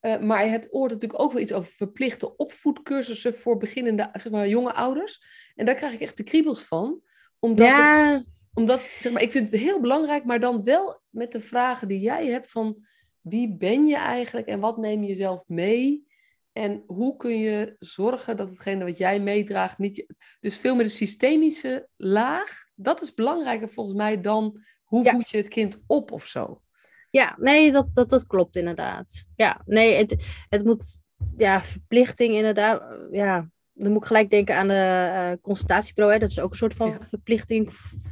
Eh, 0.00 0.18
maar 0.18 0.50
het 0.50 0.68
hoort 0.70 0.92
natuurlijk 0.92 1.20
ook 1.20 1.32
wel 1.32 1.42
iets 1.42 1.52
over 1.52 1.72
verplichte 1.72 2.36
opvoedcursussen 2.36 3.34
voor 3.34 3.56
beginnende, 3.56 4.08
zeg 4.12 4.32
maar, 4.32 4.48
jonge 4.48 4.72
ouders. 4.72 5.22
En 5.54 5.66
daar 5.66 5.74
krijg 5.74 5.92
ik 5.92 6.00
echt 6.00 6.16
de 6.16 6.22
kriebels 6.22 6.64
van. 6.64 7.00
Omdat 7.38 7.66
het, 7.66 7.76
Ja, 7.76 8.24
omdat, 8.58 8.80
zeg 8.80 9.12
maar, 9.12 9.22
ik 9.22 9.30
vind 9.30 9.50
het 9.50 9.60
heel 9.60 9.80
belangrijk, 9.80 10.24
maar 10.24 10.40
dan 10.40 10.64
wel 10.64 11.00
met 11.10 11.32
de 11.32 11.40
vragen 11.40 11.88
die 11.88 12.00
jij 12.00 12.26
hebt 12.26 12.50
van 12.50 12.86
wie 13.20 13.56
ben 13.56 13.86
je 13.86 13.96
eigenlijk 13.96 14.46
en 14.46 14.60
wat 14.60 14.76
neem 14.76 15.02
je 15.02 15.14
zelf 15.14 15.44
mee? 15.46 16.06
En 16.52 16.82
hoe 16.86 17.16
kun 17.16 17.38
je 17.38 17.76
zorgen 17.78 18.36
dat 18.36 18.48
hetgene 18.48 18.84
wat 18.84 18.98
jij 18.98 19.20
meedraagt 19.20 19.78
niet... 19.78 19.96
je- 19.96 20.14
Dus 20.40 20.56
veel 20.58 20.74
meer 20.74 20.84
de 20.84 20.90
systemische 20.90 21.88
laag, 21.96 22.50
dat 22.74 23.00
is 23.02 23.14
belangrijker 23.14 23.70
volgens 23.70 23.96
mij 23.96 24.20
dan 24.20 24.60
hoe 24.84 25.04
Ja. 25.04 25.10
voed 25.12 25.30
je 25.30 25.36
het 25.36 25.48
kind 25.48 25.80
op 25.86 26.12
of 26.12 26.26
zo. 26.26 26.62
Ja, 27.10 27.36
nee, 27.40 27.72
dat, 27.72 27.86
dat, 27.94 28.08
dat 28.10 28.26
klopt 28.26 28.56
inderdaad. 28.56 29.28
Ja, 29.36 29.62
nee, 29.66 29.94
het, 29.94 30.24
het 30.48 30.64
moet, 30.64 31.06
ja, 31.36 31.62
verplichting 31.64 32.34
inderdaad. 32.34 32.82
Ja, 33.10 33.50
dan 33.78 33.92
moet 33.92 34.00
ik 34.02 34.06
gelijk 34.06 34.30
denken 34.30 34.56
aan 34.56 34.68
de 34.68 35.38
consultatiebureau. 35.42 36.12
Hè. 36.14 36.18
Dat 36.20 36.30
is 36.30 36.40
ook 36.40 36.50
een 36.50 36.56
soort 36.56 36.74
van 36.74 36.88
Ja. 36.90 36.98
verplichting, 37.00 37.68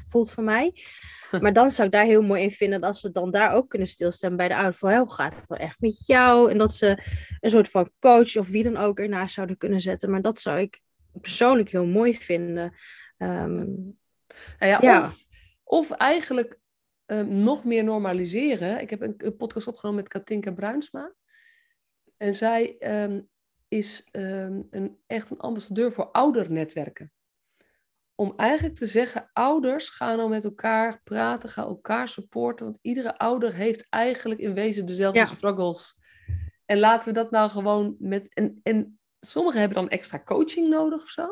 voelt 0.08 0.32
voor 0.32 0.44
mij. 0.44 0.72
Maar 1.40 1.52
dan 1.52 1.70
zou 1.70 1.86
ik 1.86 1.92
daar 1.94 2.04
heel 2.04 2.22
mooi 2.22 2.42
in 2.42 2.50
vinden 2.50 2.80
dat 2.80 2.96
ze 2.96 3.10
dan 3.12 3.30
daar 3.30 3.52
ook 3.52 3.68
kunnen 3.68 3.88
stilstaan 3.88 4.36
bij 4.36 4.48
de 4.48 4.54
ouder. 4.54 4.74
Van, 4.74 4.96
hoe 4.96 5.12
gaat 5.12 5.36
het 5.36 5.48
dan 5.48 5.58
echt 5.58 5.80
met 5.80 6.06
jou? 6.06 6.50
En 6.50 6.58
dat 6.58 6.72
ze 6.72 6.98
een 7.40 7.50
soort 7.50 7.68
van 7.68 7.90
coach 7.98 8.36
of 8.36 8.48
wie 8.48 8.62
dan 8.62 8.76
ook 8.76 8.98
ernaast 8.98 9.34
zouden 9.34 9.56
kunnen 9.56 9.80
zetten. 9.80 10.10
Maar 10.10 10.22
dat 10.22 10.40
zou 10.40 10.60
ik 10.60 10.80
persoonlijk 11.20 11.70
heel 11.70 11.86
mooi 11.86 12.16
vinden. 12.16 12.74
Ehm, 13.16 13.64
Nou 14.58 14.70
ja, 14.72 14.78
Ja. 14.80 15.02
Of, 15.04 15.24
of 15.64 15.90
eigenlijk 15.90 16.58
ehm, 17.06 17.42
nog 17.42 17.64
meer 17.64 17.84
normaliseren. 17.84 18.80
Ik 18.80 18.90
heb 18.90 19.00
een, 19.00 19.14
een 19.18 19.36
podcast 19.36 19.66
opgenomen 19.66 20.00
met 20.02 20.12
Katinka 20.12 20.52
Bruinsma. 20.52 21.12
En 22.16 22.34
zij 22.34 22.76
ehm, 22.78 23.20
is 23.68 24.08
ehm, 24.10 24.60
een, 24.70 24.98
echt 25.06 25.30
een 25.30 25.38
ambassadeur 25.38 25.92
voor 25.92 26.10
oudernetwerken. 26.10 27.12
Om 28.14 28.32
eigenlijk 28.36 28.76
te 28.76 28.86
zeggen, 28.86 29.30
ouders 29.32 29.88
gaan 29.88 30.16
nou 30.16 30.28
met 30.28 30.44
elkaar 30.44 31.00
praten, 31.04 31.48
gaan 31.48 31.66
elkaar 31.66 32.08
supporten. 32.08 32.66
Want 32.66 32.78
iedere 32.82 33.18
ouder 33.18 33.54
heeft 33.54 33.86
eigenlijk 33.88 34.40
in 34.40 34.54
wezen 34.54 34.86
dezelfde 34.86 35.18
Ja. 35.18 35.24
struggles. 35.26 35.98
En 36.64 36.78
laten 36.78 37.08
we 37.08 37.14
dat 37.14 37.30
nou 37.30 37.50
gewoon 37.50 37.96
met... 37.98 38.34
En, 38.34 38.60
en 38.62 38.98
sommigen 39.20 39.60
hebben 39.60 39.78
dan 39.78 39.88
extra 39.88 40.22
coaching 40.24 40.68
nodig 40.68 41.02
of 41.02 41.08
zo. 41.08 41.28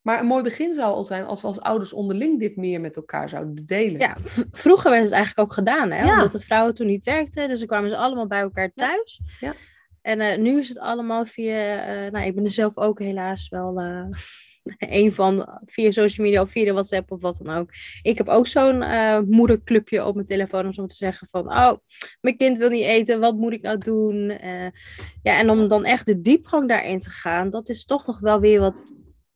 Maar 0.00 0.20
een 0.20 0.26
mooi 0.26 0.42
begin 0.42 0.74
zou 0.74 0.94
al 0.94 1.04
zijn 1.04 1.24
als 1.24 1.40
we 1.40 1.46
als 1.46 1.60
ouders 1.60 1.92
onderling 1.92 2.38
dit 2.38 2.56
meer 2.56 2.80
met 2.80 2.96
elkaar 2.96 3.28
zouden 3.28 3.66
delen. 3.66 4.00
Ja, 4.00 4.16
vroeger 4.50 4.90
werd 4.90 5.02
het 5.02 5.12
eigenlijk 5.12 5.48
ook 5.48 5.54
gedaan, 5.54 5.90
hè? 5.90 6.04
Ja. 6.04 6.12
omdat 6.14 6.32
de 6.32 6.40
vrouwen 6.40 6.74
toen 6.74 6.86
niet 6.86 7.04
werkten. 7.04 7.48
Dus 7.48 7.58
dan 7.58 7.68
kwamen 7.68 7.90
ze 7.90 7.96
allemaal 7.96 8.26
bij 8.26 8.40
elkaar 8.40 8.72
thuis. 8.74 9.20
Ja. 9.40 9.52
En 10.08 10.20
eh, 10.20 10.38
nu 10.38 10.58
is 10.58 10.68
het 10.68 10.78
allemaal 10.78 11.24
via, 11.24 11.86
eh, 11.86 12.12
nou 12.12 12.26
ik 12.26 12.34
ben 12.34 12.44
er 12.44 12.50
zelf 12.50 12.76
ook 12.76 12.98
helaas 12.98 13.48
wel 13.48 13.80
eh, 13.80 14.06
een 15.02 15.14
van, 15.14 15.60
via 15.64 15.90
social 15.90 16.26
media 16.26 16.42
of 16.42 16.50
via 16.50 16.64
de 16.64 16.72
WhatsApp 16.72 17.10
of 17.10 17.20
wat 17.20 17.40
dan 17.42 17.56
ook. 17.56 17.70
Ik 18.02 18.18
heb 18.18 18.28
ook 18.28 18.46
zo'n 18.46 18.84
moederclubje 19.28 20.04
op 20.04 20.14
mijn 20.14 20.26
telefoon 20.26 20.66
om 20.66 20.72
zo 20.72 20.84
te 20.84 20.94
zeggen 20.94 21.26
van, 21.30 21.46
oh, 21.46 21.72
mijn 22.20 22.36
kind 22.36 22.58
wil 22.58 22.68
niet 22.68 22.84
eten, 22.84 23.20
wat 23.20 23.36
moet 23.36 23.52
ik 23.52 23.62
nou 23.62 23.78
doen? 23.78 24.28
Ja, 25.22 25.38
en 25.38 25.50
om 25.50 25.68
dan 25.68 25.84
echt 25.84 26.06
de 26.06 26.20
diepgang 26.20 26.68
daarin 26.68 26.98
te 26.98 27.10
gaan, 27.10 27.50
dat 27.50 27.68
is 27.68 27.84
toch 27.84 28.06
nog 28.06 28.20
wel 28.20 28.40
weer 28.40 28.60
wat, 28.60 28.74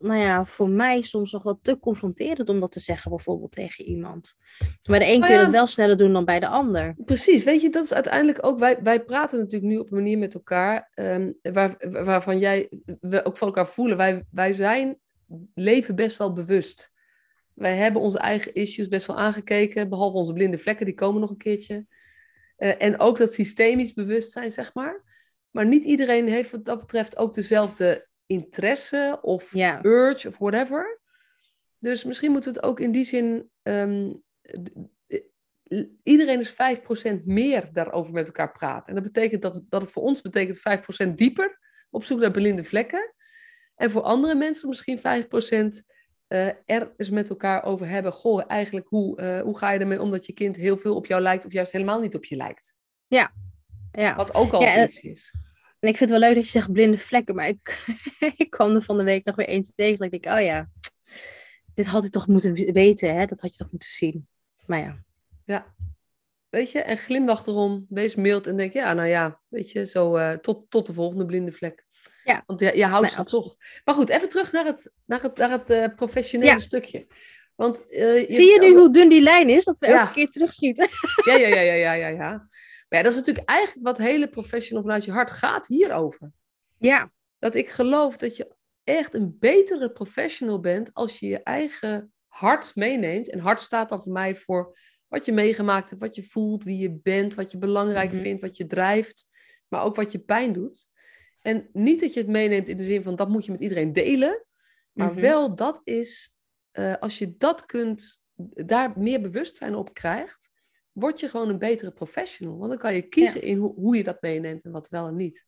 nou 0.03 0.21
ja, 0.21 0.45
voor 0.45 0.69
mij 0.69 1.03
soms 1.03 1.33
nog 1.33 1.43
wat 1.43 1.59
te 1.63 1.79
confronterend 1.79 2.49
om 2.49 2.61
dat 2.61 2.73
te 2.73 2.81
zeggen 2.81 3.11
bijvoorbeeld 3.11 3.53
tegen 3.53 3.85
iemand. 3.85 4.35
Bij 4.83 4.99
de 4.99 5.05
een 5.05 5.15
Oh 5.15 5.21
kun 5.21 5.31
je 5.31 5.37
ja. 5.37 5.43
dat 5.43 5.51
wel 5.51 5.67
sneller 5.67 5.97
doen 5.97 6.13
dan 6.13 6.25
bij 6.25 6.41
de 6.41 6.47
ander. 6.47 6.95
Precies, 7.05 7.45
weet 7.45 7.61
je, 7.61 7.71
dat 7.71 7.85
is 7.85 7.93
uiteindelijk 7.93 8.47
ook, 8.47 8.59
wij, 8.59 8.83
wij 8.83 9.05
praten 9.05 9.39
natuurlijk 9.39 9.73
nu 9.73 9.79
op 9.79 9.91
een 9.91 9.97
manier 9.97 10.19
met 10.19 10.35
elkaar, 10.35 10.91
ehm, 10.95 11.33
waar, 11.43 11.77
waarvan 11.91 12.39
jij, 12.39 12.71
we 13.01 13.25
ook 13.25 13.37
van 13.37 13.49
elkaar 13.49 13.69
voelen, 13.69 13.97
wij, 13.97 14.25
wij 14.31 14.53
zijn, 14.53 14.99
leven 15.55 15.95
best 15.95 16.17
wel 16.17 16.33
bewust. 16.33 16.93
Wij 17.55 17.77
hebben 17.77 18.03
onze 18.03 18.19
eigen 18.19 18.55
issues 18.55 18.89
best 18.89 19.07
wel 19.07 19.19
aangekeken, 19.19 19.89
behalve 19.89 20.17
onze 20.17 20.33
blinde 20.33 20.59
vlekken, 20.59 20.87
die 20.87 20.95
komen 20.95 21.21
nog 21.21 21.31
een 21.31 21.37
keertje. 21.37 21.87
Eh, 22.57 22.83
en 22.83 22.99
ook 22.99 23.17
dat 23.17 23.35
systemisch 23.35 23.93
bewustzijn, 23.93 24.53
zeg 24.53 24.75
maar. 24.75 25.03
Maar 25.51 25.67
niet 25.67 25.85
iedereen 25.85 26.29
heeft 26.29 26.51
wat 26.51 26.65
dat 26.65 26.79
betreft 26.79 27.17
ook 27.17 27.35
dezelfde 27.35 28.09
interesse 28.27 29.19
of 29.23 29.55
Ja. 29.55 29.79
urge 29.85 30.29
of 30.29 30.39
whatever. 30.39 31.01
Dus 31.79 32.05
misschien 32.05 32.31
moeten 32.31 32.53
we 32.53 32.59
het 32.59 32.67
ook 32.69 32.81
in 32.81 32.93
die 32.93 33.05
zin. 33.05 33.51
ehm, 33.63 34.13
iedereen 36.03 36.41
is 36.41 36.51
5% 36.51 37.27
meer 37.27 37.69
daarover 37.73 38.13
met 38.13 38.27
elkaar 38.27 38.53
praten. 38.53 38.87
En 38.87 39.03
dat 39.03 39.13
betekent 39.13 39.43
dat, 39.43 39.63
dat 39.69 39.83
het 39.83 39.91
voor 39.91 40.03
ons 40.03 40.21
betekent 40.21 40.59
5% 40.59 41.19
dieper 41.19 41.59
op 41.91 42.05
zoek 42.05 42.21
naar 42.21 42.31
blinde 42.31 42.65
vlekken. 42.65 43.15
En 43.75 43.91
voor 43.91 44.03
andere 44.03 44.35
mensen 44.35 44.69
misschien 44.69 44.99
5% 44.99 45.83
eh 46.29 46.49
er 46.67 46.93
eens 46.97 47.11
met 47.11 47.29
elkaar 47.31 47.65
over 47.65 47.89
hebben. 47.89 48.13
Goh, 48.13 48.43
eigenlijk 48.47 48.87
hoe, 48.89 49.17
eh, 49.17 49.41
hoe 49.41 49.59
ga 49.59 49.71
je 49.71 49.79
ermee 49.79 50.01
om 50.01 50.11
dat 50.11 50.27
je 50.27 50.33
kind 50.33 50.57
heel 50.57 50.77
veel 50.77 50.95
op 50.97 51.07
jou 51.07 51.23
lijkt 51.23 51.45
of 51.45 51.53
juist 51.53 51.73
helemaal 51.73 52.01
niet 52.01 52.15
op 52.15 52.25
je 52.25 52.37
lijkt? 52.37 52.75
Ja. 53.93 54.17
Wat 54.17 54.35
ook 54.35 54.53
al 54.53 54.63
Ja, 54.63 54.85
iets 54.85 55.01
is. 55.01 55.35
En 55.83 55.89
ik 55.89 55.97
vind 55.97 56.11
het 56.11 56.19
wel 56.19 56.29
leuk 56.29 56.35
dat 56.35 56.45
je 56.45 56.51
zegt 56.51 56.73
blinde 56.73 56.99
vlekken, 56.99 57.35
maar 57.35 57.49
ik, 57.49 57.85
ik 58.37 58.51
kwam 58.51 58.75
er 58.75 58.83
van 58.83 58.99
de 58.99 59.05
week 59.05 59.25
nog 59.25 59.37
weer 59.37 59.49
eens 59.49 59.73
tegen. 59.75 59.99
dat 59.99 60.13
Ik 60.13 60.23
denk, 60.23 60.37
oh 60.39 60.45
ja, 60.45 60.69
dit 61.75 61.87
had 61.87 62.05
ik 62.05 62.11
toch 62.11 62.27
moeten 62.27 62.73
weten, 62.73 63.15
hè? 63.17 63.27
dat 63.27 63.41
had 63.41 63.51
je 63.51 63.57
toch 63.57 63.71
moeten 63.71 63.89
zien. 63.89 64.27
Maar 64.67 64.79
ja, 64.79 65.03
Ja. 65.45 65.75
Weet 66.49 66.71
je, 66.71 66.83
en 66.83 66.97
glimlach 66.97 67.47
erom, 67.47 67.87
wees 67.89 68.15
mild 68.15 68.47
en 68.47 68.57
denk, 68.57 68.73
ja, 68.73 68.93
nou 68.93 69.09
ja, 69.09 69.41
weet 69.49 69.71
je, 69.71 69.87
zo 69.87 70.17
eh, 70.17 70.33
tot, 70.33 70.71
tot 70.71 70.87
de 70.87 70.93
volgende 70.93 71.27
blinde 71.27 71.53
vlek. 71.53 71.85
Ja. 72.25 72.43
Want 72.47 72.61
je, 72.61 72.77
je 72.77 72.85
houdt 72.85 73.03
Nee, 73.03 73.11
ze 73.11 73.19
absoluut. 73.19 73.45
toch. 73.45 73.57
Maar 73.85 73.95
goed, 73.95 74.09
even 74.09 74.29
terug 74.29 74.53
naar 74.53 74.65
het, 74.65 74.93
naar 75.07 75.23
het, 75.23 75.37
naar 75.37 75.51
het 75.51 75.71
eh, 75.71 75.87
professionele 75.97 76.51
Ja. 76.51 76.59
stukje. 76.59 77.07
Want 77.55 77.85
uh, 77.91 78.29
je 78.29 78.35
Zie 78.35 78.53
je 78.53 78.59
nu 78.61 78.75
hoe 78.79 78.93
dun 78.93 79.09
die 79.09 79.21
lijn 79.21 79.49
is, 79.49 79.65
dat 79.65 79.79
we 79.79 79.87
elke 79.87 80.13
keer 80.13 80.29
terugschieten? 80.31 80.89
Ja, 81.25 81.35
ja, 81.35 81.47
ja, 81.49 81.61
ja, 81.61 81.73
ja, 81.75 81.93
ja, 81.93 82.09
ja. 82.09 82.49
Maar 82.93 83.01
ja, 83.01 83.07
dat 83.07 83.17
is 83.17 83.27
natuurlijk 83.27 83.49
eigenlijk 83.49 83.87
wat 83.87 83.99
hele 83.99 84.29
professional 84.29 84.83
vanuit 84.83 85.05
je 85.05 85.13
hart 85.13 85.31
gaat 85.31 85.67
hierover. 85.67 86.33
Ja. 86.79 87.13
Dat 87.39 87.55
ik 87.55 87.69
geloof 87.69 88.17
dat 88.17 88.37
je 88.37 88.55
echt 88.85 89.15
een 89.15 89.37
betere 89.39 89.93
professional 89.93 90.61
bent 90.61 90.95
als 90.95 91.19
je 91.19 91.27
je 91.27 91.43
eigen 91.43 92.13
hart 92.27 92.75
meeneemt. 92.75 93.31
En 93.31 93.39
hart 93.39 93.61
staat 93.61 93.89
dan 93.89 94.03
voor 94.03 94.13
mij 94.13 94.37
voor 94.37 94.77
wat 95.09 95.25
je 95.25 95.33
meegemaakt 95.33 95.89
hebt, 95.91 96.01
wat 96.01 96.15
je 96.15 96.23
voelt, 96.23 96.65
wie 96.65 96.79
je 96.79 97.01
bent, 97.03 97.35
wat 97.35 97.51
je 97.51 97.59
belangrijk 97.59 98.13
mhm. 98.13 98.21
vindt, 98.21 98.43
wat 98.43 98.57
je 98.57 98.67
drijft, 98.67 99.27
maar 99.69 99.83
ook 99.83 99.95
wat 99.95 100.13
je 100.13 100.19
pijn 100.19 100.53
doet. 100.53 100.87
En 101.41 101.69
niet 101.73 102.01
dat 102.01 102.15
je 102.15 102.21
het 102.21 102.29
meeneemt 102.29 102.69
in 102.69 102.77
de 102.77 102.85
zin 102.85 103.03
van 103.03 103.17
dat 103.17 103.29
moet 103.29 103.45
je 103.45 103.53
met 103.53 103.61
iedereen 103.61 103.93
delen, 103.93 104.47
maar 104.93 105.13
mhm. 105.13 105.21
wel 105.21 105.55
dat 105.55 105.81
is, 105.85 106.37
uh, 106.73 106.97
als 106.97 107.19
je 107.19 107.37
dat 107.37 107.65
kunt, 107.65 108.23
daar 108.65 108.99
meer 108.99 109.21
bewustzijn 109.21 109.75
op 109.75 109.95
krijgt, 109.95 110.52
word 110.93 111.21
je 111.21 111.29
gewoon 111.29 111.49
een 111.49 111.59
betere 111.59 111.91
professional. 111.91 112.59
Want 112.59 112.71
dan 112.71 112.79
kan 112.79 112.95
je 112.95 113.03
kiezen 113.03 113.43
in 113.43 113.59
hoe, 113.59 113.75
hoe 113.75 113.97
je 113.97 114.03
dat 114.03 114.23
meeneemt 114.23 114.65
en 114.65 114.71
wat 114.71 114.89
wel 114.89 115.07
en 115.07 115.17
niet. 115.17 115.47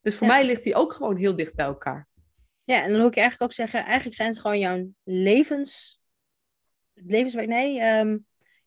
Dus 0.00 0.14
voor 0.14 0.26
mij 0.26 0.44
ligt 0.44 0.62
die 0.62 0.74
ook 0.74 0.92
gewoon 0.92 1.16
heel 1.16 1.34
dicht 1.34 1.54
bij 1.54 1.66
elkaar. 1.66 2.08
Ja, 2.64 2.82
en 2.82 2.88
dan 2.88 2.98
wil 2.98 3.06
ik 3.06 3.16
eigenlijk 3.16 3.50
ook 3.50 3.56
zeggen, 3.56 3.84
eigenlijk 3.84 4.16
zijn 4.16 4.28
het 4.28 4.38
gewoon 4.38 4.58
jouw 4.58 4.88
levens, 5.02 6.00
levenswerk, 6.92 7.48
nee, 7.48 7.80
ehm, 7.80 8.18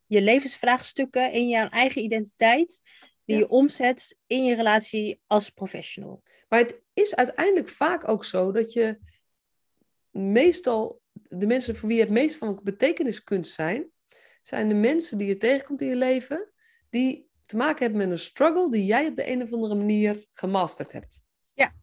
je 0.05 0.21
levensvraagstukken 0.21 1.31
in 1.31 1.49
jouw 1.49 1.69
eigen 1.69 2.01
identiteit, 2.01 2.81
die 3.25 3.37
je 3.37 3.49
omzet 3.49 4.17
in 4.27 4.45
je 4.45 4.55
relatie 4.55 5.21
als 5.25 5.49
professional. 5.49 6.23
Maar 6.49 6.59
het 6.59 6.81
is 6.93 7.15
uiteindelijk 7.15 7.69
vaak 7.69 8.07
ook 8.07 8.25
zo 8.25 8.51
dat 8.51 8.73
je 8.73 8.99
meestal, 10.09 11.01
de 11.13 11.47
mensen 11.47 11.75
voor 11.75 11.87
wie 11.87 11.97
je 11.97 12.03
het 12.03 12.11
meest 12.11 12.35
van 12.35 12.59
betekenis 12.63 13.23
kunt 13.23 13.47
zijn, 13.47 13.91
zijn 14.41 14.67
de 14.67 14.73
mensen 14.73 15.17
die 15.17 15.27
je 15.27 15.37
tegenkomt 15.37 15.81
in 15.81 15.87
je 15.87 15.95
leven, 15.95 16.51
die 16.89 17.29
te 17.49 17.55
maken 17.55 17.81
hebben 17.81 17.97
met 17.97 18.09
een 18.09 18.19
struggle 18.19 18.71
die 18.71 18.85
jij 18.85 19.07
op 19.07 19.15
de 19.15 19.29
een 19.29 19.41
of 19.41 19.53
andere 19.53 19.75
manier 19.75 20.25
gemasterd 20.33 20.91
hebt. 20.91 21.21
Ja. 21.53 21.73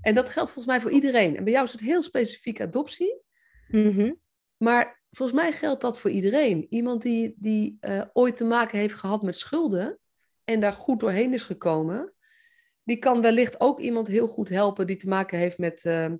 En 0.00 0.14
dat 0.14 0.28
geldt 0.28 0.50
volgens 0.50 0.74
mij 0.74 0.80
voor 0.80 0.90
iedereen. 0.90 1.36
En 1.36 1.44
bij 1.44 1.52
jou 1.52 1.64
is 1.64 1.72
het 1.72 1.80
heel 1.80 2.02
specifiek 2.02 2.60
adoptie. 2.60 3.22
Mm 3.68 4.20
Maar 4.56 5.02
volgens 5.10 5.40
mij 5.40 5.52
geldt 5.52 5.80
dat 5.80 6.00
voor 6.00 6.10
iedereen. 6.10 6.66
Iemand 6.70 7.02
die, 7.02 7.34
die 7.36 7.78
uh, 7.80 8.04
ooit 8.12 8.36
te 8.36 8.44
maken 8.44 8.78
heeft 8.78 8.94
gehad 8.94 9.22
met 9.22 9.36
schulden 9.36 9.98
en 10.44 10.60
daar 10.60 10.72
goed 10.72 11.00
doorheen 11.00 11.32
is 11.32 11.44
gekomen, 11.44 12.12
die 12.82 12.96
kan 12.96 13.20
wellicht 13.20 13.60
ook 13.60 13.80
iemand 13.80 14.08
heel 14.08 14.28
goed 14.28 14.48
helpen 14.48 14.86
die 14.86 14.96
te 14.96 15.08
maken 15.08 15.38
heeft 15.38 15.58
met, 15.58 15.84
uh, 15.84 16.12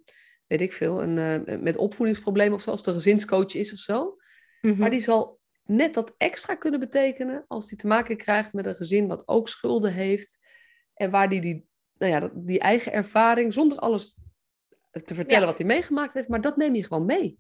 weet 0.46 0.60
ik 0.60 0.72
veel, 0.72 1.02
een, 1.02 1.16
uh, 1.48 1.58
met 1.60 1.76
opvoedingsproblemen 1.76 2.54
of 2.54 2.62
zo, 2.62 2.70
als 2.70 2.82
de 2.82 2.92
gezinscoach 2.92 3.54
is 3.54 3.72
of 3.72 3.78
zo. 3.78 4.16
Mhm. 4.60 4.76
Maar 4.78 4.90
die 4.90 5.00
zal 5.00 5.40
net 5.64 5.94
dat 5.94 6.14
extra 6.16 6.54
kunnen 6.54 6.80
betekenen 6.80 7.44
als 7.48 7.68
die 7.68 7.78
te 7.78 7.86
maken 7.86 8.16
krijgt 8.16 8.52
met 8.52 8.66
een 8.66 8.76
gezin 8.76 9.06
wat 9.06 9.28
ook 9.28 9.48
schulden 9.48 9.92
heeft 9.92 10.38
en 10.94 11.10
waar 11.10 11.28
die, 11.28 11.40
die, 11.40 11.68
nou 11.98 12.12
ja, 12.12 12.30
die 12.34 12.58
eigen 12.58 12.92
ervaring, 12.92 13.52
zonder 13.52 13.78
alles 13.78 14.16
te 15.04 15.14
vertellen 15.14 15.46
wat 15.46 15.58
hij 15.58 15.66
meegemaakt 15.66 16.14
heeft, 16.14 16.28
maar 16.28 16.40
dat 16.40 16.56
neem 16.56 16.74
je 16.74 16.84
gewoon 16.84 17.04
mee. 17.04 17.38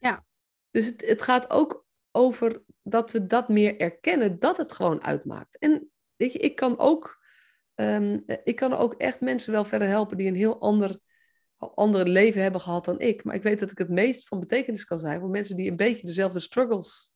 Ja. 0.00 0.24
Dus 0.70 0.86
het, 0.86 1.06
het 1.06 1.22
gaat 1.22 1.50
ook 1.50 1.86
over 2.10 2.62
dat 2.82 3.10
we 3.10 3.26
dat 3.26 3.48
meer 3.48 3.80
erkennen, 3.80 4.38
dat 4.38 4.56
het 4.56 4.72
gewoon 4.72 5.04
uitmaakt. 5.04 5.58
En 5.58 5.90
weet 6.16 6.32
je, 6.32 6.38
ik 6.38 6.54
kan 6.54 6.78
ook, 6.78 7.24
ehm, 7.74 8.18
ik 8.44 8.56
kan 8.56 8.72
ook 8.72 8.94
echt 8.94 9.20
mensen 9.20 9.52
wel 9.52 9.64
verder 9.64 9.88
helpen 9.88 10.16
die 10.16 10.28
een 10.28 10.34
heel 10.34 10.60
ander, 10.60 10.98
ander 11.68 12.08
leven 12.08 12.42
hebben 12.42 12.60
gehad 12.60 12.84
dan 12.84 13.00
ik. 13.00 13.24
Maar 13.24 13.34
ik 13.34 13.42
weet 13.42 13.58
dat 13.58 13.70
ik 13.70 13.78
het 13.78 13.90
meest 13.90 14.28
van 14.28 14.40
betekenis 14.40 14.84
kan 14.84 15.00
zijn 15.00 15.20
voor 15.20 15.28
mensen 15.28 15.56
die 15.56 15.70
een 15.70 15.76
beetje 15.76 16.06
dezelfde 16.06 16.40
struggles 16.40 17.12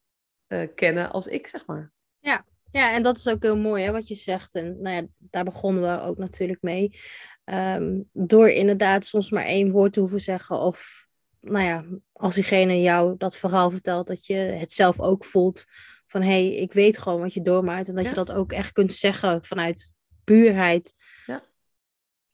uh, 0.48 0.68
kennen 0.74 1.10
als 1.10 1.26
ik, 1.26 1.46
zeg 1.46 1.66
maar. 1.66 1.92
Ja. 2.18 2.44
ja, 2.70 2.94
en 2.94 3.02
dat 3.02 3.18
is 3.18 3.28
ook 3.28 3.42
heel 3.42 3.58
mooi 3.58 3.84
hè, 3.84 3.92
wat 3.92 4.08
je 4.08 4.14
zegt. 4.14 4.54
En 4.54 4.80
nou 4.80 4.96
ja, 4.96 5.06
daar 5.18 5.44
begonnen 5.44 5.82
we 5.82 6.02
ook 6.02 6.18
natuurlijk 6.18 6.62
mee. 6.62 6.98
Ehm, 7.44 8.00
door 8.12 8.48
inderdaad 8.48 9.04
soms 9.04 9.30
maar 9.30 9.44
één 9.44 9.70
woord 9.70 9.92
te 9.92 10.00
hoeven 10.00 10.20
zeggen 10.20 10.58
of 10.58 11.06
nou 11.40 11.64
ja, 11.64 11.84
als 12.12 12.34
diegene 12.34 12.80
jou 12.80 13.14
dat 13.18 13.36
verhaal 13.36 13.70
vertelt, 13.70 14.06
dat 14.06 14.26
je 14.26 14.34
het 14.34 14.72
zelf 14.72 15.00
ook 15.00 15.24
voelt 15.24 15.64
van 16.06 16.22
hé, 16.22 16.28
hey, 16.28 16.54
ik 16.54 16.72
weet 16.72 16.98
gewoon 16.98 17.20
wat 17.20 17.34
je 17.34 17.42
doormaakt 17.42 17.88
en 17.88 17.94
dat 17.94 18.04
je 18.04 18.14
dat 18.14 18.32
ook 18.32 18.52
echt 18.52 18.72
kunt 18.72 18.92
zeggen 18.92 19.44
vanuit 19.44 19.92
puurheid. 20.24 20.94
Ja. 21.26 21.42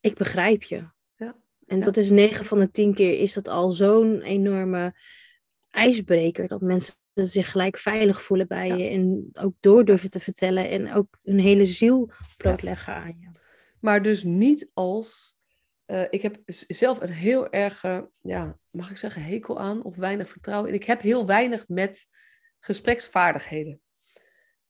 Ik 0.00 0.14
begrijp 0.14 0.62
je. 0.62 0.88
En 1.70 1.80
dat 1.80 1.96
is 1.96 2.10
negen 2.10 2.44
van 2.44 2.58
de 2.58 2.70
tien 2.70 2.94
keer 2.94 3.18
is 3.18 3.32
dat 3.32 3.48
al 3.48 3.72
zo'n 3.72 4.22
enorme 4.22 4.94
ijsbreker 5.70 6.48
dat 6.48 6.60
mensen 6.60 6.94
zich 7.14 7.50
gelijk 7.50 7.78
veilig 7.78 8.22
voelen 8.22 8.46
bij 8.46 8.68
je 8.68 8.88
en 8.88 9.28
ook 9.32 9.54
door 9.60 9.84
durven 9.84 10.10
te 10.10 10.20
vertellen 10.20 10.68
en 10.68 10.92
ook 10.92 11.18
hun 11.22 11.38
hele 11.38 11.64
ziel 11.64 12.10
blootleggen 12.36 12.94
aan 12.94 13.16
je. 13.20 13.30
Maar 13.80 14.02
dus 14.02 14.22
niet 14.22 14.70
als 14.74 15.36
uh, 15.86 16.04
ik 16.10 16.22
heb 16.22 16.40
zelf 16.66 17.00
een 17.00 17.12
heel 17.12 17.50
erg, 17.50 17.82
ja, 18.22 18.58
mag 18.70 18.90
ik 18.90 18.96
zeggen, 18.96 19.22
hekel 19.22 19.60
aan 19.60 19.82
of 19.82 19.96
weinig 19.96 20.30
vertrouwen. 20.30 20.68
En 20.68 20.74
ik 20.74 20.84
heb 20.84 21.00
heel 21.00 21.26
weinig 21.26 21.68
met 21.68 22.06
gespreksvaardigheden. 22.58 23.80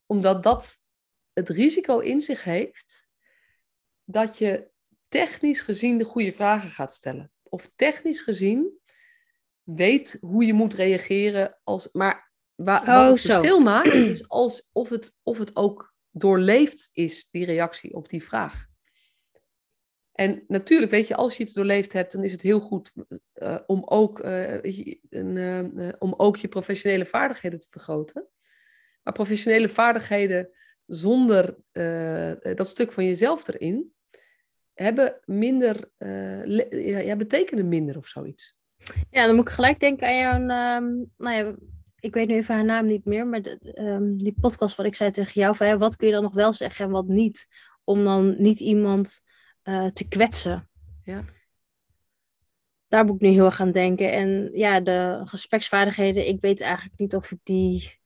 Omdat 0.06 0.42
dat 0.42 0.76
het 1.32 1.48
risico 1.48 1.98
in 1.98 2.20
zich 2.20 2.44
heeft 2.44 3.08
dat 4.04 4.38
je 4.38 4.69
technisch 5.10 5.62
gezien 5.62 5.98
de 5.98 6.04
goede 6.04 6.32
vragen 6.32 6.70
gaat 6.70 6.92
stellen. 6.92 7.32
Of 7.42 7.72
technisch 7.76 8.20
gezien 8.20 8.78
weet 9.62 10.16
hoe 10.20 10.44
je 10.46 10.52
moet 10.52 10.74
reageren. 10.74 11.58
Als, 11.64 11.88
maar 11.92 12.32
waar, 12.54 12.84
wat 12.84 12.96
oh, 12.96 13.10
het 13.10 13.20
verschil 13.20 13.60
maakt 13.60 13.94
is 13.94 14.28
als, 14.28 14.70
of, 14.72 14.88
het, 14.88 15.16
of 15.22 15.38
het 15.38 15.56
ook 15.56 15.94
doorleefd 16.10 16.90
is, 16.92 17.28
die 17.30 17.44
reactie 17.44 17.94
of 17.94 18.06
die 18.06 18.22
vraag. 18.22 18.68
En 20.12 20.44
natuurlijk, 20.48 20.90
weet 20.90 21.06
je, 21.06 21.14
als 21.14 21.36
je 21.36 21.42
iets 21.42 21.52
doorleefd 21.52 21.92
hebt, 21.92 22.12
dan 22.12 22.24
is 22.24 22.32
het 22.32 22.42
heel 22.42 22.60
goed 22.60 22.92
uh, 23.34 23.58
om, 23.66 23.82
ook, 23.84 24.24
uh, 24.24 24.62
je, 24.62 25.00
uh, 25.10 25.92
om 25.98 26.14
ook 26.16 26.36
je 26.36 26.48
professionele 26.48 27.06
vaardigheden 27.06 27.58
te 27.58 27.68
vergroten. 27.68 28.28
Maar 29.02 29.14
professionele 29.14 29.68
vaardigheden 29.68 30.50
zonder 30.86 31.56
dat 32.56 32.68
stuk 32.68 32.92
van 32.92 33.04
jezelf 33.04 33.48
erin, 33.48 33.94
hebben 34.82 35.20
minder, 35.24 35.90
ja, 36.70 36.98
ja, 36.98 37.16
betekenen 37.16 37.68
minder 37.68 37.96
of 37.96 38.06
zoiets. 38.06 38.54
Ja, 39.10 39.26
dan 39.26 39.34
moet 39.34 39.48
ik 39.48 39.54
gelijk 39.54 39.80
denken 39.80 40.06
aan 40.06 40.16
jouw, 40.16 40.40
um, 40.78 41.10
nou 41.16 41.36
ja, 41.36 41.54
ik 41.98 42.14
weet 42.14 42.28
nu 42.28 42.34
even 42.34 42.54
haar 42.54 42.64
naam 42.64 42.86
niet 42.86 43.04
meer, 43.04 43.26
maar 43.26 43.42
de, 43.42 43.78
um, 43.80 44.18
die 44.18 44.34
podcast 44.40 44.76
wat 44.76 44.86
ik 44.86 44.96
zei 44.96 45.10
tegen 45.10 45.40
jou, 45.40 45.56
van, 45.56 45.78
wat 45.78 45.96
kun 45.96 46.06
je 46.06 46.12
dan 46.12 46.22
nog 46.22 46.34
wel 46.34 46.52
zeggen 46.52 46.84
en 46.84 46.90
wat 46.90 47.06
niet? 47.06 47.46
Om 47.84 48.04
dan 48.04 48.34
niet 48.38 48.60
iemand 48.60 49.20
uh, 49.64 49.86
te 49.86 50.08
kwetsen. 50.08 50.68
Ja. 51.04 51.24
Daar 52.88 53.04
moet 53.04 53.14
ik 53.14 53.20
nu 53.20 53.28
heel 53.28 53.44
erg 53.44 53.60
aan 53.60 53.72
denken. 53.72 54.12
En 54.12 54.50
ja, 54.52 54.80
de 54.80 55.20
gespreksvaardigheden, 55.24 56.28
ik 56.28 56.40
weet 56.40 56.60
eigenlijk 56.60 56.98
niet 56.98 57.14
of 57.14 57.30
ik 57.30 57.38
die 57.42 57.98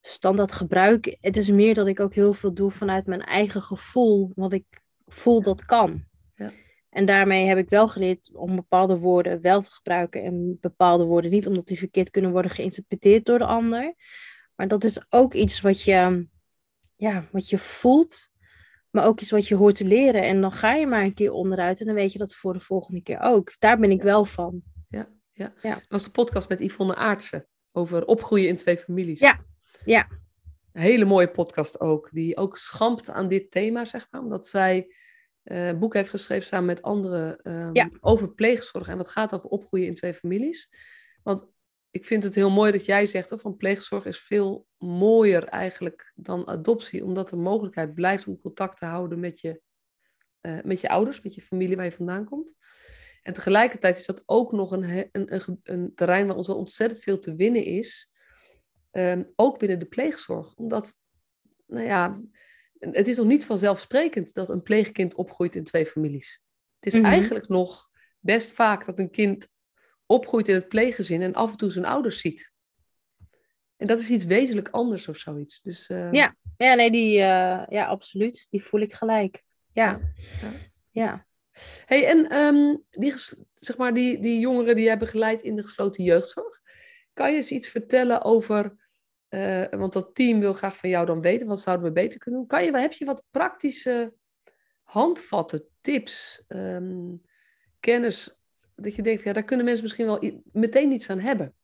standaard 0.00 0.52
gebruik. 0.52 1.16
Het 1.20 1.36
is 1.36 1.50
meer 1.50 1.74
dat 1.74 1.86
ik 1.86 2.00
ook 2.00 2.14
heel 2.14 2.32
veel 2.32 2.54
doe 2.54 2.70
vanuit 2.70 3.06
mijn 3.06 3.24
eigen 3.24 3.62
gevoel, 3.62 4.32
wat 4.34 4.52
ik 4.52 4.84
voel 5.06 5.42
dat 5.42 5.64
kan. 5.64 6.04
Ja. 6.34 6.50
En 6.90 7.06
daarmee 7.06 7.46
heb 7.46 7.58
ik 7.58 7.68
wel 7.68 7.88
geleerd 7.88 8.30
om 8.32 8.56
bepaalde 8.56 8.98
woorden 8.98 9.40
wel 9.40 9.60
te 9.60 9.70
gebruiken 9.70 10.22
en 10.22 10.58
bepaalde 10.60 11.04
woorden 11.04 11.30
niet, 11.30 11.46
omdat 11.46 11.66
die 11.66 11.78
verkeerd 11.78 12.10
kunnen 12.10 12.30
worden 12.30 12.50
geïnterpreteerd 12.50 13.24
door 13.24 13.38
de 13.38 13.46
ander. 13.46 13.94
Maar 14.54 14.68
dat 14.68 14.84
is 14.84 15.00
ook 15.08 15.34
iets 15.34 15.60
wat 15.60 15.82
je, 15.82 16.28
ja, 16.96 17.28
wat 17.32 17.48
je 17.48 17.58
voelt 17.58 18.30
maar 18.96 19.06
ook 19.06 19.20
iets 19.20 19.30
wat 19.30 19.48
je 19.48 19.54
hoort 19.54 19.74
te 19.74 19.84
leren. 19.84 20.22
En 20.22 20.40
dan 20.40 20.52
ga 20.52 20.74
je 20.74 20.86
maar 20.86 21.02
een 21.02 21.14
keer 21.14 21.32
onderuit 21.32 21.80
en 21.80 21.86
dan 21.86 21.94
weet 21.94 22.12
je 22.12 22.18
dat 22.18 22.34
voor 22.34 22.52
de 22.52 22.60
volgende 22.60 23.02
keer 23.02 23.20
ook. 23.20 23.54
Daar 23.58 23.78
ben 23.78 23.90
ik 23.90 24.02
wel 24.02 24.24
van. 24.24 24.62
Ja, 24.88 25.08
ja. 25.32 25.52
ja. 25.62 25.74
Dat 25.74 25.84
was 25.88 26.04
de 26.04 26.10
podcast 26.10 26.48
met 26.48 26.60
Yvonne 26.60 26.94
Aartsen 26.94 27.46
over 27.72 28.06
opgroeien 28.06 28.48
in 28.48 28.56
twee 28.56 28.78
families. 28.78 29.20
Ja, 29.20 29.40
ja. 29.84 30.08
Een 30.76 30.82
hele 30.82 31.04
mooie 31.04 31.30
podcast 31.30 31.80
ook, 31.80 32.08
die 32.12 32.36
ook 32.36 32.56
schampt 32.56 33.10
aan 33.10 33.28
dit 33.28 33.50
thema, 33.50 33.84
zeg 33.84 34.06
maar. 34.10 34.20
Omdat 34.20 34.46
zij 34.46 34.94
uh, 35.44 35.66
een 35.66 35.78
boek 35.78 35.94
heeft 35.94 36.08
geschreven 36.08 36.46
samen 36.46 36.66
met 36.66 36.82
anderen 36.82 37.50
um, 37.76 37.96
over 38.00 38.34
pleegzorg. 38.34 38.88
En 38.88 38.96
dat 38.96 39.08
gaat 39.08 39.34
over 39.34 39.50
opgroeien 39.50 39.86
in 39.86 39.94
twee 39.94 40.14
families. 40.14 40.70
Want 41.22 41.46
ik 41.90 42.04
vind 42.04 42.22
het 42.22 42.34
heel 42.34 42.50
mooi 42.50 42.72
dat 42.72 42.84
jij 42.84 43.06
zegt 43.06 43.32
of 43.32 43.40
van 43.40 43.56
pleegzorg 43.56 44.04
is 44.04 44.20
veel 44.20 44.66
mooier 44.78 45.44
eigenlijk 45.44 46.12
dan 46.14 46.48
adoptie, 46.48 47.04
omdat 47.04 47.28
de 47.28 47.36
mogelijkheid 47.36 47.94
blijft 47.94 48.26
om 48.26 48.38
contact 48.38 48.78
te 48.78 48.84
houden 48.84 49.20
met 49.20 49.40
je, 49.40 49.60
uh, 50.42 50.58
met 50.62 50.80
je 50.80 50.88
ouders, 50.88 51.22
met 51.22 51.34
je 51.34 51.42
familie 51.42 51.76
waar 51.76 51.84
je 51.84 51.92
vandaan 51.92 52.24
komt. 52.24 52.52
En 53.22 53.32
tegelijkertijd 53.32 53.96
is 53.96 54.06
dat 54.06 54.22
ook 54.26 54.52
nog 54.52 54.70
een, 54.70 55.08
een, 55.12 55.34
een, 55.34 55.60
een 55.62 55.92
terrein 55.94 56.26
waar 56.26 56.36
ons 56.36 56.48
al 56.48 56.56
ontzettend 56.56 57.00
veel 57.00 57.18
te 57.18 57.34
winnen 57.34 57.64
is, 57.64 58.10
um, 58.96 59.32
ook 59.36 59.58
binnen 59.58 59.78
de 59.78 59.84
pleegzorg. 59.84 60.54
Omdat, 60.54 60.94
nou 61.66 61.84
ja, 61.84 62.20
het 62.78 63.08
is 63.08 63.16
nog 63.16 63.26
niet 63.26 63.44
vanzelfsprekend 63.44 64.34
dat 64.34 64.48
een 64.48 64.62
pleegkind 64.62 65.14
opgroeit 65.14 65.56
in 65.56 65.64
twee 65.64 65.86
families. 65.86 66.42
Het 66.78 66.86
is 66.86 66.94
mm 66.94 67.04
-hmm. 67.04 67.12
eigenlijk 67.12 67.48
nog 67.48 67.90
best 68.20 68.52
vaak 68.52 68.84
dat 68.84 68.98
een 68.98 69.10
kind 69.10 69.48
opgroeit 70.06 70.48
in 70.48 70.54
het 70.54 70.68
pleeggezin 70.68 71.22
en 71.22 71.34
af 71.34 71.50
en 71.50 71.56
toe 71.56 71.70
zijn 71.70 71.84
ouders 71.84 72.20
ziet. 72.20 72.52
En 73.76 73.86
dat 73.86 74.00
is 74.00 74.10
iets 74.10 74.24
wezenlijk 74.24 74.68
anders 74.68 75.08
of 75.08 75.16
zoiets. 75.16 75.62
Dus, 75.62 75.88
uh... 75.88 76.12
ja. 76.12 76.34
ja, 76.56 76.74
nee, 76.74 76.90
die, 76.90 77.12
uh, 77.18 77.62
ja, 77.68 77.86
absoluut. 77.86 78.46
Die 78.50 78.62
voel 78.62 78.80
ik 78.80 78.94
gelijk. 78.94 79.42
Ja. 79.72 80.00
ja. 80.40 80.50
ja. 80.90 81.26
Hey, 81.84 82.06
en 82.06 82.36
um, 82.36 82.84
die, 82.90 83.14
zeg 83.54 83.76
maar, 83.76 83.94
die, 83.94 84.20
die 84.20 84.38
jongeren 84.38 84.74
die 84.74 84.84
jij 84.84 84.98
begeleidt 84.98 85.42
in 85.42 85.56
de 85.56 85.62
gesloten 85.62 86.04
jeugdzorg, 86.04 86.60
kan 87.12 87.30
je 87.30 87.36
eens 87.36 87.50
iets 87.50 87.68
vertellen 87.68 88.22
over, 88.22 88.85
uh, 89.36 89.78
want 89.80 89.92
dat 89.92 90.14
team 90.14 90.40
wil 90.40 90.52
graag 90.52 90.76
van 90.76 90.88
jou 90.88 91.06
dan 91.06 91.20
weten, 91.20 91.46
wat 91.46 91.60
zouden 91.60 91.86
we 91.86 91.92
beter 91.92 92.18
kunnen 92.18 92.40
doen? 92.40 92.48
Kan 92.48 92.64
je, 92.64 92.78
heb 92.78 92.92
je 92.92 93.04
wat 93.04 93.22
praktische 93.30 94.14
handvatten, 94.82 95.64
tips, 95.80 96.44
um, 96.48 97.22
kennis, 97.80 98.40
dat 98.74 98.94
je 98.94 99.02
denkt, 99.02 99.22
ja, 99.22 99.32
daar 99.32 99.44
kunnen 99.44 99.64
mensen 99.64 99.84
misschien 99.84 100.06
wel 100.06 100.42
meteen 100.52 100.92
iets 100.92 101.10
aan 101.10 101.18
hebben? 101.18 101.54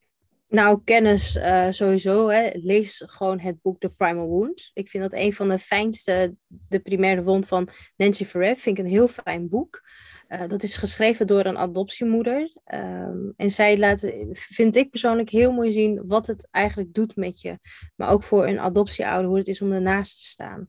Nou, 0.52 0.80
kennis 0.84 1.36
uh, 1.36 1.66
sowieso. 1.70 2.28
Hè. 2.28 2.50
Lees 2.52 3.02
gewoon 3.06 3.40
het 3.40 3.62
boek 3.62 3.80
The 3.80 3.88
Primal 3.88 4.28
Wound. 4.28 4.70
Ik 4.74 4.90
vind 4.90 5.02
dat 5.02 5.12
een 5.12 5.34
van 5.34 5.48
de 5.48 5.58
fijnste, 5.58 6.34
de 6.46 6.80
primaire 6.80 7.22
wond 7.22 7.46
van 7.46 7.68
Nancy 7.96 8.24
Ferrer. 8.24 8.56
Vind 8.56 8.78
ik 8.78 8.84
een 8.84 8.90
heel 8.90 9.08
fijn 9.08 9.48
boek. 9.48 9.82
Uh, 10.28 10.46
dat 10.46 10.62
is 10.62 10.76
geschreven 10.76 11.26
door 11.26 11.44
een 11.44 11.58
adoptiemoeder. 11.58 12.52
Um, 12.74 13.32
en 13.36 13.50
zij 13.50 13.78
laat, 13.78 14.12
vind 14.32 14.76
ik 14.76 14.90
persoonlijk, 14.90 15.30
heel 15.30 15.52
mooi 15.52 15.72
zien 15.72 16.06
wat 16.06 16.26
het 16.26 16.48
eigenlijk 16.50 16.94
doet 16.94 17.16
met 17.16 17.40
je. 17.40 17.58
Maar 17.96 18.10
ook 18.10 18.22
voor 18.22 18.46
een 18.46 18.60
adoptieouder, 18.60 19.28
hoe 19.28 19.38
het 19.38 19.48
is 19.48 19.62
om 19.62 19.72
ernaast 19.72 20.16
te 20.16 20.26
staan. 20.26 20.58
Um, 20.58 20.66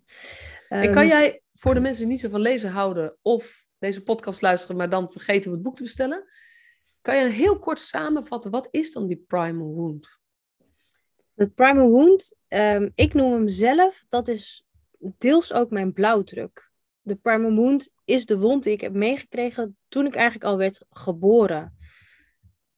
en 0.79 0.91
kan 0.91 1.01
ehm, 1.01 1.07
jij 1.07 1.41
voor 1.53 1.73
de 1.73 1.79
mensen 1.79 2.03
die 2.03 2.11
niet 2.11 2.21
zo 2.21 2.29
van 2.29 2.41
lezen 2.41 2.71
houden 2.71 3.17
of 3.21 3.65
deze 3.79 4.03
podcast 4.03 4.41
luisteren, 4.41 4.77
maar 4.77 4.89
dan 4.89 5.11
vergeten 5.11 5.49
om 5.49 5.55
het 5.55 5.63
boek 5.63 5.75
te 5.75 5.84
bestellen 5.84 6.25
kan 7.04 7.18
je 7.18 7.30
heel 7.30 7.60
kort 7.60 7.80
samenvatten, 7.80 8.51
wat 8.51 8.68
is 8.72 8.91
dan 8.91 9.08
die 9.08 9.24
primal 9.28 9.74
wound? 9.74 10.08
Het 11.36 11.56
primal 11.56 11.89
wound, 11.89 12.36
um, 12.47 12.91
ik 12.95 13.14
noem 13.14 13.32
hem 13.32 13.47
zelf, 13.47 14.06
dat 14.10 14.28
is 14.28 14.66
deels 15.18 15.54
ook 15.54 15.70
mijn 15.70 15.93
blauwdruk. 15.93 16.72
De 17.01 17.16
primal 17.16 17.54
wound 17.54 17.89
is 18.06 18.26
de 18.26 18.38
wond 18.38 18.64
die 18.64 18.74
ik 18.74 18.82
heb 18.82 18.93
meegekregen 18.93 19.78
toen 19.88 20.06
ik 20.06 20.16
eigenlijk 20.16 20.45
al 20.45 20.58
werd 20.58 20.86
geboren. 20.89 21.78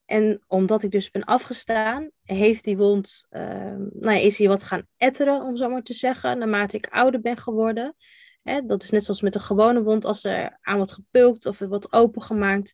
En 0.06 0.44
omdat 0.48 0.84
ik 0.84 0.92
dus 0.92 1.12
ben 1.12 1.24
afgestaan, 1.24 2.10
heeft 2.24 2.64
die 2.64 2.78
wond, 2.78 3.26
uh, 3.30 3.42
nou 3.78 4.12
ja, 4.12 4.20
is 4.20 4.38
hij 4.38 4.48
wat 4.48 4.64
gaan 4.64 4.88
etteren, 4.98 5.42
om 5.42 5.58
zo 5.58 5.70
maar 5.70 5.84
te 5.84 5.94
zeggen, 5.94 6.38
naarmate 6.38 6.78
ik 6.78 6.88
ouder 6.88 7.22
ben 7.22 7.38
geworden. 7.38 7.96
Hè, 8.44 8.66
dat 8.66 8.84
is 8.84 8.90
net 8.90 9.04
zoals 9.04 9.22
met 9.22 9.36
een 9.36 9.42
gewone 9.42 9.84
wond, 9.84 10.06
als 10.06 10.24
er 10.24 10.58
aan 10.62 10.78
wordt 10.78 10.92
gepulkt 10.92 11.46
of 11.46 11.60
er 11.60 11.68
wordt 11.68 11.94
opengemaakt, 11.94 12.74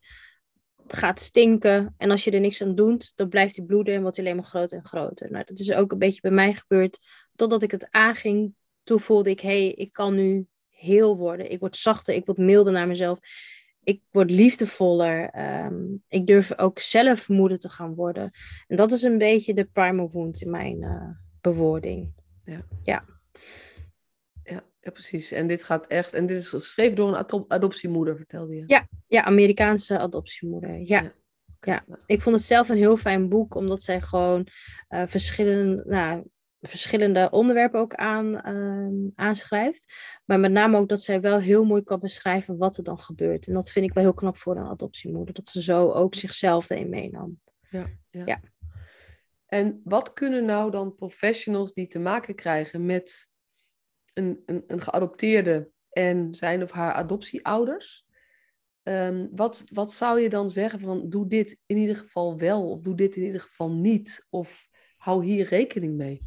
gaat 0.94 1.20
stinken. 1.20 1.94
En 1.98 2.12
als 2.12 2.24
je 2.24 2.32
er 2.32 2.40
niks 2.40 2.62
aan 2.62 2.76
doet, 2.76 3.12
dan 3.16 3.30
blijft 3.30 3.56
hij 3.56 3.66
bloeden 3.66 3.96
en 3.96 4.02
wordt 4.02 4.20
alleen 4.20 4.36
maar 4.36 4.46
groter 4.46 4.78
en 4.78 4.86
groter. 4.86 5.32
Nou, 5.32 5.44
dat 5.46 5.60
is 5.60 5.74
ook 5.74 5.92
een 5.92 5.98
beetje 5.98 6.22
bij 6.22 6.32
mij 6.32 6.54
gebeurd. 6.54 7.00
Totdat 7.36 7.64
ik 7.64 7.72
het 7.72 7.88
aanging, 7.90 8.54
toen 8.84 9.00
voelde 9.00 9.30
ik, 9.30 9.40
hé, 9.40 9.50
hey, 9.50 9.72
ik 9.72 9.94
kan 9.94 10.16
nu 10.16 10.48
heel 10.70 11.18
worden. 11.18 11.52
Ik 11.52 11.60
word 11.60 11.76
zachter, 11.76 12.14
ik 12.14 12.26
word 12.26 12.38
milder 12.38 12.74
naar 12.74 12.88
mezelf. 12.88 13.20
Ik 13.84 14.02
word 14.12 14.32
liefdevoller. 14.32 15.30
Ehm, 15.30 15.76
ik 16.08 16.28
durf 16.28 16.58
ook 16.58 16.80
zelf 16.80 17.30
moeder 17.30 17.58
te 17.58 17.70
gaan 17.70 17.96
worden. 17.96 18.32
En 18.68 18.76
dat 18.78 18.92
is 18.92 19.02
een 19.02 19.18
beetje 19.18 19.54
de 19.54 19.66
primal 19.66 20.10
wound 20.12 20.42
in 20.42 20.50
mijn 20.50 20.82
uh, 20.82 21.10
bewoording. 21.42 22.14
Ja. 22.46 22.66
ja. 22.84 23.06
Ja, 24.84 24.92
precies. 24.92 25.32
En 25.32 25.48
dit 25.48 25.64
gaat 25.64 25.88
echt. 25.88 26.14
En 26.14 26.26
dit 26.28 26.38
is 26.38 26.50
geschreven 26.50 26.96
door 26.96 27.18
een 27.18 27.46
adoptiemoeder, 27.48 28.16
vertelde 28.16 28.56
je. 28.56 28.64
Ja, 28.68 28.88
ja 29.08 29.24
Amerikaanse 29.24 30.00
adoptiemoeder. 30.00 30.80
Ja. 30.80 31.14
ja. 31.60 31.86
ik 32.06 32.22
vond 32.22 32.36
het 32.36 32.46
zelf 32.46 32.70
een 32.70 32.78
heel 32.78 32.98
fijn 32.98 33.30
boek, 33.30 33.56
omdat 33.56 33.82
zij 33.84 34.02
gewoon 34.02 34.48
uh, 34.90 35.04
verschillende, 35.06 35.84
nou, 35.86 36.24
verschillende 36.62 37.30
onderwerpen 37.32 37.80
ook 37.80 37.94
aan, 37.94 38.56
uh, 38.56 39.12
aanschrijft. 39.16 39.94
Maar 40.26 40.40
met 40.40 40.52
name 40.52 40.78
ook 40.78 40.90
dat 40.90 41.02
zij 41.02 41.22
wel 41.22 41.40
heel 41.40 41.64
mooi 41.64 41.84
kan 41.84 42.00
beschrijven 42.00 42.58
wat 42.58 42.78
er 42.78 42.84
dan 42.84 43.00
gebeurt. 43.00 43.48
En 43.48 43.54
dat 43.54 43.72
vind 43.72 43.86
ik 43.86 43.94
wel 43.94 44.04
heel 44.04 44.14
knap 44.14 44.38
voor 44.38 44.56
een 44.56 44.68
adoptiemoeder, 44.68 45.34
dat 45.34 45.50
ze 45.50 45.62
zo 45.62 45.92
ook 45.92 46.16
zichzelf 46.16 46.70
erin 46.70 46.90
meenam. 46.90 47.40
Ja, 47.70 47.86
ja. 48.08 48.26
ja. 48.26 48.42
En 49.46 49.82
wat 49.84 50.14
kunnen 50.14 50.46
nou 50.46 50.72
dan 50.72 50.96
professionals 50.96 51.74
die 51.74 51.88
te 51.88 52.00
maken 52.00 52.36
krijgen 52.36 52.86
met 52.86 53.30
een, 54.14 54.44
een, 54.46 54.64
een 54.68 54.82
geadopteerde 54.82 55.70
en 55.90 56.36
zijn 56.36 56.64
of 56.64 56.72
haar 56.72 56.94
adoptieouders. 56.94 58.06
Um, 58.84 59.30
wat, 59.32 59.64
wat 59.74 59.92
zou 59.92 60.20
je 60.20 60.30
dan 60.30 60.52
zeggen 60.52 60.80
van 60.80 61.10
doe 61.10 61.28
dit 61.28 61.60
in 61.66 61.78
ieder 61.78 61.96
geval 61.96 62.38
wel 62.38 62.70
of 62.70 62.82
doe 62.82 62.96
dit 62.96 63.16
in 63.16 63.24
ieder 63.24 63.42
geval 63.42 63.72
niet? 63.72 64.26
Of 64.30 64.68
hou 64.98 65.26
hier 65.26 65.48
rekening 65.48 65.98
mee? 65.98 66.22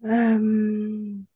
Um, 0.00 1.28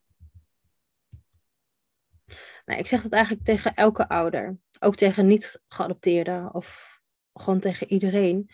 nou, 2.64 2.79
ik 2.79 2.87
zeg 2.87 3.03
dat 3.03 3.12
eigenlijk 3.12 3.45
tegen 3.45 3.74
elke 3.74 4.09
ouder. 4.09 4.59
Ook 4.81 4.97
tegen 4.97 5.26
niet 5.26 5.62
geadopteerde 5.68 6.49
of 6.53 7.01
gewoon 7.33 7.61
tegen 7.61 7.93
iedereen. 7.93 8.51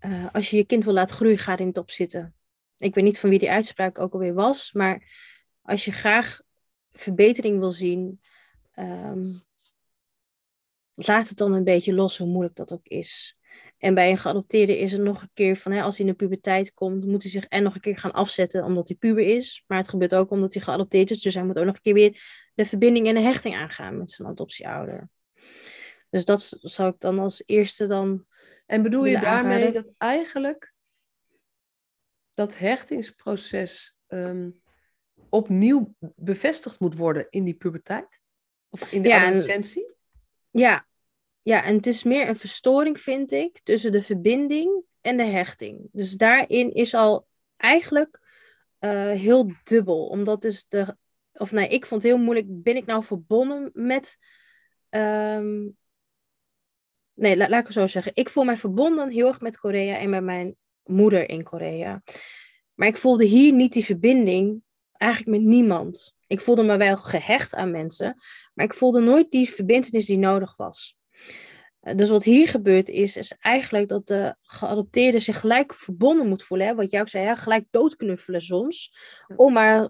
Uh, 0.00 0.26
als 0.32 0.50
je 0.50 0.56
je 0.56 0.64
kind 0.64 0.84
wil 0.84 0.92
laten 0.92 1.16
groeien, 1.16 1.38
ga 1.38 1.58
er 1.58 1.64
niet 1.64 1.78
op 1.78 1.90
zitten. 1.90 2.34
Ik 2.76 2.94
weet 2.94 3.04
niet 3.04 3.18
van 3.18 3.30
wie 3.30 3.38
die 3.38 3.50
uitspraak 3.50 3.98
ook 3.98 4.12
alweer 4.12 4.34
was, 4.34 4.72
maar 4.72 5.12
als 5.62 5.84
je 5.84 5.92
graag 5.92 6.40
verbetering 6.94 7.58
wil 7.58 7.72
zien, 7.72 8.20
um, 8.78 9.34
laat 10.94 11.28
het 11.28 11.38
dan 11.38 11.52
een 11.52 11.64
beetje 11.64 11.94
los, 11.94 12.18
hoe 12.18 12.28
moeilijk 12.28 12.56
dat 12.56 12.72
ook 12.72 12.86
is. 12.86 13.38
En 13.78 13.94
bij 13.94 14.10
een 14.10 14.18
geadopteerde 14.18 14.78
is 14.78 14.92
het 14.92 15.00
nog 15.00 15.22
een 15.22 15.30
keer 15.34 15.56
van, 15.56 15.72
hè, 15.72 15.82
als 15.82 15.96
hij 15.96 16.06
in 16.06 16.12
de 16.12 16.18
puberteit 16.18 16.74
komt, 16.74 17.06
moet 17.06 17.22
hij 17.22 17.30
zich 17.30 17.44
en 17.44 17.62
nog 17.62 17.74
een 17.74 17.80
keer 17.80 17.98
gaan 17.98 18.12
afzetten 18.12 18.64
omdat 18.64 18.88
hij 18.88 18.96
puber 18.96 19.24
is. 19.24 19.64
Maar 19.66 19.78
het 19.78 19.88
gebeurt 19.88 20.14
ook 20.14 20.30
omdat 20.30 20.54
hij 20.54 20.62
geadopteerd 20.62 21.10
is, 21.10 21.22
dus 21.22 21.34
hij 21.34 21.44
moet 21.44 21.58
ook 21.58 21.64
nog 21.64 21.74
een 21.74 21.80
keer 21.80 21.94
weer 21.94 22.22
de 22.54 22.64
verbinding 22.64 23.06
en 23.06 23.14
de 23.14 23.20
hechting 23.20 23.54
aangaan 23.54 23.98
met 23.98 24.10
zijn 24.10 24.28
adoptieouder. 24.28 25.08
Dus 26.10 26.24
dat 26.24 26.58
zou 26.60 26.92
ik 26.92 27.00
dan 27.00 27.18
als 27.18 27.42
eerste 27.46 27.86
dan. 27.86 28.26
En 28.66 28.82
bedoel 28.82 29.04
je 29.04 29.20
daarmee 29.20 29.72
dat 29.72 29.92
eigenlijk 29.98 30.74
dat 32.34 32.58
hechtingsproces 32.58 33.96
ehm, 34.06 34.50
opnieuw 35.34 35.94
bevestigd 36.16 36.80
moet 36.80 36.96
worden 36.96 37.26
in 37.30 37.44
die 37.44 37.54
puberteit? 37.54 38.20
Of 38.68 38.92
in 38.92 39.02
de 39.02 39.08
ja, 39.08 39.24
adolescentie? 39.24 39.92
ja. 40.50 40.86
ja, 41.42 41.64
en 41.64 41.74
het 41.74 41.86
is 41.86 42.02
meer 42.02 42.28
een 42.28 42.36
verstoring, 42.36 43.00
vind 43.00 43.32
ik, 43.32 43.60
tussen 43.62 43.92
de 43.92 44.02
verbinding 44.02 44.82
en 45.00 45.16
de 45.16 45.24
hechting. 45.24 45.88
Dus 45.92 46.12
daarin 46.12 46.72
is 46.72 46.94
al 46.94 47.26
eigenlijk 47.56 48.20
uh, 48.80 49.10
heel 49.10 49.52
dubbel. 49.62 50.06
Omdat 50.06 50.42
dus 50.42 50.64
de, 50.68 50.96
of 51.32 51.52
nee, 51.52 51.68
ik 51.68 51.86
vond 51.86 52.02
het 52.02 52.12
heel 52.12 52.20
moeilijk, 52.20 52.46
ben 52.48 52.76
ik 52.76 52.86
nou 52.86 53.04
verbonden 53.04 53.70
met... 53.72 54.18
Um, 54.90 55.76
nee, 57.14 57.36
laat, 57.36 57.48
laat 57.48 57.60
ik 57.60 57.66
het 57.66 57.74
zo 57.74 57.86
zeggen. 57.86 58.12
Ik 58.14 58.28
voel 58.28 58.44
mij 58.44 58.56
verbonden 58.56 59.10
heel 59.10 59.28
erg 59.28 59.40
met 59.40 59.58
Korea 59.58 59.98
en 59.98 60.10
met 60.10 60.22
mijn 60.22 60.56
moeder 60.84 61.28
in 61.28 61.42
Korea. 61.42 62.02
Maar 62.74 62.88
ik 62.88 62.96
voelde 62.96 63.24
hier 63.24 63.52
niet 63.52 63.72
die 63.72 63.84
verbinding 63.84 64.62
eigenlijk 65.04 65.38
met 65.38 65.48
niemand. 65.48 66.14
Ik 66.26 66.40
voelde 66.40 66.62
me 66.62 66.76
wel 66.76 66.96
gehecht 66.96 67.54
aan 67.54 67.70
mensen, 67.70 68.22
maar 68.54 68.64
ik 68.64 68.74
voelde 68.74 69.00
nooit 69.00 69.30
die 69.30 69.50
verbindenis 69.50 70.06
die 70.06 70.18
nodig 70.18 70.56
was. 70.56 70.96
Eh, 71.80 71.94
dus 71.94 72.08
wat 72.08 72.24
hier 72.24 72.48
gebeurt 72.48 72.88
is, 72.88 73.16
is 73.16 73.32
eigenlijk 73.38 73.88
dat 73.88 74.06
de 74.06 74.34
geadopteerde 74.42 75.20
zich 75.20 75.40
gelijk 75.40 75.74
verbonden 75.74 76.28
moet 76.28 76.42
voelen. 76.42 76.66
Hè? 76.66 76.74
Wat 76.74 76.90
jij 76.90 77.00
ook 77.00 77.08
zei, 77.08 77.24
ja, 77.24 77.36
gelijk 77.36 77.66
doodknuffelen 77.70 78.40
soms. 78.40 78.94
Om 79.36 79.52
maar 79.52 79.88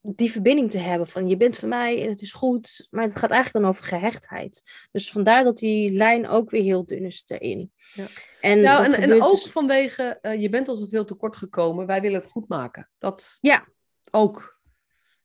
die 0.00 0.30
verbinding 0.30 0.70
te 0.70 0.78
hebben 0.78 1.08
van 1.08 1.28
je 1.28 1.36
bent 1.36 1.56
van 1.56 1.68
mij 1.68 2.02
en 2.02 2.08
het 2.08 2.20
is 2.20 2.32
goed. 2.32 2.86
Maar 2.90 3.04
het 3.04 3.16
gaat 3.16 3.30
eigenlijk 3.30 3.64
dan 3.64 3.74
over 3.74 3.84
gehechtheid. 3.84 4.62
Dus 4.92 5.10
vandaar 5.10 5.44
dat 5.44 5.58
die 5.58 5.92
lijn 5.92 6.28
ook 6.28 6.50
weer 6.50 6.62
heel 6.62 6.84
dun 6.84 7.04
is 7.04 7.22
erin. 7.26 7.72
Ja. 7.94 8.06
En, 8.40 8.60
nou, 8.60 8.84
en, 8.84 9.02
en 9.02 9.22
ook 9.22 9.30
dus 9.30 9.50
vanwege, 9.50 10.18
uh, 10.22 10.40
je 10.40 10.48
bent 10.48 10.68
al 10.68 10.74
zoveel 10.74 11.04
tekort 11.04 11.36
gekomen, 11.36 11.86
wij 11.86 12.00
willen 12.00 12.20
het 12.20 12.30
goed 12.30 12.48
maken. 12.48 12.90
Dat, 12.98 13.38
ja, 13.40 13.66
ook. 14.14 14.60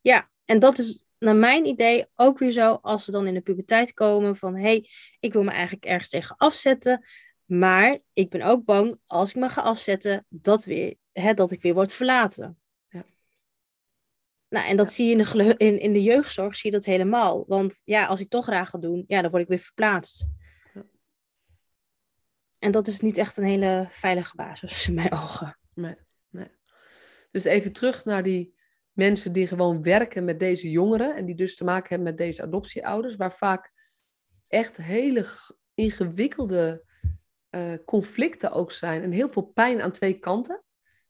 Ja, 0.01 0.27
en 0.45 0.59
dat 0.59 0.77
is 0.77 1.05
naar 1.19 1.35
mijn 1.35 1.65
idee 1.65 2.05
ook 2.15 2.37
weer 2.37 2.51
zo 2.51 2.73
als 2.81 3.05
ze 3.05 3.11
dan 3.11 3.27
in 3.27 3.33
de 3.33 3.41
puberteit 3.41 3.93
komen 3.93 4.35
van 4.35 4.55
hé, 4.55 4.61
hey, 4.61 4.89
ik 5.19 5.33
wil 5.33 5.43
me 5.43 5.51
eigenlijk 5.51 5.85
ergens 5.85 6.09
tegen 6.09 6.35
afzetten, 6.35 7.05
maar 7.45 7.99
ik 8.13 8.29
ben 8.29 8.41
ook 8.41 8.65
bang 8.65 8.99
als 9.05 9.29
ik 9.29 9.35
me 9.35 9.49
ga 9.49 9.61
afzetten 9.61 10.25
dat, 10.29 10.65
weer, 10.65 10.95
hè, 11.11 11.33
dat 11.33 11.51
ik 11.51 11.61
weer 11.61 11.73
word 11.73 11.93
verlaten. 11.93 12.59
Ja. 12.89 13.05
Nou, 14.49 14.67
en 14.67 14.77
dat 14.77 14.91
zie 14.91 15.05
je 15.05 15.11
in 15.11 15.17
de, 15.17 15.55
in, 15.57 15.79
in 15.79 15.93
de 15.93 16.03
jeugdzorg, 16.03 16.55
zie 16.55 16.71
je 16.71 16.77
dat 16.77 16.85
helemaal. 16.85 17.43
Want 17.47 17.81
ja, 17.85 18.05
als 18.05 18.19
ik 18.19 18.29
toch 18.29 18.45
graag 18.45 18.69
ga 18.69 18.77
doen, 18.77 19.03
ja, 19.07 19.21
dan 19.21 19.31
word 19.31 19.43
ik 19.43 19.49
weer 19.49 19.59
verplaatst. 19.59 20.27
Ja. 20.73 20.85
En 22.59 22.71
dat 22.71 22.87
is 22.87 22.99
niet 22.99 23.17
echt 23.17 23.37
een 23.37 23.43
hele 23.43 23.87
veilige 23.91 24.35
basis 24.35 24.87
in 24.87 24.93
mijn 24.93 25.11
ogen. 25.11 25.57
Nee, 25.73 25.95
nee. 26.29 26.51
Dus 27.31 27.43
even 27.43 27.71
terug 27.71 28.05
naar 28.05 28.23
die 28.23 28.57
mensen 28.99 29.33
die 29.33 29.47
gewoon 29.47 29.83
werken 29.83 30.23
met 30.23 30.39
deze 30.39 30.69
jongeren 30.69 31.15
en 31.15 31.25
die 31.25 31.35
dus 31.35 31.55
te 31.55 31.63
maken 31.63 31.89
hebben 31.89 32.07
met 32.07 32.17
deze 32.17 32.43
adoptieouders, 32.43 33.15
waar 33.15 33.33
vaak 33.33 33.71
echt 34.47 34.77
hele 34.77 35.25
ingewikkelde 35.73 36.83
uh, 37.51 37.73
conflicten 37.85 38.51
ook 38.51 38.71
zijn 38.71 39.03
en 39.03 39.11
heel 39.11 39.29
veel 39.29 39.43
pijn 39.43 39.81
aan 39.81 39.91
twee 39.91 40.13
kanten. 40.13 40.63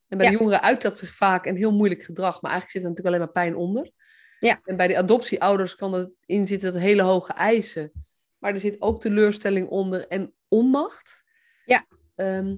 En 0.07 0.17
bij 0.17 0.29
de 0.29 0.37
jongeren 0.37 0.61
uit 0.61 0.81
dat 0.81 0.97
zich 0.97 1.15
vaak 1.15 1.45
een 1.45 1.57
heel 1.57 1.73
moeilijk 1.73 2.03
gedrag, 2.03 2.41
maar 2.41 2.51
eigenlijk 2.51 2.71
zit 2.71 2.81
er 2.83 2.89
natuurlijk 2.89 3.15
alleen 3.15 3.33
maar 3.33 3.43
pijn 3.43 3.55
onder. 3.55 3.91
Ja. 4.39 4.59
En 4.63 4.75
bij 4.75 4.87
de 4.87 4.97
adoptieouders 4.97 5.75
kan 5.75 5.93
er 5.93 6.11
in 6.25 6.47
zitten 6.47 6.71
dat 6.71 6.81
hele 6.81 7.01
hoge 7.01 7.33
eisen. 7.33 7.91
Maar 8.37 8.53
er 8.53 8.59
zit 8.59 8.81
ook 8.81 9.01
teleurstelling 9.01 9.67
onder 9.67 10.07
en 10.07 10.33
onmacht. 10.47 11.23
Ja. 11.65 11.85
Ehm, 12.15 12.55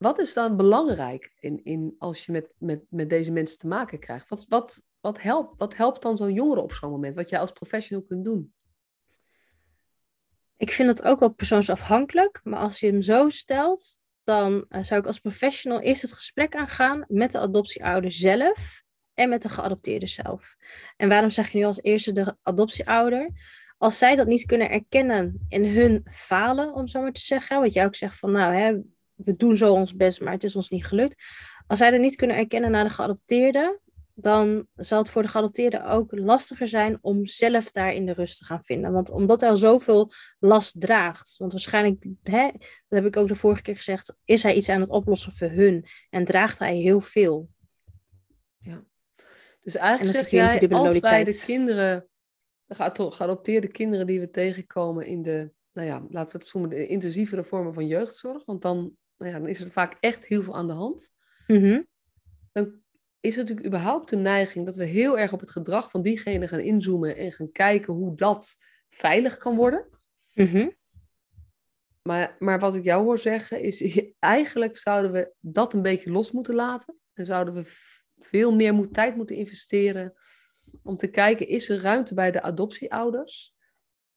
wat 0.00 0.18
is 0.18 0.32
dan 0.32 0.56
belangrijk 0.56 1.32
in, 1.38 1.64
in, 1.64 1.94
als 1.98 2.26
je 2.26 2.32
met, 2.32 2.52
met, 2.58 2.82
met 2.88 3.10
deze 3.10 3.32
mensen 3.32 3.58
te 3.58 3.66
maken 3.66 3.98
krijgt? 3.98 4.28
Wat, 4.28 4.46
wat, 4.48 4.86
wat, 5.00 5.22
helpt, 5.22 5.58
wat 5.58 5.76
helpt 5.76 6.02
dan 6.02 6.16
zo'n 6.16 6.32
jongere 6.32 6.60
op 6.60 6.72
zo'n 6.72 6.90
moment? 6.90 7.14
Wat 7.14 7.28
jij 7.28 7.40
als 7.40 7.52
professional 7.52 8.04
kunt 8.04 8.24
doen? 8.24 8.54
Ik 10.56 10.70
vind 10.70 10.88
het 10.88 11.02
ook 11.02 11.20
wel 11.20 11.28
persoonsafhankelijk. 11.28 12.40
Maar 12.42 12.60
als 12.60 12.80
je 12.80 12.86
hem 12.86 13.02
zo 13.02 13.28
stelt, 13.28 13.98
dan 14.24 14.64
eh, 14.68 14.82
zou 14.82 15.00
ik 15.00 15.06
als 15.06 15.18
professional 15.18 15.80
eerst 15.80 16.02
het 16.02 16.12
gesprek 16.12 16.54
aangaan 16.54 17.04
met 17.08 17.32
de 17.32 17.38
adoptieouder 17.38 18.12
zelf 18.12 18.82
en 19.14 19.28
met 19.28 19.42
de 19.42 19.48
geadopteerde 19.48 20.06
zelf. 20.06 20.56
En 20.96 21.08
waarom 21.08 21.30
zeg 21.30 21.50
je 21.50 21.58
nu 21.58 21.64
als 21.64 21.82
eerste 21.82 22.12
de 22.12 22.36
adoptieouder? 22.42 23.30
Als 23.78 23.98
zij 23.98 24.16
dat 24.16 24.26
niet 24.26 24.46
kunnen 24.46 24.70
erkennen 24.70 25.46
in 25.48 25.64
hun 25.64 26.06
falen, 26.10 26.74
om 26.74 26.86
zo 26.86 27.00
maar 27.00 27.12
te 27.12 27.20
zeggen, 27.20 27.60
wat 27.60 27.72
jij 27.72 27.84
ook 27.84 27.96
zegt 27.96 28.18
van 28.18 28.32
nou, 28.32 28.54
hè, 28.54 28.78
we 29.24 29.36
doen 29.36 29.56
zo 29.56 29.72
ons 29.72 29.96
best, 29.96 30.20
maar 30.20 30.32
het 30.32 30.44
is 30.44 30.56
ons 30.56 30.70
niet 30.70 30.86
gelukt. 30.86 31.22
Als 31.66 31.78
zij 31.78 31.90
dat 31.90 32.00
niet 32.00 32.16
kunnen 32.16 32.36
erkennen 32.36 32.70
naar 32.70 32.84
de 32.84 32.90
geadopteerde, 32.90 33.80
dan 34.14 34.66
zal 34.74 34.98
het 34.98 35.10
voor 35.10 35.22
de 35.22 35.28
geadopteerde 35.28 35.84
ook 35.84 36.18
lastiger 36.18 36.68
zijn 36.68 36.98
om 37.00 37.26
zelf 37.26 37.70
daar 37.70 37.94
in 37.94 38.06
de 38.06 38.12
rust 38.12 38.38
te 38.38 38.44
gaan 38.44 38.62
vinden. 38.62 38.92
Want 38.92 39.10
omdat 39.10 39.40
hij 39.40 39.50
al 39.50 39.56
zoveel 39.56 40.10
last 40.38 40.80
draagt. 40.80 41.36
Want 41.36 41.52
waarschijnlijk, 41.52 42.04
hè, 42.22 42.50
dat 42.52 42.62
heb 42.88 43.06
ik 43.06 43.16
ook 43.16 43.28
de 43.28 43.34
vorige 43.34 43.62
keer 43.62 43.76
gezegd, 43.76 44.14
is 44.24 44.42
hij 44.42 44.54
iets 44.54 44.68
aan 44.68 44.80
het 44.80 44.90
oplossen 44.90 45.32
voor 45.32 45.48
hun. 45.48 45.84
En 46.10 46.24
draagt 46.24 46.58
hij 46.58 46.76
heel 46.76 47.00
veel. 47.00 47.48
Ja. 48.58 48.84
Dus 49.62 49.74
eigenlijk 49.76 50.16
zeg 50.16 50.30
jij, 50.30 50.68
als 50.68 50.98
wij 50.98 51.24
de 51.24 51.42
kinderen, 51.44 52.08
de 52.64 52.74
geadopteerde 53.10 53.68
kinderen 53.68 54.06
die 54.06 54.20
we 54.20 54.30
tegenkomen 54.30 55.06
in 55.06 55.22
de, 55.22 55.50
nou 55.72 55.88
ja, 55.88 56.06
laten 56.08 56.38
we 56.38 56.44
het 56.44 56.54
noemen, 56.54 56.70
de 56.70 56.86
intensievere 56.86 57.44
vormen 57.44 57.74
van 57.74 57.86
jeugdzorg. 57.86 58.44
Want 58.44 58.62
dan, 58.62 58.96
nou 59.20 59.32
ja, 59.32 59.38
dan 59.38 59.48
is 59.48 59.60
er 59.60 59.70
vaak 59.70 59.96
echt 60.00 60.26
heel 60.26 60.42
veel 60.42 60.56
aan 60.56 60.66
de 60.66 60.72
hand. 60.72 61.12
Mm 61.46 61.86
Dan 62.52 62.80
is 63.20 63.36
het 63.36 63.38
natuurlijk 63.38 63.66
überhaupt 63.66 64.10
de 64.10 64.16
neiging 64.16 64.66
dat 64.66 64.76
we 64.76 64.84
heel 64.84 65.18
erg 65.18 65.32
op 65.32 65.40
het 65.40 65.50
gedrag 65.50 65.90
van 65.90 66.02
diegene 66.02 66.48
gaan 66.48 66.60
inzoomen 66.60 67.16
en 67.16 67.32
gaan 67.32 67.52
kijken 67.52 67.94
hoe 67.94 68.16
dat 68.16 68.56
veilig 68.88 69.36
kan 69.36 69.56
worden. 69.56 69.88
Mhm. 70.34 70.68
maar, 72.02 72.36
maar 72.38 72.58
wat 72.58 72.74
ik 72.74 72.84
jou 72.84 73.04
hoor 73.04 73.18
zeggen 73.18 73.60
is, 73.60 73.98
eigenlijk 74.18 74.76
zouden 74.76 75.12
we 75.12 75.32
dat 75.40 75.74
een 75.74 75.82
beetje 75.82 76.10
los 76.10 76.30
moeten 76.30 76.54
laten. 76.54 76.98
En 77.12 77.26
zouden 77.26 77.54
we 77.54 77.62
veel 78.18 78.54
meer 78.54 78.74
moet, 78.74 78.94
tijd 78.94 79.16
moeten 79.16 79.36
investeren 79.36 80.14
om 80.82 80.96
te 80.96 81.06
kijken, 81.06 81.48
is 81.48 81.68
er 81.68 81.80
ruimte 81.80 82.14
bij 82.14 82.30
de 82.30 82.42
adoptieouders 82.42 83.54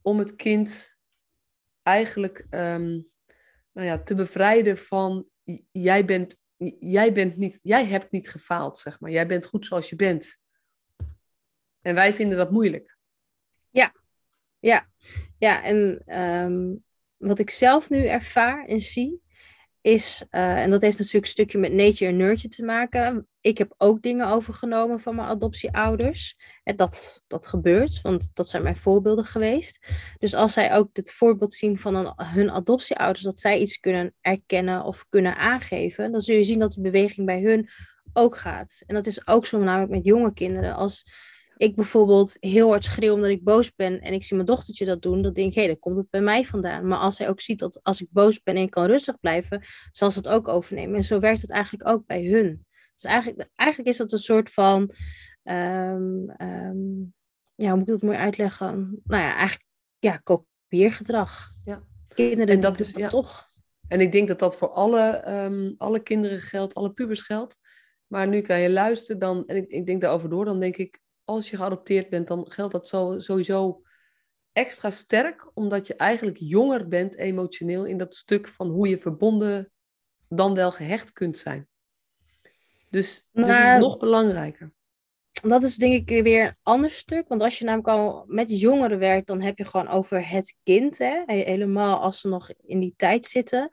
om 0.01 0.19
het 0.19 0.35
kind 0.35 0.97
eigenlijk 1.83 2.45
ehm, 2.49 3.01
nou 3.73 3.87
ja, 3.87 4.03
te 4.03 4.15
bevrijden 4.15 4.77
van 4.77 5.27
jij 5.71 6.05
bent 6.05 6.41
jij, 6.79 7.13
bent 7.13 7.37
niet, 7.37 7.59
jij 7.61 7.85
hebt 7.85 8.11
niet 8.11 8.29
gefaald, 8.29 8.77
zeg 8.77 8.99
maar. 8.99 9.11
Jij 9.11 9.27
bent 9.27 9.45
goed 9.45 9.65
zoals 9.65 9.89
je 9.89 9.95
bent. 9.95 10.37
En 11.81 11.95
wij 11.95 12.13
vinden 12.13 12.37
dat 12.37 12.51
moeilijk. 12.51 12.97
Ja, 13.69 13.93
ja, 14.59 14.85
ja. 15.37 15.63
En 15.63 16.01
ehm, 16.05 16.75
wat 17.17 17.39
ik 17.39 17.49
zelf 17.49 17.89
nu 17.89 18.05
ervaar 18.05 18.65
en 18.65 18.81
zie, 18.81 19.21
is, 19.81 20.25
uh, 20.31 20.61
en 20.61 20.69
dat 20.69 20.81
heeft 20.81 20.97
natuurlijk 20.97 21.25
een 21.25 21.31
stukje 21.31 21.57
met 21.57 21.73
nature 21.73 22.11
en 22.11 22.17
nurture 22.17 22.47
te 22.47 22.63
maken. 22.63 23.27
Ik 23.43 23.57
heb 23.57 23.73
ook 23.77 24.01
dingen 24.01 24.27
overgenomen 24.27 24.99
van 24.99 25.15
mijn 25.15 25.27
adoptieouders. 25.27 26.37
En 26.63 26.75
dat, 26.75 27.23
dat 27.27 27.47
gebeurt, 27.47 28.01
want 28.01 28.29
dat 28.33 28.49
zijn 28.49 28.63
mijn 28.63 28.77
voorbeelden 28.77 29.25
geweest. 29.25 29.87
Dus 30.19 30.33
als 30.33 30.53
zij 30.53 30.75
ook 30.75 30.89
het 30.93 31.11
voorbeeld 31.11 31.53
zien 31.53 31.77
van 31.77 32.13
hun 32.17 32.51
adoptieouders, 32.51 33.23
dat 33.23 33.39
zij 33.39 33.59
iets 33.59 33.79
kunnen 33.79 34.13
erkennen 34.21 34.83
of 34.83 35.05
kunnen 35.09 35.37
aangeven, 35.37 36.11
dan 36.11 36.21
zul 36.21 36.35
je 36.35 36.43
zien 36.43 36.59
dat 36.59 36.71
de 36.71 36.81
beweging 36.81 37.25
bij 37.25 37.41
hun 37.41 37.69
ook 38.13 38.37
gaat. 38.37 38.83
En 38.85 38.95
dat 38.95 39.07
is 39.07 39.27
ook 39.27 39.45
zo 39.45 39.59
namelijk 39.59 39.91
met 39.91 40.05
jonge 40.05 40.33
kinderen. 40.33 40.75
Als 40.75 41.05
ik 41.57 41.75
bijvoorbeeld 41.75 42.37
heel 42.39 42.69
hard 42.69 42.83
schreeuw 42.83 43.13
omdat 43.13 43.29
ik 43.29 43.43
boos 43.43 43.75
ben 43.75 44.01
en 44.01 44.13
ik 44.13 44.23
zie 44.23 44.35
mijn 44.35 44.47
dochtertje 44.47 44.85
dat 44.85 45.01
doen, 45.01 45.21
dan 45.21 45.33
denk 45.33 45.49
ik, 45.49 45.55
hé, 45.55 45.67
dan 45.67 45.79
komt 45.79 45.97
het 45.97 46.09
bij 46.09 46.21
mij 46.21 46.45
vandaan. 46.45 46.87
Maar 46.87 46.99
als 46.99 47.15
zij 47.15 47.29
ook 47.29 47.41
ziet 47.41 47.59
dat 47.59 47.83
als 47.83 48.01
ik 48.01 48.07
boos 48.11 48.43
ben 48.43 48.55
en 48.55 48.61
ik 48.61 48.71
kan 48.71 48.85
rustig 48.85 49.19
blijven, 49.19 49.63
zal 49.91 50.11
ze 50.11 50.17
het 50.17 50.27
ook 50.27 50.47
overnemen. 50.47 50.95
En 50.95 51.03
zo 51.03 51.19
werkt 51.19 51.41
het 51.41 51.51
eigenlijk 51.51 51.89
ook 51.89 52.05
bij 52.05 52.25
hun. 52.25 52.65
Dus 52.93 53.03
eigenlijk, 53.03 53.49
eigenlijk 53.55 53.89
is 53.89 53.97
dat 53.97 54.11
een 54.11 54.17
soort 54.17 54.51
van, 54.51 54.91
um, 55.43 56.33
um, 56.37 57.13
ja, 57.55 57.69
hoe 57.69 57.77
moet 57.77 57.87
ik 57.87 57.93
dat 57.93 58.01
mooi 58.01 58.17
uitleggen? 58.17 59.01
Nou 59.03 59.21
ja, 59.21 59.35
eigenlijk, 59.35 59.69
ja, 59.99 60.17
kopieergedrag. 60.17 61.51
Ja. 61.65 61.83
Kinderen 62.07 62.55
en 62.55 62.61
dat 62.61 62.79
is 62.79 62.91
ja. 62.91 63.09
toch. 63.09 63.51
En 63.87 64.01
ik 64.01 64.11
denk 64.11 64.27
dat 64.27 64.39
dat 64.39 64.57
voor 64.57 64.69
alle, 64.69 65.31
um, 65.45 65.75
alle 65.77 65.99
kinderen 65.99 66.41
geldt, 66.41 66.73
alle 66.73 66.93
pubers 66.93 67.21
geldt. 67.21 67.57
Maar 68.07 68.27
nu 68.27 68.41
kan 68.41 68.59
je 68.59 68.71
luisteren 68.71 69.19
dan, 69.19 69.47
en 69.47 69.55
ik, 69.55 69.69
ik 69.69 69.85
denk 69.85 70.01
daarover 70.01 70.29
door, 70.29 70.45
dan 70.45 70.59
denk 70.59 70.77
ik, 70.77 71.01
als 71.23 71.49
je 71.49 71.57
geadopteerd 71.57 72.09
bent, 72.09 72.27
dan 72.27 72.51
geldt 72.51 72.71
dat 72.71 72.87
zo, 72.87 73.19
sowieso 73.19 73.81
extra 74.51 74.89
sterk, 74.89 75.51
omdat 75.53 75.87
je 75.87 75.95
eigenlijk 75.95 76.37
jonger 76.37 76.87
bent 76.87 77.17
emotioneel 77.17 77.85
in 77.85 77.97
dat 77.97 78.15
stuk 78.15 78.47
van 78.47 78.69
hoe 78.69 78.87
je 78.87 78.97
verbonden 78.97 79.71
dan 80.27 80.55
wel 80.55 80.71
gehecht 80.71 81.11
kunt 81.11 81.37
zijn. 81.37 81.67
Dus, 82.93 83.27
dus 83.31 83.49
is 83.49 83.57
het 83.57 83.79
nog 83.79 83.97
belangrijker. 83.97 84.73
Dat 85.31 85.63
is 85.63 85.75
denk 85.75 86.09
ik 86.09 86.23
weer 86.23 86.45
een 86.45 86.55
ander 86.63 86.89
stuk. 86.89 87.27
Want 87.27 87.41
als 87.41 87.57
je 87.57 87.65
namelijk 87.65 87.89
al 87.89 88.23
met 88.27 88.59
jongeren 88.59 88.99
werkt, 88.99 89.27
dan 89.27 89.41
heb 89.41 89.57
je 89.57 89.65
gewoon 89.65 89.87
over 89.87 90.29
het 90.29 90.55
kind. 90.63 90.97
Hè? 90.97 91.23
Helemaal 91.25 91.99
als 91.99 92.21
ze 92.21 92.27
nog 92.27 92.49
in 92.61 92.79
die 92.79 92.93
tijd 92.97 93.25
zitten. 93.25 93.71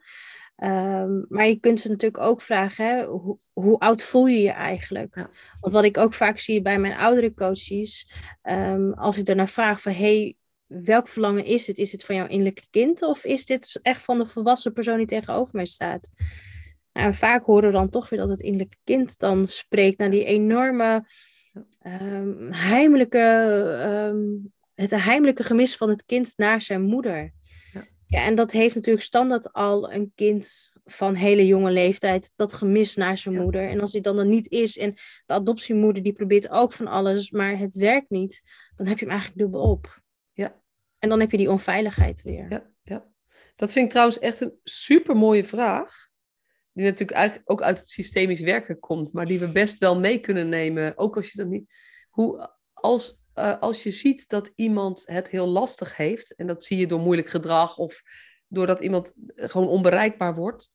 Um, 0.55 1.25
maar 1.29 1.47
je 1.47 1.59
kunt 1.59 1.79
ze 1.79 1.89
natuurlijk 1.89 2.23
ook 2.23 2.41
vragen, 2.41 2.85
hè, 2.85 3.05
hoe, 3.05 3.37
hoe, 3.53 3.79
oud 3.79 4.03
voel 4.03 4.25
je 4.25 4.41
je 4.41 4.51
eigenlijk? 4.51 5.15
Ja. 5.15 5.29
Want 5.59 5.73
wat 5.73 5.83
ik 5.83 5.97
ook 5.97 6.13
vaak 6.13 6.39
zie 6.39 6.61
bij 6.61 6.79
mijn 6.79 6.97
oudere 6.97 7.33
coaches, 7.33 8.11
um, 8.43 8.93
als 8.93 9.17
ik 9.17 9.25
daarnaar 9.25 9.49
vraag 9.49 9.81
van, 9.81 9.91
hey, 9.91 10.35
welk 10.65 11.07
verlangen 11.07 11.45
is 11.45 11.65
dit? 11.65 11.77
Is 11.77 11.91
dit 11.91 12.03
van 12.03 12.15
jouw 12.15 12.27
innerlijke 12.27 12.67
kind 12.69 13.01
of 13.01 13.23
is 13.23 13.45
dit 13.45 13.79
echt 13.81 14.03
van 14.03 14.19
de 14.19 14.27
volwassen 14.27 14.73
persoon 14.73 14.97
die 14.97 15.05
tegenover 15.05 15.55
mij 15.55 15.65
staat? 15.65 16.09
Nou, 16.93 17.13
vaak 17.13 17.45
horen 17.45 17.65
we 17.69 17.75
dan 17.75 17.89
toch 17.89 18.09
weer 18.09 18.19
dat 18.19 18.29
het 18.29 18.41
innerlijke 18.41 18.77
kind 18.83 19.19
dan 19.19 19.47
spreekt 19.47 19.97
naar 19.97 20.09
die 20.09 20.25
enorme 20.25 21.05
um, 22.01 22.51
heimelijke, 22.51 23.17
het 24.73 25.03
heimelijke 25.03 25.43
gemis 25.43 25.77
van 25.77 25.89
het 25.89 26.05
kind 26.05 26.33
naar 26.37 26.61
zijn 26.61 26.81
moeder. 26.81 27.33
Ja, 28.05 28.23
en 28.23 28.35
dat 28.35 28.51
heeft 28.51 28.75
natuurlijk 28.75 29.05
standaard 29.05 29.53
al 29.53 29.91
een 29.91 30.11
kind 30.15 30.71
van 30.85 31.15
hele 31.15 31.45
jonge 31.45 31.71
leeftijd 31.71 32.31
dat 32.35 32.53
gemis 32.53 32.95
naar 32.95 33.17
zijn 33.17 33.35
moeder. 33.35 33.67
En 33.67 33.79
als 33.79 33.91
die 33.91 34.01
dan 34.01 34.17
er 34.17 34.25
niet 34.25 34.49
is 34.49 34.77
en 34.77 34.93
de 35.25 35.33
adoptiemoeder 35.33 36.03
die 36.03 36.13
probeert 36.13 36.49
ook 36.49 36.73
van 36.73 36.87
alles, 36.87 37.31
maar 37.31 37.57
het 37.57 37.75
werkt 37.75 38.09
niet, 38.09 38.41
dan 38.75 38.87
heb 38.87 38.97
je 38.97 39.05
hem 39.05 39.13
eigenlijk 39.13 39.41
dubbel 39.41 39.61
op. 39.61 40.01
Ja. 40.33 40.61
En 40.99 41.09
dan 41.09 41.19
heb 41.19 41.31
je 41.31 41.37
die 41.37 41.51
onveiligheid 41.51 42.21
weer. 42.21 42.45
Ja, 42.49 42.69
ja. 42.81 43.05
Dat 43.55 43.71
vind 43.71 43.85
ik 43.85 43.91
trouwens 43.91 44.19
echt 44.19 44.41
een 44.41 44.53
super 44.63 45.15
mooie 45.15 45.45
vraag. 45.45 46.10
Die 46.73 46.85
natuurlijk 46.85 47.17
eigenlijk 47.17 47.51
ook 47.51 47.61
uit 47.61 47.79
het 47.79 47.89
systemisch 47.89 48.41
werken 48.41 48.79
komt, 48.79 49.13
maar 49.13 49.25
die 49.25 49.39
we 49.39 49.51
best 49.51 49.77
wel 49.77 49.99
mee 49.99 50.19
kunnen 50.19 50.49
nemen. 50.49 50.97
Ook 50.97 51.15
als 51.15 51.31
je 51.31 51.37
dat 51.37 51.47
niet. 51.47 51.73
Hoe, 52.09 52.49
als 52.73 53.21
uh, 53.35 53.59
als 53.59 53.83
je 53.83 53.91
ziet 53.91 54.29
dat 54.29 54.51
iemand 54.55 55.03
het 55.05 55.29
heel 55.29 55.47
lastig 55.47 55.97
heeft, 55.97 56.35
en 56.35 56.47
dat 56.47 56.65
zie 56.65 56.77
je 56.77 56.87
door 56.87 56.99
moeilijk 56.99 57.29
gedrag 57.29 57.77
of 57.77 58.01
doordat 58.47 58.79
iemand 58.79 59.13
gewoon 59.35 59.67
onbereikbaar 59.67 60.35
wordt, 60.35 60.71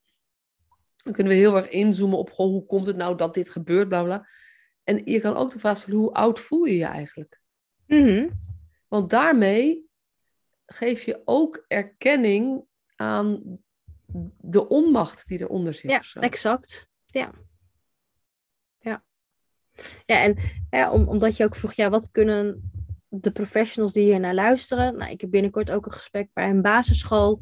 dan 0.97 1.13
kunnen 1.13 1.33
we 1.33 1.39
heel 1.39 1.57
erg 1.57 1.69
inzoomen 1.69 2.19
op 2.19 2.31
goh, 2.31 2.47
hoe 2.47 2.67
komt 2.67 2.87
het 2.87 2.97
nou 2.97 3.17
dat 3.17 3.35
dit 3.35 3.51
gebeurt, 3.51 3.89
bla 3.89 4.05
bla. 4.05 4.29
En 4.85 5.03
je 5.05 5.21
kan 5.21 5.37
ook 5.37 5.51
de 5.51 5.59
vraag 5.59 5.77
stellen, 5.77 5.99
hoe 5.99 6.13
oud 6.13 6.41
voel 6.41 6.65
je 6.65 6.77
je 6.77 6.85
eigenlijk? 6.85 7.41
Mm 7.87 8.31
Want 8.89 9.11
daarmee 9.11 9.85
geef 10.67 11.03
je 11.03 11.23
ook 11.25 11.65
erkenning 11.69 12.65
aan 12.97 13.59
de 14.37 14.69
onmacht 14.69 15.27
die 15.27 15.41
eronder 15.41 15.75
zit. 15.75 15.91
Ja, 15.91 16.03
exact. 16.21 16.89
Ja. 17.07 17.33
Ja, 20.07 20.23
en 20.23 20.39
ja, 20.71 20.91
om, 20.91 21.09
omdat 21.09 21.37
je 21.37 21.45
ook 21.45 21.57
vroeg, 21.57 21.73
ja, 21.73 21.91
wat 21.91 22.11
kunnen 22.11 22.71
de 23.09 23.31
professionals 23.31 23.93
die 23.93 24.05
hier 24.05 24.21
naar 24.21 24.35
luisteren? 24.35 24.97
Nou, 24.97 25.11
ik 25.11 25.21
heb 25.21 25.31
binnenkort 25.31 25.71
ook 25.71 25.87
een 25.87 25.93
gesprek 25.93 26.29
bij 26.33 26.51
een 26.51 26.63
basisschool. 26.63 27.41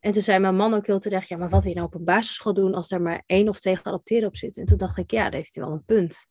En 0.00 0.12
toen 0.12 0.22
zei 0.22 0.38
mijn 0.38 0.56
man 0.56 0.74
ook 0.74 0.86
heel 0.86 0.98
terecht, 0.98 1.28
ja, 1.28 1.36
maar 1.36 1.48
wat 1.48 1.62
wil 1.62 1.70
je 1.70 1.76
nou 1.76 1.88
op 1.88 1.94
een 1.94 2.04
basisschool 2.04 2.54
doen 2.54 2.74
als 2.74 2.90
er 2.90 3.02
maar 3.02 3.22
één 3.26 3.48
of 3.48 3.60
twee 3.60 3.76
geadopteerden 3.76 4.28
op 4.28 4.36
zitten? 4.36 4.62
En 4.62 4.68
toen 4.68 4.78
dacht 4.78 4.98
ik, 4.98 5.10
ja, 5.10 5.22
daar 5.22 5.40
heeft 5.40 5.54
hij 5.54 5.64
wel 5.64 5.72
een 5.72 5.84
punt. 5.84 6.26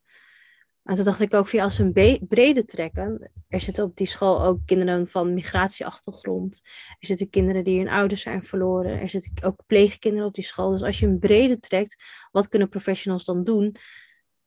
En 0.84 0.96
toen 0.96 1.06
dacht 1.06 1.20
ik 1.20 1.34
ook, 1.34 1.48
via 1.48 1.64
als 1.64 1.78
we 1.78 1.84
een 1.94 2.28
brede 2.28 2.66
trekken, 2.66 3.32
er 3.48 3.62
zitten 3.62 3.84
op 3.84 3.96
die 3.96 4.08
school 4.08 4.44
ook 4.44 4.60
kinderen 4.66 5.08
van 5.08 5.34
migratieachtergrond. 5.34 6.60
Er 7.00 7.08
zitten 7.08 7.30
kinderen 7.30 7.64
die 7.64 7.78
hun 7.78 7.90
ouders 7.90 8.22
zijn 8.22 8.44
verloren. 8.44 9.00
Er 9.00 9.10
zitten 9.10 9.44
ook 9.44 9.62
pleegkinderen 9.66 10.28
op 10.28 10.34
die 10.34 10.44
school. 10.44 10.72
Dus 10.72 10.84
als 10.84 11.00
je 11.00 11.06
een 11.06 11.20
brede 11.20 11.60
trekt, 11.60 12.04
wat 12.32 12.48
kunnen 12.48 12.70
professionals 12.70 13.26
dan 13.26 13.44
doen? 13.44 13.76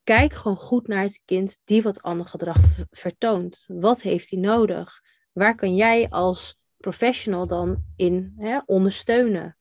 Kijk 0.03 0.33
gewoon 0.33 0.57
goed 0.57 0.89
naar 0.89 1.03
het 1.03 1.23
kind 1.25 1.59
die 1.65 1.83
wat 1.83 2.03
ander 2.03 2.27
gedrag 2.27 2.59
vertoont. 2.91 3.65
Wat 3.69 4.03
heeft 4.03 4.31
hij 4.31 4.41
nodig? 4.41 5.01
Waar 5.33 5.55
kan 5.55 5.75
jij 5.75 6.09
als 6.09 6.59
professional 6.77 7.47
dan 7.47 7.85
in 7.97 8.35
hè, 8.39 8.59
ondersteunen? 8.67 9.57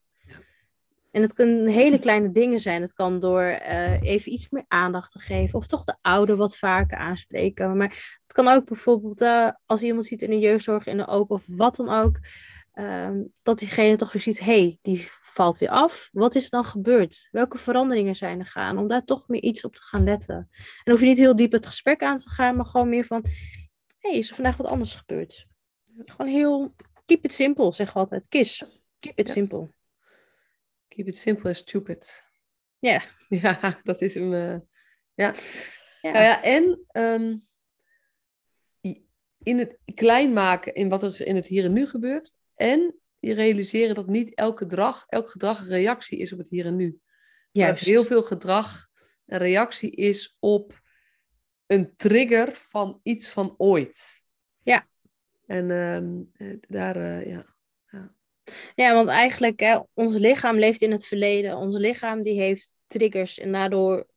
En 1.14 1.22
het 1.22 1.34
kunnen 1.34 1.68
hele 1.68 2.00
kleine 2.00 2.32
dingen 2.32 2.60
zijn. 2.60 2.82
Het 2.82 2.94
kan 2.94 3.20
door 3.20 3.42
uh, 3.42 4.02
even 4.02 4.32
iets 4.32 4.50
meer 4.50 4.66
aandacht 4.68 5.12
te 5.12 5.20
geven. 5.20 5.60
Of 5.60 5.68
toch 5.68 5.84
de 5.84 5.96
ouder 6.02 6.36
wat 6.36 6.58
vaker 6.58 6.98
aanspreken. 6.98 7.78
Maar 7.78 8.18
het 8.22 8.32
kan 8.32 8.48
ook 8.48 8.66
bijvoorbeeld 8.66 9.22
uh, 9.22 9.50
als 9.66 9.82
iemand 9.82 10.06
ziet 10.06 10.22
in 10.22 10.30
de 10.30 10.40
jeugdzorg, 10.40 10.86
in 10.86 10.98
de 10.98 11.08
open 11.08 11.36
of 11.36 11.44
wat 11.48 11.76
dan 11.76 11.90
ook. 11.90 12.20
Uh, 12.74 13.10
dat 13.42 13.60
diegene 13.60 13.96
toch 13.96 14.12
weer 14.12 14.22
ziet, 14.22 14.40
hé, 14.40 14.46
hey, 14.46 14.80
die 14.82 15.08
valt 15.22 15.58
weer 15.58 15.70
af. 15.70 16.10
Wat 16.12 16.36
is 16.36 16.44
er 16.44 16.50
dan 16.50 16.66
gebeurd? 16.66 17.28
Welke 17.32 17.58
veranderingen 17.58 18.16
zijn 18.16 18.40
er 18.40 18.46
gaan? 18.46 18.78
Om 18.78 18.88
daar 18.88 19.04
toch 19.04 19.28
meer 19.28 19.42
iets 19.42 19.64
op 19.64 19.76
te 19.76 19.82
gaan 19.82 20.04
letten. 20.04 20.50
En 20.84 20.92
hoef 20.92 21.00
je 21.00 21.06
niet 21.06 21.18
heel 21.18 21.36
diep 21.36 21.52
het 21.52 21.66
gesprek 21.66 22.04
aan 22.04 22.18
te 22.18 22.30
gaan, 22.30 22.56
maar 22.56 22.66
gewoon 22.66 22.90
meer 22.90 23.06
van, 23.06 23.22
hé, 23.98 24.10
hey, 24.10 24.18
is 24.18 24.30
er 24.30 24.36
vandaag 24.36 24.58
wat 24.58 24.68
anders 24.68 24.96
gebeurd? 24.96 25.46
Gewoon 25.98 26.32
heel, 26.32 26.76
keep 27.06 27.24
it 27.24 27.34
simple, 27.34 27.74
zeggen 27.74 27.96
we 27.96 28.02
altijd. 28.02 28.28
Kis, 28.28 28.64
keep 29.00 29.20
it 29.20 29.28
ja. 29.28 29.34
simple. 29.34 29.70
Keep 30.94 31.08
it 31.08 31.18
simple 31.18 31.48
and 31.48 31.58
stupid. 31.58 32.24
Ja. 32.80 33.02
Ja, 33.30 33.80
dat 33.84 34.02
is 34.02 34.14
hem. 34.14 34.34
Uh, 34.34 34.58
ja. 35.14 35.34
Ja. 36.02 36.12
Nou 36.12 36.24
ja. 36.24 36.44
En 36.44 36.86
um, 36.92 37.48
in 39.44 39.58
het 39.58 39.78
klein 39.96 40.34
maken 40.34 40.74
in 40.74 40.90
wat 40.90 41.04
er 41.04 41.28
in 41.28 41.36
het 41.36 41.48
hier 41.48 41.64
en 41.64 41.74
nu 41.74 41.88
gebeurt. 41.88 42.32
En 42.56 42.96
je 43.20 43.34
realiseren 43.34 43.96
dat 43.96 44.08
niet 44.08 44.34
elk 44.34 44.58
gedrag, 44.58 45.04
elk 45.08 45.30
gedrag 45.30 45.60
een 45.60 45.68
reactie 45.68 46.18
is 46.18 46.34
op 46.34 46.38
het 46.38 46.50
hier 46.50 46.66
en 46.66 46.76
nu. 46.76 47.00
Juist. 47.52 47.86
heel 47.86 48.04
veel 48.04 48.24
gedrag 48.24 48.88
een 49.26 49.38
reactie 49.38 49.92
is 49.92 50.38
op 50.40 50.82
een 51.66 51.96
trigger 51.96 52.52
van 52.52 53.00
iets 53.04 53.30
van 53.30 53.54
ooit. 53.58 54.22
Ja. 54.64 54.88
En 55.46 55.70
um, 55.70 56.32
daar, 56.68 56.98
uh, 56.98 57.26
ja. 57.26 57.53
Ja, 58.76 58.94
want 58.94 59.10
eigenlijk, 59.10 59.60
hè, 59.60 59.78
ons 59.94 60.16
lichaam 60.16 60.58
leeft 60.58 60.82
in 60.82 60.92
het 60.92 61.06
verleden. 61.06 61.58
Ons 61.58 61.78
lichaam 61.78 62.22
die 62.22 62.40
heeft 62.40 62.76
triggers 62.88 63.40
en 63.40 63.52
daardoor 63.52 64.08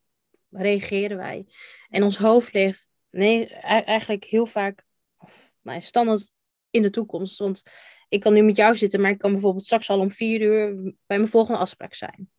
reageren 0.51 1.17
wij. 1.17 1.47
En 1.89 2.03
ons 2.03 2.17
hoofd 2.17 2.53
leeft 2.53 2.91
nee, 3.11 3.49
eigenlijk 3.85 4.25
heel 4.25 4.47
vaak, 4.47 4.85
of, 5.19 5.53
nou, 5.63 5.81
standaard 5.81 6.31
in 6.71 6.83
de 6.83 6.91
toekomst. 6.91 7.39
Want 7.39 7.63
ik 8.09 8.21
kan 8.21 8.33
nu 8.33 8.43
met 8.43 8.57
jou 8.57 8.77
zitten, 8.77 9.01
maar 9.01 9.11
ik 9.11 9.19
kan 9.19 9.33
bijvoorbeeld 9.33 9.65
straks 9.65 9.91
al 9.91 10.01
om 10.01 10.11
vier 10.11 10.41
uur 10.41 10.75
bij 11.07 11.19
mijn 11.19 11.29
volgende 11.29 11.61
afspraak 11.61 11.95
zijn. 11.95 12.31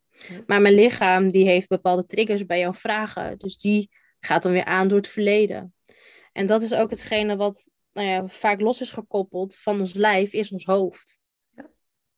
Maar 0.46 0.62
mijn 0.62 0.74
lichaam 0.74 1.32
die 1.32 1.48
heeft 1.48 1.68
bepaalde 1.68 2.06
triggers 2.06 2.46
bij 2.46 2.60
jouw 2.60 2.74
vragen. 2.74 3.38
Dus 3.38 3.58
die 3.58 3.90
gaat 4.20 4.44
dan 4.44 4.52
weer 4.52 4.66
aan 4.66 4.88
door 4.88 4.98
het 4.98 5.08
verleden. 5.08 5.74
En 6.32 6.48
dat 6.48 6.62
is 6.62 6.74
ook 6.74 6.90
hetgene 6.90 7.36
wat 7.36 7.70
nou 7.94 8.08
ja, 8.08 8.28
vaak 8.28 8.62
los 8.62 8.82
is 8.82 8.92
gekoppeld 8.92 9.56
van 9.56 9.80
ons 9.80 9.94
lijf, 9.94 10.34
is 10.34 10.52
ons 10.52 10.66
hoofd. 10.66 11.18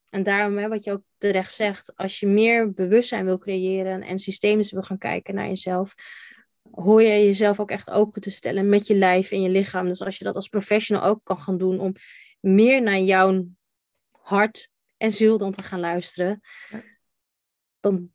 En 0.09 0.23
daarom, 0.23 0.57
hè, 0.57 0.67
wat 0.67 0.83
je 0.83 0.91
ook 0.91 1.03
terecht 1.17 1.53
zegt, 1.53 1.95
als 1.95 2.19
je 2.19 2.27
meer 2.27 2.71
bewustzijn 2.71 3.25
wil 3.25 3.37
creëren 3.37 4.01
en 4.01 4.19
systemisch 4.19 4.71
wil 4.71 4.81
gaan 4.81 4.97
kijken 4.97 5.35
naar 5.35 5.47
jezelf, 5.47 5.95
hoor 6.71 7.01
je 7.01 7.25
jezelf 7.25 7.59
ook 7.59 7.71
echt 7.71 7.89
open 7.89 8.21
te 8.21 8.29
stellen 8.29 8.69
met 8.69 8.87
je 8.87 8.95
lijf 8.95 9.31
en 9.31 9.41
je 9.41 9.49
lichaam. 9.49 9.87
Dus 9.87 10.01
als 10.01 10.17
je 10.17 10.23
dat 10.23 10.35
als 10.35 10.47
professional 10.47 11.03
ook 11.03 11.23
kan 11.23 11.39
gaan 11.39 11.57
doen 11.57 11.79
om 11.79 11.93
meer 12.39 12.81
naar 12.81 12.99
jouw 12.99 13.47
hart 14.11 14.69
en 14.97 15.11
ziel 15.11 15.37
dan 15.37 15.51
te 15.51 15.63
gaan 15.63 15.79
luisteren, 15.79 16.41
dan 17.79 18.11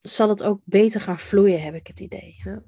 zal 0.00 0.28
het 0.28 0.42
ook 0.42 0.60
beter 0.64 1.00
gaan 1.00 1.18
vloeien, 1.18 1.62
heb 1.62 1.74
ik 1.74 1.86
het 1.86 2.00
idee. 2.00 2.34
Ja, 2.44 2.62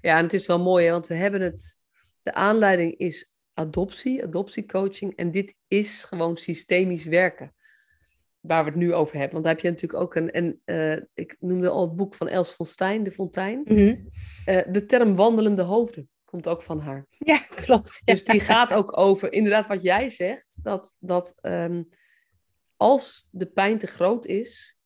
ja 0.00 0.16
en 0.16 0.24
het 0.24 0.32
is 0.32 0.46
wel 0.46 0.60
mooi, 0.60 0.84
hè, 0.84 0.92
want 0.92 1.06
we 1.06 1.14
hebben 1.14 1.40
het, 1.40 1.80
de 2.22 2.34
aanleiding 2.34 2.96
is 2.96 3.32
adoptie, 3.52 4.24
adoptiecoaching, 4.24 5.16
en 5.16 5.30
dit 5.30 5.54
is 5.68 6.04
gewoon 6.04 6.36
systemisch 6.36 7.04
werken 7.04 7.52
waar 8.40 8.64
we 8.64 8.70
het 8.70 8.78
nu 8.78 8.94
over 8.94 9.14
hebben. 9.14 9.32
Want 9.32 9.44
daar 9.44 9.54
heb 9.54 9.62
je 9.62 9.70
natuurlijk 9.70 10.02
ook 10.02 10.14
een, 10.14 10.30
en 10.30 10.60
uh, 10.64 11.02
ik 11.14 11.36
noemde 11.40 11.68
al 11.68 11.80
het 11.80 11.96
boek 11.96 12.14
van 12.14 12.28
Els 12.28 12.52
von 12.52 12.66
Stein, 12.66 13.02
De 13.02 13.12
Fontein. 13.12 13.60
Mhm. 13.64 13.78
uh, 13.78 14.62
de 14.72 14.84
term 14.86 15.16
wandelende 15.16 15.62
hoofden 15.62 16.08
komt 16.24 16.48
ook 16.48 16.62
van 16.62 16.80
haar. 16.80 17.06
Ja, 17.10 17.38
klopt. 17.38 18.02
Dus 18.04 18.24
die 18.24 18.40
gaat 18.40 18.74
ook 18.74 18.96
over, 18.96 19.32
inderdaad 19.32 19.66
wat 19.66 19.82
jij 19.82 20.08
zegt, 20.08 20.58
dat, 20.62 20.96
dat 20.98 21.38
um, 21.42 21.88
als 22.76 23.28
de 23.30 23.46
pijn 23.46 23.78
te 23.78 23.86
groot 23.86 24.26
is, 24.26 24.78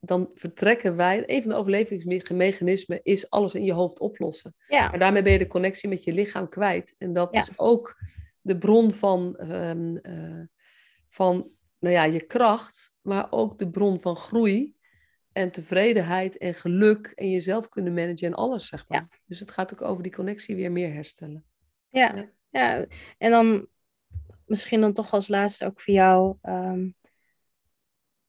dan 0.00 0.30
vertrekken 0.34 0.96
wij, 0.96 1.22
een 1.26 1.42
van 1.42 1.50
de 1.50 1.56
overlevingsmechanismen 1.56 3.00
is 3.02 3.30
alles 3.30 3.54
in 3.54 3.64
je 3.64 3.72
hoofd 3.72 4.00
oplossen. 4.00 4.54
Ja. 4.68 4.88
Maar 4.88 4.98
daarmee 4.98 5.22
ben 5.22 5.32
je 5.32 5.38
de 5.38 5.46
connectie 5.46 5.88
met 5.88 6.04
je 6.04 6.12
lichaam 6.12 6.48
kwijt. 6.48 6.94
En 6.98 7.12
dat 7.12 7.28
Ja. 7.34 7.40
is 7.40 7.58
ook 7.58 7.96
de 8.40 8.58
bron 8.58 8.92
van, 8.92 9.36
ehm, 9.36 9.96
eh, 9.96 10.40
van 11.10 11.50
nou 11.84 11.96
ja, 11.96 12.04
je 12.04 12.26
kracht, 12.26 12.94
maar 13.00 13.26
ook 13.30 13.58
de 13.58 13.70
bron 13.70 14.00
van 14.00 14.16
groei 14.16 14.74
en 15.32 15.50
tevredenheid 15.50 16.38
en 16.38 16.54
geluk 16.54 17.06
en 17.06 17.30
jezelf 17.30 17.68
kunnen 17.68 17.94
managen 17.94 18.26
en 18.26 18.34
alles, 18.34 18.66
zeg 18.66 18.88
maar. 18.88 19.20
Dus 19.26 19.40
het 19.40 19.50
gaat 19.50 19.72
ook 19.72 19.82
over 19.82 20.02
die 20.02 20.12
connectie 20.12 20.56
weer 20.56 20.72
meer 20.72 20.92
herstellen. 20.92 21.44
Ja, 21.88 22.14
Ja. 22.14 22.30
ja. 22.50 22.86
En 23.18 23.30
dan 23.30 23.66
misschien 24.46 24.80
dan 24.80 24.92
toch 24.92 25.12
als 25.12 25.28
laatste 25.28 25.64
ook 25.64 25.80
voor 25.80 25.94
jou. 25.94 26.36
ehm, 26.42 26.88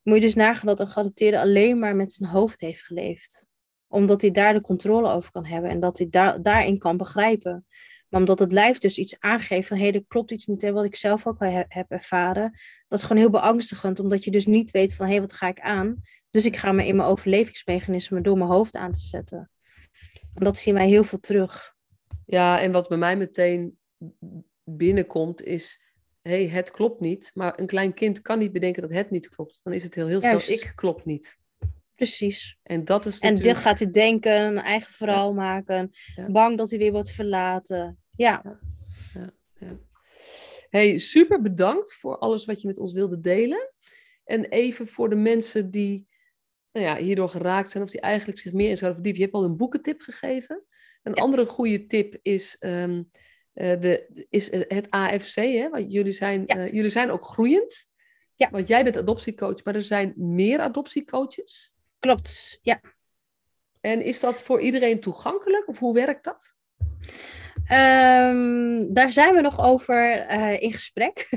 moet 0.01 0.15
je 0.15 0.21
dus 0.21 0.35
nagaan 0.35 0.67
dat 0.67 0.79
een 0.79 0.87
geadopteerde 0.87 1.39
alleen 1.39 1.79
maar 1.79 1.95
met 1.95 2.11
zijn 2.11 2.29
hoofd 2.29 2.59
heeft 2.59 2.81
geleefd. 2.81 3.47
Omdat 3.87 4.21
hij 4.21 4.31
daar 4.31 4.53
de 4.53 4.61
controle 4.61 5.09
over 5.11 5.31
kan 5.31 5.45
hebben 5.45 5.69
en 5.69 5.79
dat 5.79 5.97
hij 5.97 6.07
daar, 6.09 6.41
daarin 6.41 6.77
kan 6.77 6.97
begrijpen. 6.97 7.65
Maar 8.09 8.19
omdat 8.19 8.39
het 8.39 8.51
lijf 8.51 8.77
dus 8.79 8.97
iets 8.97 9.19
aangeeft 9.19 9.67
van 9.67 9.77
hé, 9.77 9.87
er 9.89 10.05
klopt 10.07 10.31
iets 10.31 10.45
niet, 10.45 10.61
hè, 10.61 10.71
wat 10.71 10.85
ik 10.85 10.95
zelf 10.95 11.27
ook 11.27 11.41
al 11.41 11.49
he- 11.51 11.63
heb 11.67 11.91
ervaren. 11.91 12.59
Dat 12.87 12.99
is 12.99 13.05
gewoon 13.05 13.21
heel 13.21 13.31
beangstigend, 13.31 13.99
omdat 13.99 14.23
je 14.23 14.31
dus 14.31 14.45
niet 14.45 14.71
weet 14.71 14.93
van 14.95 15.07
hé, 15.07 15.19
wat 15.19 15.33
ga 15.33 15.47
ik 15.47 15.59
aan? 15.59 16.01
Dus 16.29 16.45
ik 16.45 16.55
ga 16.57 16.71
me 16.71 16.85
in 16.87 16.95
mijn 16.95 17.09
overlevingsmechanismen 17.09 18.23
door 18.23 18.37
mijn 18.37 18.49
hoofd 18.49 18.75
aan 18.75 18.91
te 18.91 18.99
zetten. 18.99 19.49
En 20.33 20.43
dat 20.43 20.57
zien 20.57 20.73
wij 20.73 20.87
heel 20.87 21.03
veel 21.03 21.19
terug. 21.19 21.73
Ja, 22.25 22.61
en 22.61 22.71
wat 22.71 22.87
bij 22.87 22.97
mij 22.97 23.17
meteen 23.17 23.77
binnenkomt 24.63 25.41
is, 25.43 25.81
hé, 26.21 26.31
hey, 26.31 26.47
het 26.47 26.71
klopt 26.71 26.99
niet. 26.99 27.31
Maar 27.33 27.59
een 27.59 27.65
klein 27.67 27.93
kind 27.93 28.21
kan 28.21 28.39
niet 28.39 28.51
bedenken 28.51 28.81
dat 28.81 28.91
het 28.91 29.09
niet 29.09 29.29
klopt. 29.29 29.59
Dan 29.63 29.73
is 29.73 29.83
het 29.83 29.95
heel, 29.95 30.07
heel 30.07 30.19
snel, 30.19 30.31
Juist. 30.31 30.49
ik 30.49 30.71
klopt 30.75 31.05
niet. 31.05 31.37
Precies. 31.95 32.57
En 32.63 32.85
dat 32.85 33.05
is 33.05 33.19
En 33.19 33.29
natuurlijk... 33.29 33.55
dan 33.55 33.63
gaat 33.63 33.79
hij 33.79 33.91
denken, 33.91 34.41
een 34.41 34.57
eigen 34.57 34.93
verhaal 34.93 35.33
maken, 35.33 35.89
Ja. 36.15 36.31
bang 36.31 36.57
dat 36.57 36.69
hij 36.69 36.79
weer 36.79 36.91
wordt 36.91 37.11
verlaten. 37.11 37.99
Ja, 38.15 38.59
Hey, 40.69 40.97
super 40.97 41.41
bedankt 41.41 41.93
voor 41.93 42.17
alles 42.17 42.45
wat 42.45 42.61
je 42.61 42.67
met 42.67 42.77
ons 42.77 42.93
wilde 42.93 43.19
delen. 43.19 43.71
En 44.23 44.45
even 44.45 44.87
voor 44.87 45.09
de 45.09 45.15
mensen 45.15 45.71
die 45.71 46.07
nou 46.71 46.85
ja, 46.85 46.97
hierdoor 46.97 47.29
geraakt 47.29 47.71
zijn 47.71 47.83
of 47.83 47.89
die 47.89 48.01
eigenlijk 48.01 48.39
zich 48.39 48.53
meer 48.53 48.69
in 48.69 48.77
zouden 48.77 49.01
verdiepen. 49.03 49.21
Je 49.21 49.27
hebt 49.31 49.43
al 49.43 49.49
een 49.49 49.57
boekentip 49.57 50.01
gegeven. 50.01 50.63
Een 51.03 51.13
andere 51.13 51.45
goede 51.45 51.85
tip 51.85 52.17
is, 52.21 52.55
ehm, 52.59 53.03
eh, 53.53 53.79
de, 53.81 54.25
is 54.29 54.51
het 54.51 54.89
AFC. 54.89 55.35
Hè? 55.35 55.69
Want 55.69 55.91
jullie, 55.93 56.11
zijn, 56.11 56.43
Ja. 56.45 56.55
eh, 56.55 56.71
jullie 56.71 56.89
zijn 56.89 57.11
ook 57.11 57.25
groeiend. 57.25 57.87
Ja. 58.35 58.49
Want 58.49 58.67
jij 58.67 58.83
bent 58.83 58.97
adoptiecoach, 58.97 59.63
maar 59.63 59.75
er 59.75 59.81
zijn 59.81 60.13
meer 60.15 60.59
adoptiecoaches. 60.59 61.74
Klopt. 62.05 62.59
Ja. 62.61 62.81
En 63.81 64.03
is 64.03 64.19
dat 64.19 64.43
voor 64.43 64.61
iedereen 64.61 64.99
toegankelijk 64.99 65.67
of 65.67 65.79
hoe 65.79 65.93
werkt 65.93 66.23
dat? 66.23 66.53
Ehm, 67.65 68.93
daar 68.93 69.11
zijn 69.11 69.33
we 69.33 69.41
nog 69.41 69.59
over 69.59 70.19
eh, 70.19 70.61
in 70.61 70.71
gesprek. 70.71 71.29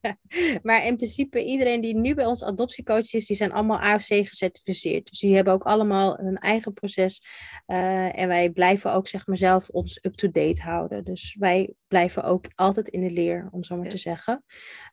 maar 0.62 0.86
in 0.86 0.96
principe, 0.96 1.44
iedereen 1.44 1.80
die 1.80 1.96
nu 1.96 2.14
bij 2.14 2.26
ons 2.26 2.44
adoptiecoach 2.44 3.12
is, 3.12 3.26
die 3.26 3.36
zijn 3.36 3.52
allemaal 3.52 3.80
AFC 3.80 4.06
gecertificeerd. 4.06 5.10
Dus 5.10 5.18
die 5.18 5.34
hebben 5.34 5.52
ook 5.52 5.62
allemaal 5.62 6.16
hun 6.16 6.36
eigen 6.36 6.72
proces. 6.72 7.22
Eh, 7.66 8.18
en 8.18 8.28
wij 8.28 8.50
blijven 8.50 8.92
ook, 8.92 9.08
zeg 9.08 9.26
maar, 9.26 9.36
zelf 9.36 9.68
ons 9.68 9.98
up-to-date 10.02 10.62
houden. 10.62 11.04
Dus 11.04 11.36
wij 11.38 11.72
blijven 11.88 12.22
ook 12.24 12.44
altijd 12.54 12.88
in 12.88 13.00
de 13.00 13.10
leer, 13.10 13.48
om 13.50 13.64
zo 13.64 13.76
maar 13.76 13.84
Ja. 13.84 13.90
te 13.90 13.96
zeggen. 13.96 14.44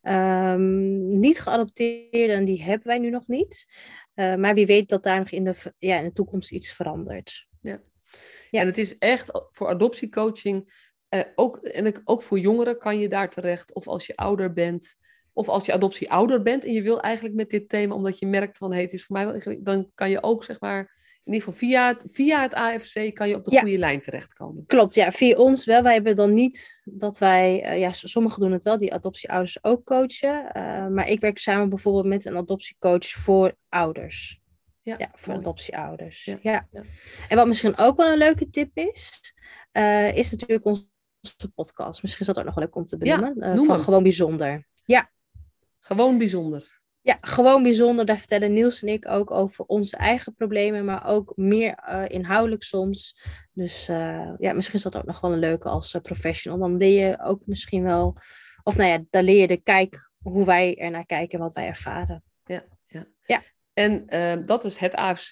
Ehm, 0.01 1.07
niet 1.19 1.39
geadopteerden, 1.39 2.45
die 2.45 2.63
hebben 2.63 2.88
wij 2.88 2.99
nu 2.99 3.09
nog 3.09 3.28
niet. 3.28 3.65
Eh, 4.18 4.36
maar 4.36 4.53
wie 4.53 4.65
weet 4.65 4.89
dat 4.89 5.03
daar 5.03 5.20
nog 5.20 5.30
in 5.30 5.43
de, 5.43 5.53
ja, 5.78 5.97
in 5.97 6.03
de 6.03 6.11
toekomst 6.11 6.51
iets 6.51 6.72
verandert. 6.72 7.47
Ja. 7.61 7.80
En 8.51 8.65
het 8.65 8.78
is 8.78 8.97
echt 8.97 9.47
voor 9.51 9.68
adoptiecoaching, 9.68 10.86
eh, 11.09 11.22
ook, 11.36 11.57
en 11.57 11.86
ik- 11.86 12.01
ook 12.03 12.22
voor 12.22 12.39
jongeren 12.39 12.78
kan 12.78 12.99
je 12.99 13.09
daar 13.09 13.30
terecht. 13.30 13.74
Of 13.74 13.88
als 13.88 14.05
je 14.05 14.15
ouder 14.15 14.53
bent, 14.53 14.95
of 15.34 15.49
als 15.49 15.65
je 15.65 15.74
adoptieouder 15.74 16.41
bent 16.41 16.65
en 16.65 16.74
je 16.74 16.82
wil 16.82 17.01
eigenlijk 17.01 17.36
met 17.36 17.49
dit 17.49 17.70
thema, 17.70 17.95
omdat 17.95 18.20
je 18.20 18.28
merkt 18.28 18.57
van, 18.57 18.74
hé, 18.74 18.82
het 18.82 18.93
is 18.93 19.05
voor 19.05 19.15
mij 19.15 19.26
wel 19.26 19.57
dan 19.63 19.91
kan 19.93 20.09
je 20.09 20.24
ook, 20.24 20.43
zeg 20.43 20.59
maar, 20.59 20.95
in 21.28 21.34
ieder 21.34 21.47
geval 21.47 21.67
via, 21.69 21.97
via 22.07 22.41
het 22.41 22.53
AFC 22.53 23.13
kan 23.15 23.30
je 23.30 23.36
op 23.36 23.43
de 23.43 23.51
Ja. 23.51 23.59
goede 23.59 23.78
lijn 23.78 24.01
terechtkomen. 24.01 24.65
Klopt, 24.65 24.93
ja, 24.95 25.11
via 25.11 25.36
ons 25.36 25.65
wel. 25.65 25.82
Wij 25.82 25.93
hebben 25.93 26.15
dan 26.15 26.34
niet 26.34 26.82
dat 26.86 27.17
wij, 27.17 27.63
eh, 27.63 27.80
ja, 27.80 27.91
sommigen 27.91 28.39
doen 28.39 28.51
het 28.51 28.63
wel, 28.63 28.78
die 28.78 28.93
adoptieouders 28.93 29.63
ook 29.63 29.86
coachen. 29.86 30.51
eh, 30.51 30.88
maar 30.88 31.09
ik 31.09 31.19
werk 31.19 31.38
samen 31.38 31.69
bijvoorbeeld 31.69 32.05
met 32.05 32.25
een 32.25 32.38
adoptiecoach 32.38 33.07
voor 33.09 33.55
ouders. 33.69 34.39
Ja, 34.82 34.95
Ja, 34.97 35.11
voor 35.15 35.28
mooi. 35.34 35.39
adoptieouders. 35.45 36.25
Ja, 36.25 36.38
Ja, 36.41 36.65
ja. 36.69 36.84
En 37.30 37.38
wat 37.38 37.47
misschien 37.47 37.78
ook 37.78 37.97
wel 37.97 38.11
een 38.11 38.17
leuke 38.17 38.49
tip 38.49 38.78
is, 38.78 39.34
eh, 39.71 40.15
is 40.17 40.32
natuurlijk 40.32 40.65
onze 40.65 40.86
podcast. 41.55 42.01
Misschien 42.01 42.21
is 42.28 42.34
dat 42.34 42.39
ook 42.39 42.45
nog 42.45 42.55
wel 42.55 42.63
leuk 42.63 42.75
om 42.75 42.86
te 42.86 42.97
Ja, 42.99 43.17
benoemen. 43.19 43.55
noem 43.55 43.65
van 43.65 43.75
hem. 43.75 43.84
Gewoon 43.84 44.03
Bijzonder. 44.03 44.65
Gewoon 45.80 46.17
bijzonder. 46.17 46.76
Ja, 47.08 47.18
gewoon 47.22 47.64
bijzonder. 47.64 48.05
Daar 48.05 48.18
vertellen 48.18 48.53
Niels 48.53 48.82
en 48.82 48.88
ik 48.88 49.08
ook 49.08 49.32
over 49.32 49.66
onze 49.66 49.97
eigen 49.97 50.34
problemen, 50.34 50.86
maar 50.86 51.08
ook 51.08 51.34
meer 51.36 51.74
eh, 51.74 52.03
inhoudelijk 52.08 52.64
soms. 52.64 53.22
Dus 53.53 53.88
eh, 53.88 54.34
ja, 54.38 54.53
misschien 54.53 54.78
is 54.78 54.84
dat 54.84 54.97
ook 54.97 55.05
nog 55.05 55.20
wel 55.20 55.32
een 55.32 55.39
leuke 55.39 55.70
als 55.70 55.93
eh, 55.93 56.01
professional. 56.01 56.60
Dan 56.60 56.78
leer 56.78 57.08
je 57.08 57.20
ook 57.24 57.41
misschien 57.45 57.84
wel, 57.84 58.18
of 58.64 58.78
nou 58.78 58.89
ja, 58.89 59.03
dan 59.10 59.24
leer 59.24 59.41
je 59.41 59.47
de 59.47 59.62
kijk 59.62 60.12
hoe 60.18 60.45
wij 60.45 60.76
er 60.76 60.91
naar 60.91 61.05
kijken 61.05 61.38
en 61.38 61.43
wat 61.43 61.53
wij 61.53 61.68
ervaren. 61.68 62.24
En 63.78 64.08
eh, 64.08 64.38
dat 64.45 64.64
is 64.66 64.78
het 64.78 64.93
AFC. 64.93 65.32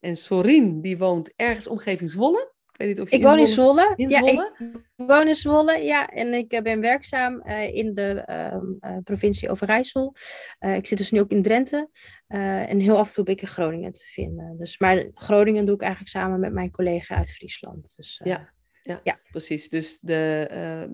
En 0.00 0.16
Sorien, 0.16 0.80
die 0.80 0.98
woont 0.98 1.32
ergens 1.36 1.66
omgeving 1.66 2.10
Zwolle. 2.10 2.54
Ik 2.76 2.86
weet 2.86 2.96
niet 2.96 3.00
of 3.00 3.10
je 3.10 3.16
Ik 3.16 3.22
woon 3.22 3.38
in 3.38 3.46
Zwolle... 3.46 3.92
Ja, 3.96 4.20
ik 4.22 5.06
woon 5.06 5.28
in 5.28 5.34
Zwolle, 5.34 5.78
ja. 5.78 6.08
En 6.08 6.34
ik 6.34 6.52
eh, 6.52 6.62
ben 6.62 6.80
werkzaam 6.80 7.40
eh, 7.40 7.74
in 7.74 7.94
de 7.94 8.22
ehm, 8.26 8.64
eh, 8.80 8.96
provincie 9.04 9.50
Overijssel. 9.50 10.14
Ik 10.58 10.86
zit 10.86 10.98
dus 10.98 11.10
nu 11.10 11.20
ook 11.20 11.30
in 11.30 11.42
Drenthe. 11.42 11.88
En 12.26 12.80
heel 12.80 12.96
af 12.96 13.06
en 13.08 13.14
toe 13.14 13.24
ben 13.24 13.34
ik 13.34 13.40
in 13.40 13.48
Groningen 13.48 13.92
te 13.92 14.04
vinden. 14.04 14.56
Dus, 14.58 14.78
maar 14.78 15.10
Groningen 15.14 15.64
doe 15.64 15.74
ik 15.74 15.80
eigenlijk 15.80 16.10
samen 16.10 16.40
met 16.40 16.52
mijn 16.52 16.70
collega 16.70 17.16
uit 17.16 17.32
Friesland. 17.32 17.94
Dus, 17.96 18.20
Ja. 18.24 18.54
Ja, 18.82 19.00
Ja. 19.04 19.20
precies. 19.30 19.68
Dus 19.68 19.98
de, 20.00 20.46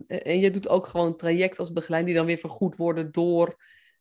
en 0.07 0.39
je 0.39 0.51
doet 0.51 0.69
ook 0.69 0.87
gewoon 0.87 1.17
traject 1.17 1.59
als 1.59 1.73
begeleider 1.73 2.11
die 2.11 2.19
dan 2.19 2.27
weer 2.27 2.39
vergoed 2.39 2.77
worden 2.77 3.13
door... 3.13 3.57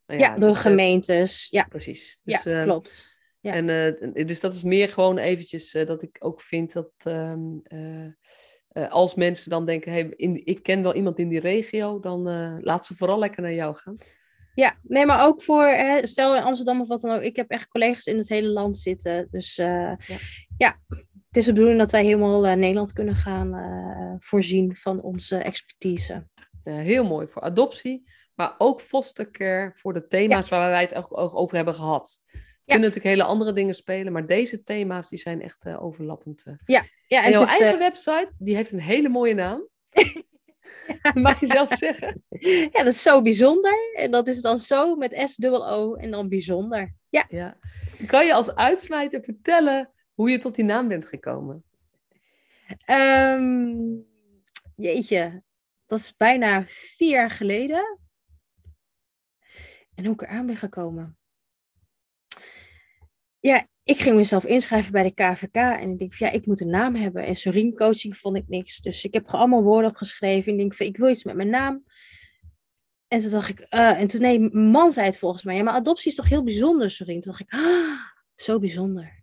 nou 0.06 0.20
ja, 0.20 0.36
door 0.36 0.54
eh, 0.54 0.60
gemeentes. 0.60 1.48
Ja, 1.50 1.64
precies. 1.64 2.18
ja 2.22 2.36
Dus, 2.36 2.46
eh, 2.46 2.62
klopt. 2.62 3.20
Ja. 3.42 3.52
En, 3.52 3.68
eh, 3.68 4.26
dus 4.26 4.40
dat 4.40 4.54
is 4.54 4.62
meer 4.62 4.88
gewoon 4.88 5.18
eventjes 5.18 5.74
eh, 5.74 5.86
dat 5.86 6.02
ik 6.02 6.16
ook 6.18 6.40
vind 6.40 6.72
dat 6.72 6.90
ehm, 6.96 7.58
eh, 7.62 8.90
als 8.90 9.14
mensen 9.14 9.50
dan 9.50 9.66
denken, 9.66 9.92
hey, 9.92 10.08
in, 10.16 10.46
ik 10.46 10.62
ken 10.62 10.82
wel 10.82 10.94
iemand 10.94 11.18
in 11.18 11.28
die 11.28 11.40
regio, 11.40 12.00
dan 12.00 12.22
laat 12.62 12.86
ze 12.86 12.94
vooral 12.94 13.18
lekker 13.18 13.42
naar 13.42 13.52
jou 13.52 13.74
gaan. 13.74 13.96
Ja, 14.54 14.78
nee, 14.82 15.06
maar 15.06 15.26
ook 15.26 15.42
voor, 15.42 15.64
hè, 15.64 16.06
stel 16.06 16.36
in 16.36 16.42
Amsterdam 16.42 16.80
of 16.80 16.88
wat 16.88 17.00
dan 17.00 17.16
ook. 17.16 17.22
Ik 17.22 17.36
heb 17.36 17.50
echt 17.50 17.68
collega's 17.68 18.06
in 18.06 18.16
het 18.16 18.28
hele 18.28 18.48
land 18.48 18.76
zitten. 18.76 19.28
Dus 19.30 19.56
Ja. 19.56 19.96
ja. 20.58 20.80
het 21.26 21.36
is 21.36 21.44
de 21.44 21.52
bedoeling 21.52 21.78
dat 21.78 21.90
wij 21.90 22.04
helemaal 22.04 22.56
Nederland 22.56 22.92
kunnen 22.92 23.16
gaan 23.16 23.50
voorzien 24.20 24.76
van 24.76 25.02
onze 25.02 25.36
expertise. 25.36 26.26
Heel 26.64 27.04
mooi 27.04 27.26
voor 27.26 27.42
adoptie, 27.42 28.10
maar 28.34 28.54
ook 28.58 28.80
fostercare 28.80 29.70
voor 29.74 29.92
de 29.92 30.06
thema's 30.06 30.48
waar 30.48 30.70
wij 30.70 30.80
het 30.80 30.94
ook 30.94 31.36
over 31.36 31.56
hebben 31.56 31.74
gehad. 31.74 32.22
Kunnen 32.64 32.88
natuurlijk 32.88 33.14
hele 33.16 33.28
andere 33.28 33.52
dingen 33.52 33.74
spelen, 33.74 34.12
maar 34.12 34.26
deze 34.26 34.62
thema's 34.62 35.08
die 35.08 35.18
zijn 35.18 35.42
echt 35.42 35.64
eh, 35.64 35.84
overlappend. 35.84 36.44
eh. 36.44 36.54
Ja, 36.64 36.82
En, 37.08 37.22
en 37.24 37.30
jouw 37.30 37.42
is, 37.42 37.48
eigen 37.48 37.72
eh, 37.72 37.78
website, 37.78 38.28
die 38.38 38.54
heeft 38.56 38.72
een 38.72 38.80
hele 38.80 39.08
mooie 39.08 39.34
naam. 39.34 39.68
Mag 41.14 41.40
je 41.40 41.46
zelf 41.46 41.74
zeggen? 41.74 42.24
ja, 42.70 42.82
dat 42.82 42.86
is 42.92 43.02
zo 43.02 43.22
bijzonder. 43.22 43.92
En 43.94 44.10
dat 44.10 44.28
is 44.28 44.40
dan 44.40 44.58
zo 44.58 44.96
met 44.96 45.22
S-O 45.24 45.94
en 45.94 46.10
dan 46.10 46.28
bijzonder. 46.28 46.94
Ja, 47.08 47.24
Ja. 47.28 47.58
Kan 48.06 48.26
je 48.26 48.34
als 48.34 48.54
uitsmijter 48.54 49.22
vertellen 49.22 49.90
hoe 50.14 50.30
je 50.30 50.38
tot 50.38 50.54
die 50.54 50.64
naam 50.64 50.88
bent 50.88 51.06
gekomen? 51.06 51.64
Ehm, 52.84 53.74
jeetje, 54.76 55.42
dat 55.86 55.98
is 55.98 56.16
bijna 56.16 56.64
vier 56.66 57.10
jaar 57.10 57.30
geleden. 57.30 57.98
En 59.94 60.04
hoe 60.04 60.14
ik 60.14 60.22
eraan 60.22 60.46
ben 60.46 60.56
gekomen. 60.56 61.16
Ja, 63.42 63.66
ik 63.82 63.98
ging 63.98 64.16
mezelf 64.16 64.44
inschrijven 64.44 64.92
bij 64.92 65.02
de 65.02 65.14
KVK 65.14 65.54
en 65.54 65.90
ik 65.90 65.98
denk 65.98 66.14
van 66.14 66.26
ja, 66.26 66.32
ik 66.32 66.46
moet 66.46 66.60
een 66.60 66.70
naam 66.70 66.94
hebben. 66.94 67.24
En 67.24 67.36
Sorien 67.36 67.74
coaching 67.74 68.16
vond 68.16 68.36
ik 68.36 68.48
niks. 68.48 68.80
Dus 68.80 69.04
ik 69.04 69.14
heb 69.14 69.24
gewoon 69.24 69.40
allemaal 69.40 69.62
woorden 69.62 69.90
opgeschreven. 69.90 70.44
En 70.46 70.52
ik 70.52 70.58
denk 70.58 70.74
van 70.74 70.86
ik 70.86 70.96
wil 70.96 71.08
iets 71.08 71.24
met 71.24 71.36
mijn 71.36 71.50
naam. 71.50 71.84
En 73.08 73.20
toen 73.20 73.30
dacht 73.30 73.48
ik, 73.48 73.60
eh, 73.60 74.00
en 74.00 74.06
toen 74.06 74.20
nee, 74.20 74.40
man 74.50 74.92
zei 74.92 75.06
het 75.06 75.18
volgens 75.18 75.44
mij. 75.44 75.56
Ja, 75.56 75.62
maar 75.62 75.74
adoptie 75.74 76.10
is 76.10 76.16
toch 76.16 76.28
heel 76.28 76.42
bijzonder, 76.44 76.90
Sorien? 76.90 77.20
Toen 77.20 77.32
dacht 77.32 77.42
ik, 77.42 77.52
ah, 77.52 77.98
zo 78.34 78.58
bijzonder. 78.58 79.20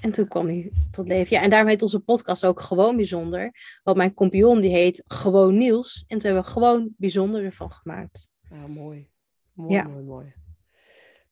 En 0.00 0.12
toen 0.12 0.28
kwam 0.28 0.46
hij 0.46 0.72
tot 0.90 1.08
leven. 1.08 1.36
Ja, 1.36 1.42
en 1.42 1.50
daarom 1.50 1.68
heet 1.68 1.82
onze 1.82 2.00
podcast 2.00 2.44
ook 2.44 2.60
gewoon 2.60 2.96
bijzonder. 2.96 3.52
Want 3.82 3.96
mijn 3.96 4.14
compagnon 4.14 4.60
die 4.60 4.70
heet 4.70 5.02
gewoon 5.06 5.58
Niels. 5.58 6.04
En 6.08 6.18
toen 6.18 6.30
hebben 6.30 6.46
we 6.46 6.50
gewoon 6.50 6.94
bijzonder 6.96 7.44
ervan 7.44 7.70
gemaakt. 7.72 8.28
Ah, 8.50 8.64
mooi. 8.64 9.08
Mooi, 9.52 9.72
Ja. 9.74 9.82
mooi, 9.82 10.04
mooi. 10.04 10.34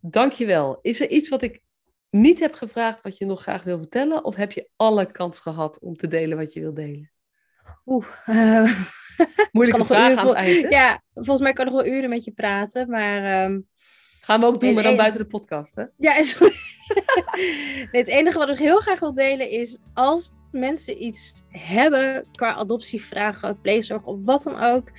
Dankjewel. 0.00 0.78
Is 0.82 1.00
er 1.00 1.10
iets 1.10 1.28
wat 1.28 1.42
ik 1.42 1.62
niet 2.20 2.40
heb 2.40 2.54
gevraagd 2.54 3.02
wat 3.02 3.18
je 3.18 3.24
nog 3.24 3.42
graag 3.42 3.62
wil 3.62 3.78
vertellen? 3.78 4.24
Of 4.24 4.34
heb 4.36 4.52
je 4.52 4.68
alle 4.76 5.10
kans 5.10 5.38
gehad 5.40 5.78
om 5.80 5.96
te 5.96 6.08
delen 6.08 6.36
wat 6.36 6.52
je 6.52 6.60
wil 6.60 6.74
delen? 6.74 7.10
Oeh, 7.86 8.06
eh, 8.26 8.72
Moeilijke 9.52 9.84
vraag 9.84 10.10
uren 10.10 10.18
aan 10.20 10.26
het 10.26 10.36
eind, 10.36 10.62
hè? 10.62 10.68
ja, 10.68 11.02
volgens 11.14 11.40
mij 11.40 11.52
kan 11.52 11.66
ik 11.66 11.72
nog 11.72 11.82
wel 11.82 11.92
uren 11.92 12.08
met 12.10 12.24
je 12.24 12.30
praten. 12.32 12.90
Maar 12.90 13.24
ehm, 13.24 13.60
Gaan 14.20 14.40
we 14.40 14.46
ook 14.46 14.60
doen, 14.60 14.68
En- 14.68 14.74
maar 14.74 14.82
dan 14.82 14.92
en- 14.92 14.98
buiten 14.98 15.20
de 15.20 15.26
podcast, 15.26 15.74
hè? 15.74 15.84
ja, 15.96 16.16
is 16.18 16.34
goed. 16.38 16.54
Nee, 17.34 17.88
het 17.90 18.08
enige 18.08 18.38
wat 18.38 18.48
ik 18.48 18.58
heel 18.58 18.78
graag 18.80 19.00
wil 19.00 19.14
delen 19.14 19.50
is... 19.50 19.78
als 19.94 20.32
mensen 20.50 21.04
iets 21.04 21.42
hebben 21.48 22.26
qua 22.32 22.52
adoptievragen, 22.54 23.60
pleegzorg 23.60 24.02
of 24.04 24.24
wat 24.24 24.42
dan 24.42 24.60
ook... 24.62 24.90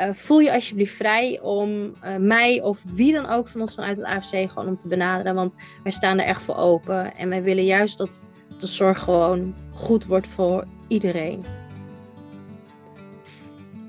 eh, 0.00 0.14
voel 0.14 0.38
je 0.38 0.52
alsjeblieft 0.52 0.94
vrij 0.94 1.40
om 1.42 1.92
eh, 2.00 2.16
mij 2.16 2.62
of 2.62 2.82
wie 2.86 3.12
dan 3.12 3.28
ook 3.28 3.48
van 3.48 3.60
ons 3.60 3.74
vanuit 3.74 3.96
het 3.96 4.06
AFC 4.06 4.50
gewoon 4.50 4.68
om 4.68 4.76
te 4.76 4.88
benaderen. 4.88 5.34
Want 5.34 5.54
wij 5.82 5.92
staan 5.92 6.18
er 6.18 6.24
echt 6.26 6.42
voor 6.42 6.56
open. 6.56 7.16
En 7.16 7.28
wij 7.28 7.42
willen 7.42 7.64
juist 7.64 7.98
dat 7.98 8.26
de 8.58 8.66
zorg 8.66 8.98
gewoon 8.98 9.54
goed 9.74 10.04
wordt 10.06 10.26
voor 10.26 10.64
iedereen. 10.88 11.44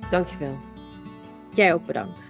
Dankjewel. 0.09 0.57
Jij 1.53 1.73
ook 1.73 1.85
bedankt. 1.85 2.29